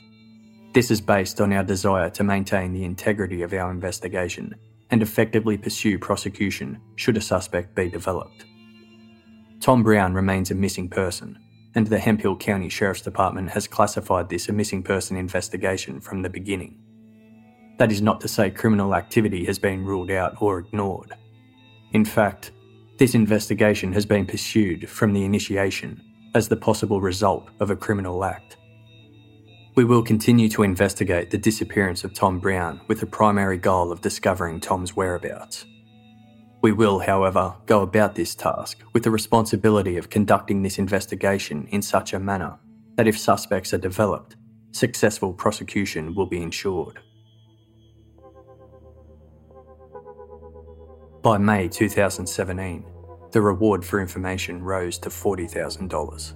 This 0.73 0.89
is 0.89 0.99
based 0.99 1.39
on 1.41 1.53
our 1.53 1.63
desire 1.63 2.09
to 2.11 2.23
maintain 2.23 2.73
the 2.73 2.85
integrity 2.85 3.43
of 3.43 3.53
our 3.53 3.69
investigation 3.69 4.55
and 4.89 5.03
effectively 5.03 5.57
pursue 5.57 5.99
prosecution 5.99 6.79
should 6.95 7.17
a 7.17 7.21
suspect 7.21 7.75
be 7.75 7.87
developed. 7.87 8.45
Tom 9.59 9.83
Brown 9.83 10.13
remains 10.13 10.51
a 10.51 10.55
missing 10.55 10.87
person, 10.87 11.37
and 11.75 11.85
the 11.85 11.99
Hemphill 11.99 12.37
County 12.37 12.69
Sheriff's 12.69 13.01
Department 13.01 13.49
has 13.49 13.67
classified 13.67 14.29
this 14.29 14.47
a 14.47 14.53
missing 14.53 14.81
person 14.81 15.17
investigation 15.17 15.99
from 15.99 16.21
the 16.21 16.29
beginning. 16.29 16.79
That 17.77 17.91
is 17.91 18.01
not 18.01 18.21
to 18.21 18.29
say 18.29 18.51
criminal 18.51 18.95
activity 18.95 19.43
has 19.45 19.59
been 19.59 19.83
ruled 19.83 20.11
out 20.11 20.41
or 20.41 20.59
ignored. 20.59 21.13
In 21.91 22.05
fact, 22.05 22.51
this 22.97 23.15
investigation 23.15 23.91
has 23.93 24.05
been 24.05 24.25
pursued 24.25 24.89
from 24.89 25.11
the 25.13 25.25
initiation 25.25 26.01
as 26.35 26.47
the 26.47 26.55
possible 26.55 27.01
result 27.01 27.49
of 27.59 27.69
a 27.69 27.75
criminal 27.75 28.23
act. 28.23 28.57
We 29.75 29.83
will 29.83 30.03
continue 30.03 30.47
to 30.49 30.63
investigate 30.63 31.31
the 31.31 31.37
disappearance 31.37 32.03
of 32.03 32.13
Tom 32.13 32.39
Brown 32.39 32.79
with 32.87 33.01
the 33.01 33.05
primary 33.05 33.57
goal 33.57 33.91
of 33.91 34.01
discovering 34.01 34.59
Tom's 34.59 34.95
whereabouts. 34.95 35.65
We 36.61 36.73
will, 36.73 36.99
however, 36.99 37.55
go 37.65 37.81
about 37.81 38.15
this 38.15 38.35
task 38.35 38.79
with 38.93 39.03
the 39.03 39.11
responsibility 39.11 39.97
of 39.97 40.09
conducting 40.09 40.61
this 40.61 40.77
investigation 40.77 41.67
in 41.71 41.81
such 41.81 42.13
a 42.13 42.19
manner 42.19 42.57
that 42.95 43.07
if 43.07 43.17
suspects 43.17 43.73
are 43.73 43.77
developed, 43.77 44.35
successful 44.71 45.33
prosecution 45.33 46.13
will 46.15 46.25
be 46.25 46.41
ensured. 46.41 46.99
By 51.21 51.37
May 51.37 51.69
2017, 51.69 52.85
the 53.31 53.41
reward 53.41 53.85
for 53.85 54.01
information 54.01 54.61
rose 54.61 54.97
to 54.99 55.09
$40,000. 55.09 56.35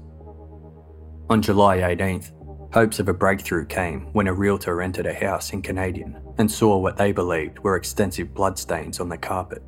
On 1.30 1.42
July 1.42 1.78
18th, 1.80 2.32
hopes 2.74 3.00
of 3.00 3.08
a 3.10 3.14
breakthrough 3.14 3.66
came 3.66 4.12
when 4.14 4.28
a 4.28 4.34
realtor 4.34 4.82
entered 4.82 5.06
a 5.06 5.14
house 5.14 5.52
in 5.52 5.62
Canadian 5.62 6.22
and 6.38 6.50
saw 6.50 6.78
what 6.78 6.98
they 6.98 7.12
believed 7.12 7.60
were 7.60 7.76
extensive 7.76 8.34
bloodstains 8.34 9.00
on 9.00 9.10
the 9.10 9.18
carpet. 9.18 9.64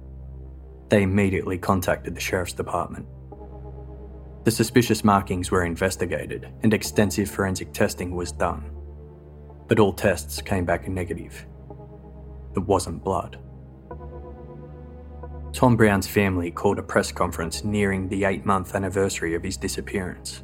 They 0.95 1.03
immediately 1.03 1.57
contacted 1.57 2.15
the 2.15 2.21
Sheriff's 2.21 2.53
Department. 2.53 3.05
The 4.45 4.51
suspicious 4.51 5.03
markings 5.03 5.51
were 5.51 5.65
investigated 5.65 6.47
and 6.63 6.73
extensive 6.73 7.29
forensic 7.29 7.73
testing 7.73 8.15
was 8.15 8.31
done. 8.31 8.71
But 9.67 9.77
all 9.77 9.91
tests 9.91 10.41
came 10.41 10.63
back 10.63 10.87
negative. 10.87 11.45
It 12.55 12.59
wasn't 12.59 13.03
blood. 13.03 13.37
Tom 15.51 15.75
Brown's 15.75 16.07
family 16.07 16.49
called 16.49 16.79
a 16.79 16.83
press 16.83 17.11
conference 17.11 17.65
nearing 17.65 18.07
the 18.07 18.23
eight 18.23 18.45
month 18.45 18.73
anniversary 18.73 19.35
of 19.35 19.43
his 19.43 19.57
disappearance. 19.57 20.43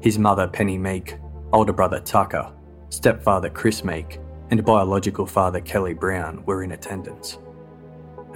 His 0.00 0.18
mother, 0.18 0.48
Penny 0.48 0.76
Meek, 0.76 1.18
older 1.52 1.72
brother 1.72 2.00
Tucker, 2.00 2.52
stepfather 2.88 3.48
Chris 3.48 3.84
Meek, 3.84 4.18
and 4.50 4.64
biological 4.64 5.24
father 5.24 5.60
Kelly 5.60 5.94
Brown 5.94 6.44
were 6.46 6.64
in 6.64 6.72
attendance 6.72 7.38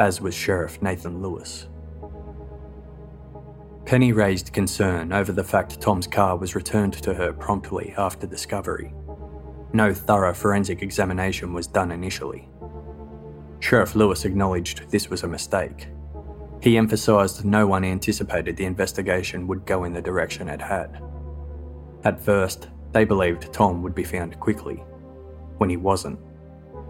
as 0.02 0.20
was 0.20 0.34
Sheriff 0.34 0.82
Nathan 0.82 1.22
Lewis. 1.22 1.68
Penny 3.84 4.12
raised 4.12 4.52
concern 4.52 5.12
over 5.12 5.30
the 5.30 5.44
fact 5.44 5.80
Tom's 5.80 6.08
car 6.08 6.36
was 6.36 6.56
returned 6.56 6.94
to 6.94 7.14
her 7.14 7.32
promptly 7.32 7.94
after 7.96 8.26
discovery. 8.26 8.92
No 9.72 9.94
thorough 9.94 10.34
forensic 10.34 10.82
examination 10.82 11.52
was 11.52 11.68
done 11.68 11.92
initially. 11.92 12.48
Sheriff 13.60 13.94
Lewis 13.94 14.24
acknowledged 14.24 14.90
this 14.90 15.08
was 15.08 15.22
a 15.22 15.28
mistake. 15.28 15.86
He 16.60 16.76
emphasised 16.76 17.44
no 17.44 17.68
one 17.68 17.84
anticipated 17.84 18.56
the 18.56 18.64
investigation 18.64 19.46
would 19.46 19.66
go 19.66 19.84
in 19.84 19.92
the 19.92 20.02
direction 20.02 20.48
it 20.48 20.60
had. 20.60 21.00
At 22.02 22.20
first, 22.20 22.70
they 22.90 23.04
believed 23.04 23.52
Tom 23.52 23.82
would 23.82 23.94
be 23.94 24.02
found 24.04 24.40
quickly. 24.40 24.82
When 25.58 25.70
he 25.70 25.76
wasn't, 25.76 26.18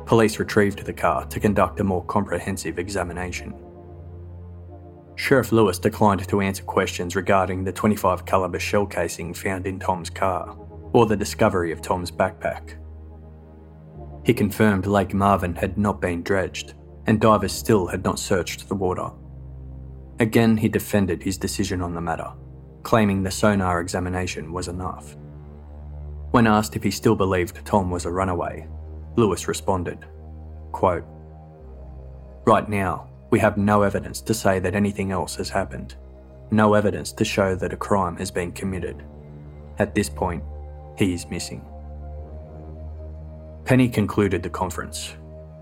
police 0.07 0.38
retrieved 0.38 0.84
the 0.84 0.92
car 0.92 1.24
to 1.26 1.40
conduct 1.40 1.80
a 1.80 1.84
more 1.84 2.05
comprehensive 2.05 2.78
examination. 2.78 3.55
Sheriff 5.16 5.53
Lewis 5.53 5.78
declined 5.78 6.26
to 6.28 6.40
answer 6.40 6.64
questions 6.64 7.14
regarding 7.14 7.64
the 7.64 7.72
25 7.72 8.24
caliber 8.24 8.59
shell 8.59 8.86
casing 8.86 9.34
found 9.34 9.66
in 9.66 9.78
Tom's 9.78 10.11
car 10.11 10.57
or 10.92 11.07
the 11.07 11.16
discovery 11.16 11.72
of 11.72 11.80
Tom's 11.80 12.11
backpack. 12.11 12.76
He 14.24 14.34
confirmed 14.34 14.86
Lake 14.86 15.14
Marvin 15.14 15.55
had 15.55 15.78
not 15.78 16.00
been 16.00 16.22
dredged 16.22 16.74
and 17.07 17.20
divers 17.20 17.53
still 17.53 17.86
had 17.86 18.05
not 18.05 18.18
searched 18.18 18.68
the 18.68 18.74
water. 18.74 19.11
Again, 20.20 20.57
he 20.57 20.68
defended 20.68 21.22
his 21.22 21.36
decision 21.36 21.82
on 21.82 21.94
the 21.94 22.00
matter, 22.00 22.32
claiming 22.82 23.22
the 23.22 23.30
sonar 23.30 23.80
examination 23.80 24.53
was 24.53 24.68
enough. 24.68 25.16
When 26.30 26.46
asked 26.46 26.76
if 26.76 26.82
he 26.82 26.90
still 26.90 27.16
believed 27.16 27.64
Tom 27.64 27.90
was 27.90 28.07
a 28.07 28.11
runaway, 28.11 28.68
Lewis 29.16 29.48
responded, 29.48 30.06
quote, 30.72 31.04
Right 32.44 32.68
now, 32.68 33.08
we 33.30 33.38
have 33.38 33.56
no 33.56 33.82
evidence 33.82 34.20
to 34.22 34.34
say 34.34 34.58
that 34.58 34.74
anything 34.74 35.12
else 35.12 35.36
has 35.36 35.48
happened. 35.48 35.94
No 36.50 36.74
evidence 36.74 37.12
to 37.12 37.24
show 37.24 37.54
that 37.54 37.72
a 37.72 37.76
crime 37.76 38.16
has 38.16 38.30
been 38.30 38.52
committed. 38.52 39.02
At 39.78 39.94
this 39.94 40.08
point, 40.08 40.42
he 40.98 41.14
is 41.14 41.30
missing. 41.30 41.64
Penny 43.64 43.88
concluded 43.88 44.42
the 44.42 44.50
conference. 44.50 45.14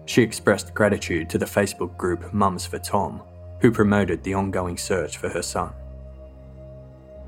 She 0.06 0.22
expressed 0.22 0.74
gratitude 0.74 1.30
to 1.30 1.38
the 1.38 1.46
Facebook 1.46 1.96
group 1.96 2.32
Mums 2.32 2.66
for 2.66 2.78
Tom, 2.78 3.22
who 3.60 3.70
promoted 3.70 4.22
the 4.22 4.34
ongoing 4.34 4.76
search 4.76 5.18
for 5.18 5.28
her 5.28 5.42
son. 5.42 5.72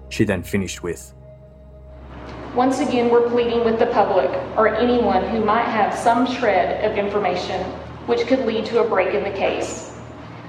She 0.09 0.25
then 0.25 0.43
finished 0.43 0.83
with 0.83 1.15
Once 2.55 2.81
again, 2.81 3.09
we're 3.09 3.31
pleading 3.31 3.65
with 3.65 3.79
the 3.79 3.87
public 3.87 4.29
or 4.59 4.69
anyone 4.69 5.27
who 5.31 5.43
might 5.43 5.65
have 5.65 5.95
some 5.95 6.27
shred 6.27 6.85
of 6.85 6.99
information 6.99 7.63
which 8.05 8.27
could 8.27 8.41
lead 8.41 8.67
to 8.67 8.83
a 8.83 8.89
break 8.89 9.15
in 9.15 9.25
the 9.25 9.39
case. 9.39 9.99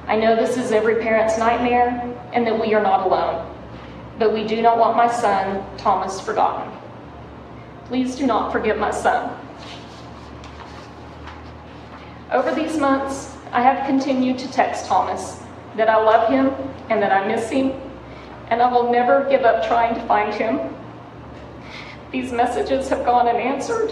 I 0.05 0.17
know 0.17 0.35
this 0.35 0.57
is 0.57 0.73
every 0.73 0.95
parent's 0.95 1.37
nightmare 1.37 2.13
and 2.33 2.45
that 2.45 2.59
we 2.59 2.73
are 2.73 2.83
not 2.83 3.07
alone, 3.07 3.55
but 4.19 4.33
we 4.33 4.45
do 4.45 4.61
not 4.61 4.77
want 4.77 4.97
my 4.97 5.09
son, 5.09 5.65
Thomas, 5.77 6.19
forgotten. 6.19 6.69
Please 7.85 8.17
do 8.17 8.27
not 8.27 8.51
forget 8.51 8.77
my 8.77 8.91
son. 8.91 9.33
Over 12.31 12.53
these 12.53 12.77
months, 12.77 13.37
I 13.53 13.61
have 13.61 13.87
continued 13.87 14.39
to 14.39 14.51
text 14.51 14.87
Thomas 14.87 15.39
that 15.77 15.87
I 15.89 15.95
love 16.03 16.29
him 16.29 16.47
and 16.89 17.01
that 17.01 17.13
I 17.13 17.25
miss 17.27 17.49
him, 17.49 17.71
and 18.49 18.61
I 18.61 18.69
will 18.69 18.91
never 18.91 19.25
give 19.29 19.43
up 19.43 19.65
trying 19.65 19.95
to 19.95 20.01
find 20.05 20.33
him. 20.33 20.59
These 22.13 22.31
messages 22.31 22.89
have 22.89 23.05
gone 23.05 23.27
unanswered, 23.27 23.91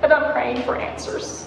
but 0.00 0.10
I'm 0.10 0.32
praying 0.32 0.62
for 0.62 0.74
answers. 0.74 1.46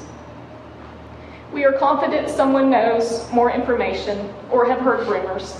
We 1.51 1.65
are 1.65 1.73
confident 1.73 2.29
someone 2.29 2.69
knows 2.69 3.27
more 3.31 3.49
information 3.49 4.31
or 4.51 4.67
have 4.67 4.79
heard 4.81 5.07
rumors. 5.07 5.59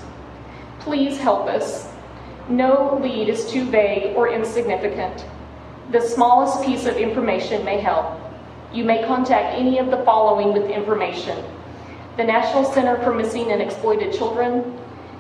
Please 0.82 1.18
help 1.18 1.48
us. 1.48 1.92
No 2.48 3.00
lead 3.02 3.28
is 3.28 3.50
too 3.52 3.66
vague 3.72 4.16
or 4.16 4.30
insignificant. 4.30 5.26
The 5.92 6.00
smallest 6.00 6.64
piece 6.64 6.86
of 6.86 6.98
information 6.98 7.66
may 7.66 7.80
help. 7.80 8.22
You 8.72 8.84
may 8.84 9.04
contact 9.04 9.58
any 9.58 9.80
of 9.80 9.90
the 9.90 10.04
following 10.04 10.54
with 10.54 10.70
information 10.70 11.44
the 12.18 12.24
National 12.24 12.64
Center 12.64 13.02
for 13.04 13.14
Missing 13.14 13.52
and 13.52 13.62
Exploited 13.64 14.14
Children, 14.14 14.78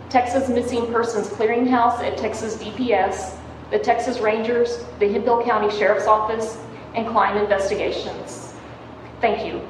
Texas 0.10 0.50
Missing 0.50 0.94
Persons 0.94 1.28
Clearinghouse 1.28 2.00
at 2.00 2.16
Texas 2.16 2.56
DPS, 2.58 3.38
the 3.76 3.84
Texas 3.84 4.20
Rangers, 4.20 4.86
the 5.00 5.12
Hemphill 5.12 5.44
County 5.44 5.70
Sheriff's 5.78 6.08
Office, 6.08 6.58
and 6.94 7.06
Klein 7.06 7.36
Investigations. 7.36 8.54
Thank 9.20 9.46
you. 9.46 9.62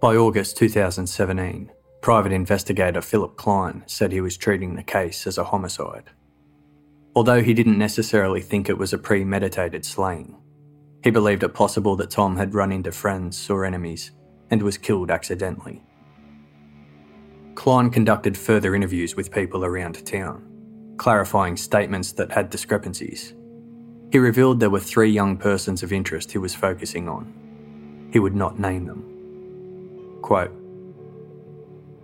By 0.00 0.16
August 0.16 0.56
2017, 0.56 1.70
private 2.00 2.32
investigator 2.32 3.00
Philip 3.00 3.36
Klein 3.36 3.84
said 3.86 4.10
he 4.10 4.20
was 4.20 4.36
treating 4.36 4.74
the 4.74 4.82
case 4.82 5.28
as 5.28 5.38
a 5.38 5.44
homicide. 5.44 6.10
Although 7.14 7.40
he 7.40 7.54
didn't 7.54 7.78
necessarily 7.78 8.40
think 8.40 8.68
it 8.68 8.78
was 8.78 8.92
a 8.92 8.98
premeditated 8.98 9.84
slaying, 9.84 10.36
he 11.04 11.10
believed 11.10 11.44
it 11.44 11.54
possible 11.54 11.94
that 11.94 12.10
Tom 12.10 12.36
had 12.36 12.52
run 12.52 12.72
into 12.72 12.90
friends 12.90 13.48
or 13.48 13.64
enemies 13.64 14.10
and 14.50 14.60
was 14.60 14.76
killed 14.76 15.08
accidentally. 15.08 15.84
Klein 17.54 17.90
conducted 17.90 18.36
further 18.36 18.74
interviews 18.74 19.16
with 19.16 19.32
people 19.32 19.64
around 19.64 20.04
town, 20.06 20.44
clarifying 20.96 21.56
statements 21.56 22.12
that 22.12 22.30
had 22.30 22.50
discrepancies. 22.50 23.34
He 24.12 24.18
revealed 24.18 24.58
there 24.58 24.70
were 24.70 24.80
three 24.80 25.10
young 25.10 25.36
persons 25.36 25.82
of 25.82 25.92
interest 25.92 26.32
he 26.32 26.38
was 26.38 26.54
focusing 26.54 27.08
on. 27.08 28.08
He 28.12 28.18
would 28.18 28.34
not 28.34 28.58
name 28.58 28.86
them. 28.86 30.18
Quote, 30.22 30.52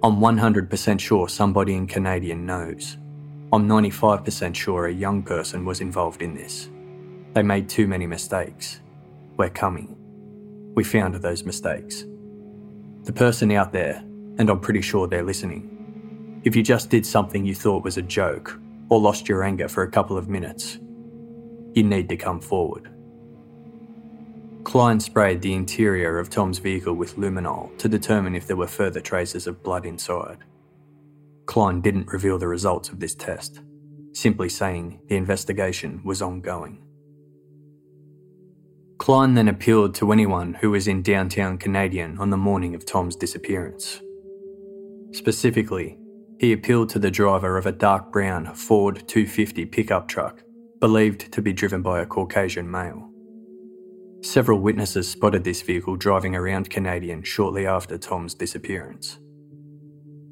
I'm 0.02 0.20
100% 0.20 1.00
sure 1.00 1.28
somebody 1.28 1.74
in 1.74 1.86
Canadian 1.86 2.46
knows. 2.46 2.96
I'm 3.52 3.68
95% 3.68 4.54
sure 4.54 4.86
a 4.86 4.92
young 4.92 5.22
person 5.22 5.64
was 5.64 5.80
involved 5.80 6.22
in 6.22 6.34
this. 6.34 6.68
They 7.32 7.42
made 7.42 7.68
too 7.68 7.86
many 7.88 8.06
mistakes. 8.06 8.80
We're 9.36 9.50
coming. 9.50 9.96
We 10.74 10.84
found 10.84 11.14
those 11.16 11.44
mistakes. 11.44 12.04
The 13.04 13.12
person 13.12 13.50
out 13.52 13.72
there, 13.72 14.04
and 14.38 14.50
I'm 14.50 14.60
pretty 14.60 14.82
sure 14.82 15.06
they're 15.06 15.22
listening. 15.22 16.40
If 16.44 16.54
you 16.54 16.62
just 16.62 16.90
did 16.90 17.04
something 17.04 17.44
you 17.44 17.54
thought 17.54 17.84
was 17.84 17.96
a 17.96 18.02
joke, 18.02 18.58
or 18.88 19.00
lost 19.00 19.28
your 19.28 19.42
anger 19.42 19.68
for 19.68 19.82
a 19.82 19.90
couple 19.90 20.16
of 20.16 20.28
minutes, 20.28 20.78
you 21.74 21.82
need 21.82 22.08
to 22.08 22.16
come 22.16 22.40
forward. 22.40 22.90
Klein 24.64 24.98
sprayed 24.98 25.42
the 25.42 25.54
interior 25.54 26.18
of 26.18 26.30
Tom's 26.30 26.58
vehicle 26.58 26.94
with 26.94 27.16
luminol 27.16 27.76
to 27.78 27.88
determine 27.88 28.34
if 28.34 28.46
there 28.46 28.56
were 28.56 28.66
further 28.66 29.00
traces 29.00 29.46
of 29.46 29.62
blood 29.62 29.86
inside. 29.86 30.38
Klein 31.46 31.80
didn't 31.80 32.12
reveal 32.12 32.38
the 32.38 32.48
results 32.48 32.88
of 32.88 32.98
this 32.98 33.14
test, 33.14 33.60
simply 34.12 34.48
saying 34.48 35.00
the 35.08 35.16
investigation 35.16 36.00
was 36.04 36.20
ongoing. 36.20 36.82
Klein 38.98 39.34
then 39.34 39.46
appealed 39.46 39.94
to 39.94 40.10
anyone 40.10 40.54
who 40.54 40.70
was 40.72 40.88
in 40.88 41.02
downtown 41.02 41.58
Canadian 41.58 42.18
on 42.18 42.30
the 42.30 42.36
morning 42.36 42.74
of 42.74 42.84
Tom's 42.84 43.14
disappearance. 43.14 44.00
Specifically, 45.16 45.96
he 46.38 46.52
appealed 46.52 46.90
to 46.90 46.98
the 46.98 47.10
driver 47.10 47.56
of 47.56 47.64
a 47.64 47.72
dark 47.72 48.12
brown 48.12 48.54
Ford 48.54 49.08
250 49.08 49.64
pickup 49.64 50.08
truck, 50.08 50.42
believed 50.78 51.32
to 51.32 51.40
be 51.40 51.54
driven 51.54 51.80
by 51.80 52.02
a 52.02 52.06
Caucasian 52.06 52.70
male. 52.70 53.08
Several 54.20 54.60
witnesses 54.60 55.08
spotted 55.08 55.42
this 55.42 55.62
vehicle 55.62 55.96
driving 55.96 56.36
around 56.36 56.68
Canadian 56.68 57.22
shortly 57.22 57.66
after 57.66 57.96
Tom's 57.96 58.34
disappearance. 58.34 59.18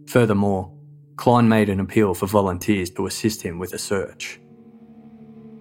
Furthermore, 0.06 0.70
Klein 1.16 1.48
made 1.48 1.70
an 1.70 1.80
appeal 1.80 2.12
for 2.12 2.26
volunteers 2.26 2.90
to 2.90 3.06
assist 3.06 3.40
him 3.40 3.58
with 3.58 3.72
a 3.72 3.78
search. 3.78 4.38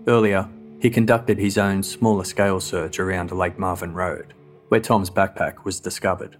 Earlier, 0.05 0.49
he 0.81 0.89
conducted 0.89 1.37
his 1.37 1.57
own 1.57 1.81
smaller 1.81 2.25
scale 2.25 2.59
search 2.59 2.99
around 2.99 3.31
Lake 3.31 3.57
Marvin 3.57 3.93
Road, 3.93 4.33
where 4.67 4.81
Tom's 4.81 5.09
backpack 5.09 5.63
was 5.63 5.79
discovered. 5.79 6.35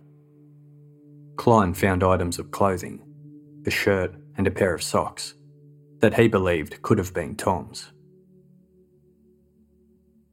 Klein 1.35 1.73
found 1.73 2.03
items 2.03 2.39
of 2.39 2.51
clothing, 2.51 3.01
a 3.65 3.71
shirt 3.71 4.13
and 4.37 4.47
a 4.47 4.51
pair 4.51 4.73
of 4.73 4.83
socks, 4.83 5.33
that 5.99 6.13
he 6.15 6.27
believed 6.27 6.81
could 6.81 6.97
have 6.97 7.13
been 7.13 7.35
Tom's. 7.35 7.91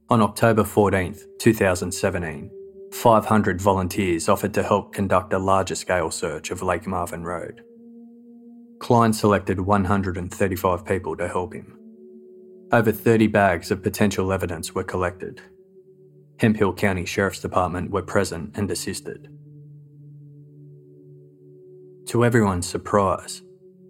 On 0.09 0.21
October 0.21 0.65
14, 0.65 1.17
2017, 1.39 2.51
500 2.93 3.61
volunteers 3.61 4.29
offered 4.29 4.53
to 4.55 4.63
help 4.63 4.93
conduct 4.93 5.33
a 5.33 5.39
larger 5.39 5.77
scale 5.77 6.11
search 6.11 6.51
of 6.51 6.63
Lake 6.63 6.87
Marvin 6.87 7.23
Road. 7.23 7.63
Klein 8.81 9.13
selected 9.13 9.61
135 9.61 10.85
people 10.85 11.17
to 11.17 11.29
help 11.29 11.55
him. 11.55 11.79
Over 12.73 12.93
30 12.93 13.29
bags 13.29 13.71
of 13.71 13.83
potential 13.83 14.33
evidence 14.33 14.75
were 14.75 14.85
collected. 14.85 15.41
Hemphill 16.39 16.73
County 16.73 17.05
Sheriff's 17.05 17.41
Department 17.41 17.91
were 17.91 18.03
present 18.03 18.57
and 18.57 18.71
assisted. 18.71 19.29
To 22.07 22.25
everyone's 22.25 22.69
surprise, 22.69 23.43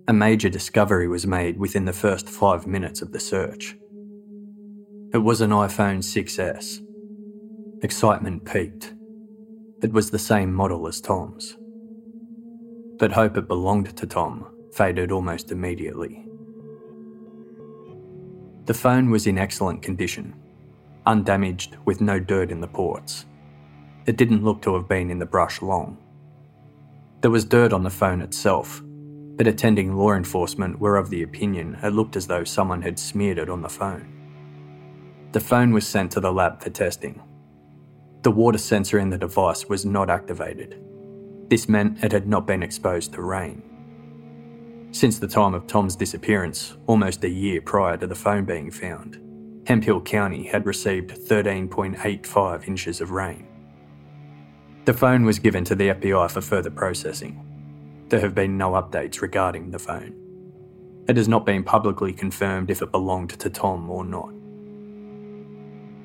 a 0.07 0.13
major 0.13 0.49
discovery 0.49 1.09
was 1.09 1.27
made 1.27 1.59
within 1.59 1.85
the 1.85 1.93
first 1.93 2.29
five 2.29 2.67
minutes 2.67 3.01
of 3.03 3.13
the 3.13 3.21
search. 3.21 3.77
It 5.13 5.19
was 5.19 5.41
an 5.41 5.51
iPhone 5.51 5.99
6S. 5.99 6.83
Excitement 7.83 8.45
peaked. 8.45 8.95
It 9.83 9.93
was 9.93 10.11
the 10.11 10.19
same 10.19 10.53
model 10.53 10.87
as 10.87 11.01
Tom's. 11.01 11.57
But 12.99 13.13
hope 13.13 13.37
it 13.37 13.49
belonged 13.49 13.97
to 13.97 14.07
Tom 14.07 14.47
faded 14.73 15.11
almost 15.11 15.51
immediately. 15.51 16.25
The 18.67 18.75
phone 18.75 19.11
was 19.11 19.27
in 19.27 19.39
excellent 19.39 19.83
condition, 19.83 20.35
undamaged 21.07 21.77
with 21.87 22.01
no 22.01 22.21
dirt 22.21 22.51
in 22.51 22.61
the 22.61 22.69
ports. 22.69 23.27
It 24.07 24.17
didn't 24.17 24.45
look 24.45 24.63
to 24.63 24.75
have 24.75 24.89
been 24.89 25.11
in 25.11 25.19
the 25.19 25.27
brush 25.27 25.63
long. 25.63 25.99
There 27.21 27.31
was 27.31 27.45
dirt 27.45 27.75
on 27.75 27.83
the 27.83 27.91
phone 27.91 28.23
itself, 28.23 28.83
but 29.37 29.47
attending 29.47 29.95
law 29.95 30.15
enforcement 30.15 30.81
were 30.81 30.97
of 30.97 31.11
the 31.11 31.23
opinion 31.23 31.79
it 31.83 31.93
looked 31.93 32.17
as 32.17 32.27
though 32.27 32.45
someone 32.45 32.81
had 32.81 32.99
smeared 32.99 33.37
it 33.37 33.51
on 33.51 33.61
the 33.61 33.69
phone. 33.69 35.29
The 35.33 35.41
phone 35.41 35.73
was 35.73 35.87
sent 35.87 36.13
to 36.13 36.21
the 36.21 36.33
lab 36.33 36.63
for 36.63 36.71
testing. 36.71 37.21
The 38.23 38.31
water 38.31 38.59
sensor 38.59 38.99
in 38.99 39.11
the 39.11 39.19
device 39.19 39.69
was 39.69 39.85
not 39.85 40.09
activated. 40.09 40.83
This 41.49 41.69
meant 41.69 42.03
it 42.03 42.13
had 42.13 42.27
not 42.27 42.47
been 42.47 42.63
exposed 42.63 43.13
to 43.13 43.23
rain. 43.23 43.63
Since 44.93 45.19
the 45.19 45.29
time 45.29 45.53
of 45.53 45.67
Tom's 45.67 45.97
disappearance, 45.97 46.77
almost 46.87 47.23
a 47.23 47.29
year 47.29 47.61
prior 47.61 47.99
to 47.99 48.07
the 48.07 48.15
phone 48.15 48.47
being 48.47 48.71
found, 48.71 49.21
Hemphill 49.67 50.01
County 50.01 50.47
had 50.47 50.65
received 50.65 51.11
13.85 51.11 52.67
inches 52.67 53.01
of 53.03 53.11
rain. 53.11 53.47
The 54.87 54.95
phone 54.95 55.25
was 55.25 55.39
given 55.39 55.65
to 55.65 55.75
the 55.75 55.89
FBI 55.89 56.31
for 56.31 56.41
further 56.41 56.71
processing. 56.71 57.45
There 58.09 58.21
have 58.21 58.35
been 58.35 58.57
no 58.57 58.71
updates 58.71 59.21
regarding 59.21 59.71
the 59.71 59.79
phone. 59.79 60.15
It 61.07 61.19
has 61.19 61.29
not 61.29 61.45
been 61.45 61.63
publicly 61.63 62.15
confirmed 62.15 62.71
if 62.71 62.81
it 62.81 62.91
belonged 62.91 63.31
to 63.31 63.51
Tom 63.51 63.91
or 63.91 64.05
not. 64.05 64.33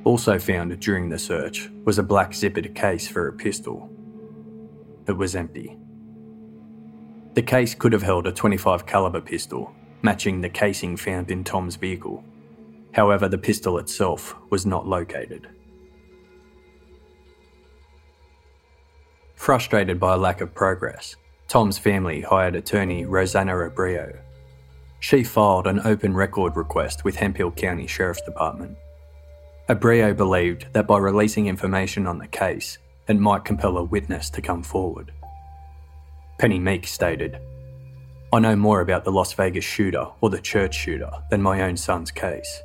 Also 0.04 0.38
found 0.38 0.78
during 0.82 1.10
the 1.10 1.18
search 1.18 1.70
was 1.86 1.98
a 1.98 2.04
black 2.04 2.32
zippered 2.32 2.76
case 2.76 3.08
for 3.08 3.28
a 3.28 3.34
pistol. 3.34 3.90
It 5.08 5.14
was 5.14 5.36
empty. 5.36 5.78
The 7.34 7.42
case 7.42 7.76
could 7.76 7.94
have 7.94 8.04
held 8.04 8.28
a 8.28 8.32
25 8.32 8.86
caliber 8.86 9.22
pistol, 9.22 9.74
matching 10.02 10.42
the 10.42 10.50
casing 10.50 10.98
found 10.98 11.32
in 11.32 11.44
Tom's 11.44 11.76
vehicle. 11.78 12.24
However, 12.92 13.30
the 13.30 13.38
pistol 13.38 13.78
itself 13.78 14.36
was 14.50 14.66
not 14.66 14.86
located. 14.88 15.48
Frustrated 19.36 20.00
by 20.00 20.14
a 20.14 20.18
lack 20.18 20.42
of 20.42 20.56
progress, 20.56 21.16
Tom's 21.48 21.78
family 21.78 22.22
hired 22.22 22.56
attorney 22.56 23.06
Rosanna 23.06 23.54
Abreu. 23.54 24.18
She 25.00 25.24
filed 25.24 25.68
an 25.68 25.82
open 25.86 26.16
record 26.16 26.56
request 26.56 27.04
with 27.04 27.18
Hemphill 27.18 27.52
County 27.52 27.86
Sheriff's 27.86 28.24
Department. 28.24 28.78
Abreu 29.70 30.16
believed 30.16 30.68
that 30.74 30.88
by 30.88 30.98
releasing 30.98 31.48
information 31.48 32.08
on 32.08 32.18
the 32.18 32.28
case, 32.28 32.78
it 33.08 33.20
might 33.20 33.46
compel 33.46 33.78
a 33.78 33.84
witness 33.84 34.30
to 34.32 34.42
come 34.42 34.64
forward. 34.64 35.12
Penny 36.40 36.58
Meek 36.58 36.88
stated, 36.88 37.40
I 38.34 38.40
know 38.40 38.56
more 38.56 38.82
about 38.82 39.06
the 39.06 39.12
Las 39.12 39.34
Vegas 39.34 39.64
shooter 39.64 40.08
or 40.22 40.30
the 40.30 40.42
church 40.42 40.76
shooter 40.76 41.12
than 41.30 41.42
my 41.42 41.62
own 41.62 41.78
son's 41.78 42.12
case. 42.12 42.62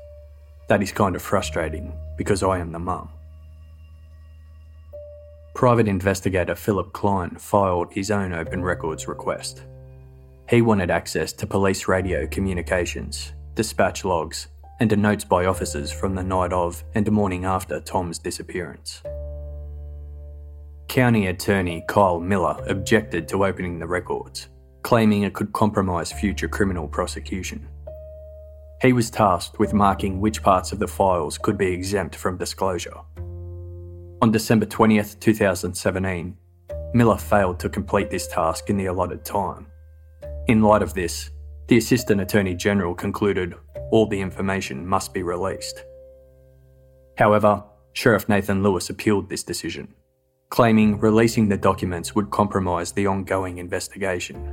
That 0.69 0.83
is 0.83 0.93
kind 0.93 1.15
of 1.15 1.23
frustrating 1.23 1.93
because 2.17 2.43
I 2.43 2.59
am 2.59 2.73
the 2.73 2.79
mum. 2.79 3.11
Private 5.55 5.89
investigator 5.89 6.55
Philip 6.55 6.93
Klein 6.93 7.37
filed 7.37 7.93
his 7.93 8.11
own 8.11 8.33
open 8.33 8.63
records 8.63 9.09
request. 9.09 9.65
He 10.49 10.63
wanted 10.63 10.91
access 10.91 11.33
to 11.35 11.47
police 11.47 11.87
radio 11.87 12.27
communications, 12.27 13.33
dispatch 13.55 14.05
logs, 14.05 14.49
and 14.79 14.89
to 14.91 14.97
notes 14.97 15.25
by 15.25 15.45
officers 15.45 15.93
from 15.93 16.15
the 16.15 16.23
night 16.23 16.53
of 16.53 16.83
and 16.95 17.11
morning 17.13 17.45
after 17.45 17.81
Tom's 17.81 18.19
disappearance. 18.19 19.03
County 20.89 21.27
Attorney 21.27 21.85
Kyle 21.87 22.19
Miller 22.19 22.57
objected 22.67 23.29
to 23.29 23.45
opening 23.45 23.79
the 23.79 23.87
records, 23.87 24.49
claiming 24.83 25.23
it 25.23 25.35
could 25.35 25.53
compromise 25.53 26.11
future 26.11 26.49
criminal 26.49 26.89
prosecution. 26.89 27.69
He 28.81 28.93
was 28.93 29.11
tasked 29.11 29.59
with 29.59 29.75
marking 29.75 30.21
which 30.21 30.43
parts 30.43 30.73
of 30.73 30.79
the 30.79 30.89
files 30.89 31.37
could 31.37 31.59
be 31.59 31.73
exempt 31.73 32.17
from 32.17 32.39
disclosure. 32.39 32.97
On 34.23 34.31
December 34.31 34.67
20th, 34.67 35.19
2017, 35.19 36.37
Miller 36.93 37.17
failed 37.17 37.59
to 37.59 37.71
complete 37.71 38.11
this 38.11 38.29
task 38.29 38.69
in 38.69 38.77
the 38.77 38.85
allotted 38.85 39.25
time. 39.25 39.67
In 40.47 40.61
light 40.61 40.83
of 40.83 40.93
this, 40.93 41.31
the 41.69 41.79
Assistant 41.79 42.21
Attorney 42.21 42.55
General 42.55 42.95
concluded 42.95 43.55
all 43.91 44.07
the 44.07 44.21
information 44.21 44.87
must 44.87 45.15
be 45.15 45.23
released. 45.23 45.85
However, 47.17 47.65
Sheriff 47.95 48.29
Nathan 48.29 48.63
Lewis 48.63 48.91
appealed 48.91 49.31
this 49.31 49.43
decision, 49.43 49.95
claiming 50.51 50.99
releasing 50.99 51.49
the 51.49 51.57
documents 51.57 52.15
would 52.15 52.31
compromise 52.31 52.93
the 52.93 53.07
ongoing 53.07 53.57
investigation. 53.57 54.45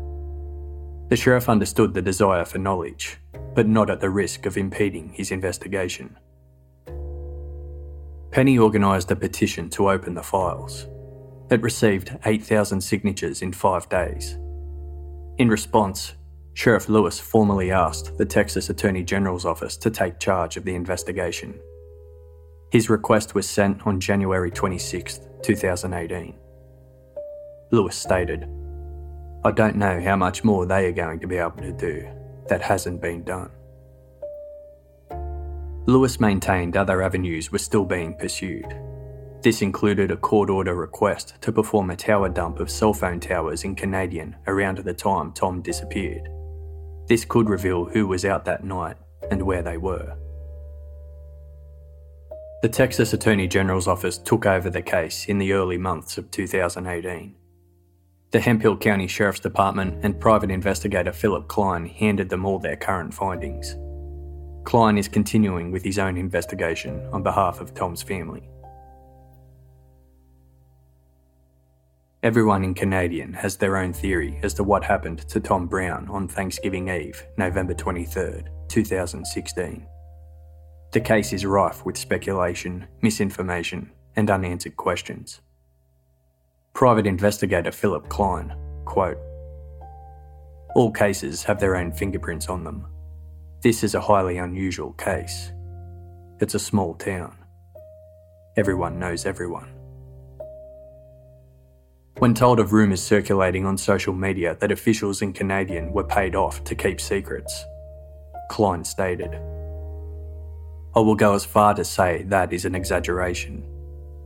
The 1.10 1.18
sheriff 1.18 1.50
understood 1.50 1.94
the 1.94 2.02
desire 2.02 2.46
for 2.46 2.58
knowledge, 2.58 3.18
but 3.54 3.68
not 3.68 3.90
at 3.90 4.00
the 4.00 4.10
risk 4.10 4.46
of 4.46 4.56
impeding 4.56 5.10
his 5.10 5.32
investigation. 5.32 6.16
Penny 8.32 8.60
organised 8.60 9.12
a 9.12 9.16
petition 9.16 9.70
to 9.72 9.90
open 9.90 10.14
the 10.14 10.24
files. 10.24 10.88
It 11.50 11.62
received 11.62 12.18
8,000 12.26 12.82
signatures 12.82 13.42
in 13.42 13.54
five 13.54 13.88
days. 13.90 14.38
In 15.38 15.50
response, 15.50 16.14
Sheriff 16.54 16.90
Lewis 16.90 17.20
formally 17.20 17.72
asked 17.72 18.18
the 18.18 18.26
Texas 18.26 18.70
Attorney 18.70 19.04
General's 19.04 19.46
office 19.46 19.78
to 19.78 19.92
take 19.92 20.20
charge 20.20 20.58
of 20.58 20.66
the 20.66 20.76
investigation. 20.76 21.60
His 22.72 22.90
request 22.90 23.34
was 23.34 23.48
sent 23.48 23.86
on 23.88 24.00
January 24.00 24.52
26, 24.52 25.20
2018. 25.44 26.36
Lewis 27.72 27.96
stated, 27.96 28.50
I 29.46 29.52
don't 29.52 29.76
know 29.78 30.02
how 30.02 30.16
much 30.16 30.44
more 30.44 30.66
they 30.66 30.88
are 30.88 30.92
going 30.92 31.20
to 31.20 31.28
be 31.28 31.38
able 31.38 31.58
to 31.58 31.72
do 31.72 32.08
that 32.50 32.62
hasn't 32.62 33.02
been 33.02 33.24
done. 33.24 33.52
Lewis 35.88 36.20
maintained 36.20 36.76
other 36.76 37.02
avenues 37.02 37.50
were 37.50 37.58
still 37.58 37.86
being 37.86 38.14
pursued. 38.14 38.78
This 39.42 39.62
included 39.62 40.12
a 40.12 40.18
court 40.18 40.50
order 40.50 40.76
request 40.76 41.36
to 41.40 41.52
perform 41.54 41.90
a 41.90 41.96
tower 41.96 42.28
dump 42.28 42.60
of 42.60 42.70
cell 42.70 42.94
phone 42.94 43.22
towers 43.22 43.64
in 43.64 43.74
Canadian 43.74 44.36
around 44.48 44.80
the 44.80 44.94
time 44.94 45.32
Tom 45.32 45.62
disappeared. 45.62 46.28
This 47.08 47.24
could 47.24 47.48
reveal 47.48 47.86
who 47.86 48.06
was 48.06 48.26
out 48.26 48.44
that 48.44 48.66
night 48.66 48.98
and 49.32 49.42
where 49.42 49.62
they 49.62 49.78
were. 49.78 50.18
The 52.62 52.70
Texas 52.70 53.14
Attorney 53.14 53.48
General's 53.48 53.88
office 53.88 54.18
took 54.18 54.46
over 54.46 54.70
the 54.70 54.82
case 54.82 55.26
in 55.26 55.38
the 55.38 55.54
early 55.54 55.78
months 55.78 56.18
of 56.18 56.30
2018. 56.32 57.34
The 58.32 58.42
Hemphill 58.42 58.76
County 58.76 59.08
Sheriff's 59.08 59.40
Department 59.40 60.04
and 60.04 60.20
private 60.20 60.52
investigator 60.52 61.14
Philip 61.14 61.48
Klein 61.48 61.86
handed 61.86 62.28
them 62.28 62.46
all 62.46 62.60
their 62.60 62.76
current 62.76 63.14
findings. 63.14 63.78
Klein 64.68 64.98
is 64.98 65.08
continuing 65.08 65.72
with 65.72 65.82
his 65.82 65.98
own 65.98 66.18
investigation 66.18 67.02
on 67.14 67.24
behalf 67.24 67.62
of 67.62 67.74
Tom's 67.74 68.02
family. 68.04 68.50
Everyone 72.22 72.66
in 72.66 72.74
Canadian 72.74 73.32
has 73.32 73.56
their 73.56 73.78
own 73.78 73.94
theory 73.94 74.42
as 74.44 74.54
to 74.56 74.66
what 74.66 74.84
happened 74.84 75.20
to 75.30 75.40
Tom 75.40 75.68
Brown 75.68 76.10
on 76.10 76.28
Thanksgiving 76.28 76.90
Eve, 76.90 77.26
November 77.38 77.74
23, 77.74 78.44
2016. 78.68 79.88
The 80.92 81.00
case 81.00 81.32
is 81.32 81.46
rife 81.46 81.86
with 81.86 81.98
speculation, 81.98 82.88
misinformation, 83.02 83.90
and 84.18 84.30
unanswered 84.30 84.76
questions. 84.76 85.40
Private 86.74 87.08
investigator 87.08 87.72
Philip 87.72 88.10
Klein, 88.10 88.54
quote, 88.84 89.18
All 90.76 90.92
cases 90.92 91.46
have 91.46 91.62
their 91.62 91.78
own 91.78 91.94
fingerprints 91.94 92.50
on 92.50 92.66
them, 92.66 92.86
this 93.68 93.84
is 93.84 93.96
a 93.96 94.00
highly 94.00 94.38
unusual 94.38 94.94
case. 94.94 95.52
It's 96.40 96.56
a 96.56 96.60
small 96.60 96.94
town. 96.94 97.36
Everyone 98.56 98.98
knows 98.98 99.26
everyone. 99.26 99.68
When 102.20 102.34
told 102.34 102.62
of 102.62 102.72
rumours 102.72 103.04
circulating 103.04 103.66
on 103.66 103.78
social 103.78 104.14
media 104.14 104.56
that 104.62 104.72
officials 104.72 105.22
in 105.22 105.34
Canadian 105.34 105.92
were 105.92 106.06
paid 106.06 106.34
off 106.34 106.64
to 106.64 106.76
keep 106.76 107.02
secrets, 107.02 107.66
Klein 108.50 108.86
stated, 108.86 109.34
I 110.96 111.02
will 111.02 111.16
go 111.16 111.34
as 111.34 111.44
far 111.44 111.74
to 111.74 111.84
say 111.84 112.24
that 112.28 112.54
is 112.54 112.64
an 112.64 112.74
exaggeration, 112.74 113.66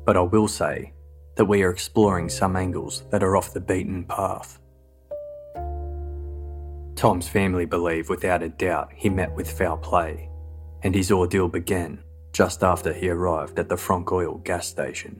but 0.05 0.17
I 0.17 0.21
will 0.21 0.47
say 0.47 0.93
that 1.35 1.45
we 1.45 1.63
are 1.63 1.71
exploring 1.71 2.29
some 2.29 2.55
angles 2.55 3.05
that 3.09 3.23
are 3.23 3.35
off 3.35 3.55
the 3.55 3.59
beaten 3.59 4.03
path. 4.03 4.60
Tom's 7.01 7.27
family 7.27 7.65
believe 7.65 8.09
without 8.09 8.43
a 8.43 8.49
doubt 8.49 8.91
he 8.93 9.09
met 9.09 9.33
with 9.33 9.49
foul 9.49 9.75
play, 9.75 10.29
and 10.83 10.93
his 10.93 11.11
ordeal 11.11 11.47
began 11.47 11.99
just 12.31 12.63
after 12.63 12.93
he 12.93 13.09
arrived 13.09 13.57
at 13.57 13.69
the 13.69 13.75
Frank 13.75 14.11
Oil 14.11 14.37
gas 14.43 14.67
station. 14.67 15.19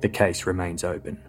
The 0.00 0.08
case 0.12 0.46
remains 0.46 0.82
open. 0.82 1.22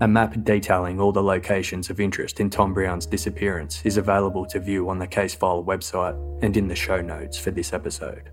A 0.00 0.08
map 0.08 0.34
detailing 0.42 0.98
all 0.98 1.12
the 1.12 1.22
locations 1.22 1.88
of 1.88 2.00
interest 2.00 2.40
in 2.40 2.50
Tom 2.50 2.74
Brown's 2.74 3.06
disappearance 3.06 3.80
is 3.84 3.96
available 3.96 4.44
to 4.46 4.58
view 4.58 4.88
on 4.88 4.98
the 4.98 5.06
case 5.06 5.36
file 5.36 5.62
website 5.62 6.18
and 6.42 6.56
in 6.56 6.66
the 6.66 6.74
show 6.74 7.00
notes 7.00 7.38
for 7.38 7.52
this 7.52 7.72
episode. 7.72 8.32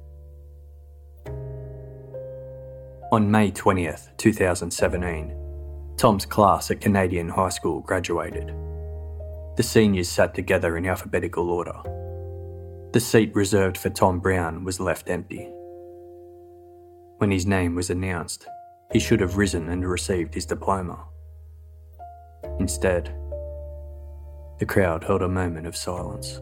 On 3.11 3.29
May 3.29 3.51
20th, 3.51 4.17
2017, 4.17 5.37
Tom's 5.97 6.25
class 6.25 6.71
at 6.71 6.81
Canadian 6.81 7.29
High 7.29 7.49
School 7.49 7.81
graduated. 7.81 8.53
The 9.57 9.63
seniors 9.63 10.09
sat 10.09 10.33
together 10.33 10.77
in 10.77 10.85
alphabetical 10.85 11.49
order. 11.49 11.79
The 12.93 12.99
seat 12.99 13.35
reserved 13.35 13.77
for 13.77 13.89
Tom 13.89 14.19
Brown 14.19 14.63
was 14.63 14.79
left 14.79 15.09
empty. 15.09 15.49
When 17.17 17.31
his 17.31 17.45
name 17.45 17.75
was 17.75 17.89
announced, 17.89 18.47
he 18.91 18.99
should 18.99 19.19
have 19.21 19.37
risen 19.37 19.69
and 19.69 19.87
received 19.87 20.33
his 20.33 20.45
diploma. 20.45 21.05
Instead, 22.59 23.15
the 24.59 24.65
crowd 24.65 25.03
held 25.03 25.21
a 25.21 25.27
moment 25.29 25.67
of 25.67 25.75
silence. 25.75 26.41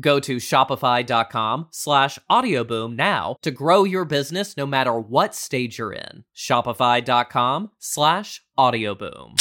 Go 0.00 0.20
to 0.20 0.36
shopify.com 0.36 1.68
slash 1.70 2.18
audioboom 2.30 2.96
now 2.96 3.36
to 3.42 3.50
grow 3.50 3.84
your 3.84 4.04
business 4.04 4.56
no 4.56 4.66
matter 4.66 4.98
what 4.98 5.34
stage 5.34 5.78
you're 5.78 5.92
in. 5.92 6.24
Shopify.com 6.34 7.70
slash 7.78 8.42
audioboom. 8.58 9.34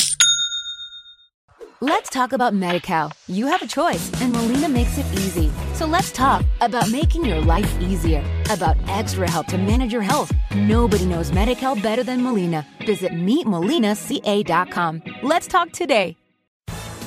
Let's 1.83 2.11
talk 2.11 2.31
about 2.31 2.53
MediCal. 2.53 3.11
You 3.27 3.47
have 3.47 3.63
a 3.63 3.67
choice, 3.67 4.11
and 4.21 4.31
Molina 4.31 4.69
makes 4.69 4.99
it 4.99 5.05
easy. 5.13 5.51
So 5.73 5.87
let's 5.87 6.11
talk 6.11 6.45
about 6.59 6.91
making 6.91 7.25
your 7.25 7.41
life 7.41 7.81
easier, 7.81 8.23
about 8.51 8.77
extra 8.87 9.27
help 9.27 9.47
to 9.47 9.57
manage 9.57 9.91
your 9.91 10.03
health. 10.03 10.31
Nobody 10.55 11.05
knows 11.05 11.31
MediCal 11.31 11.81
better 11.81 12.03
than 12.03 12.21
Molina. 12.21 12.67
Visit 12.85 13.13
meetmolinaca.com. 13.13 15.01
Let's 15.23 15.47
talk 15.47 15.71
today. 15.71 16.17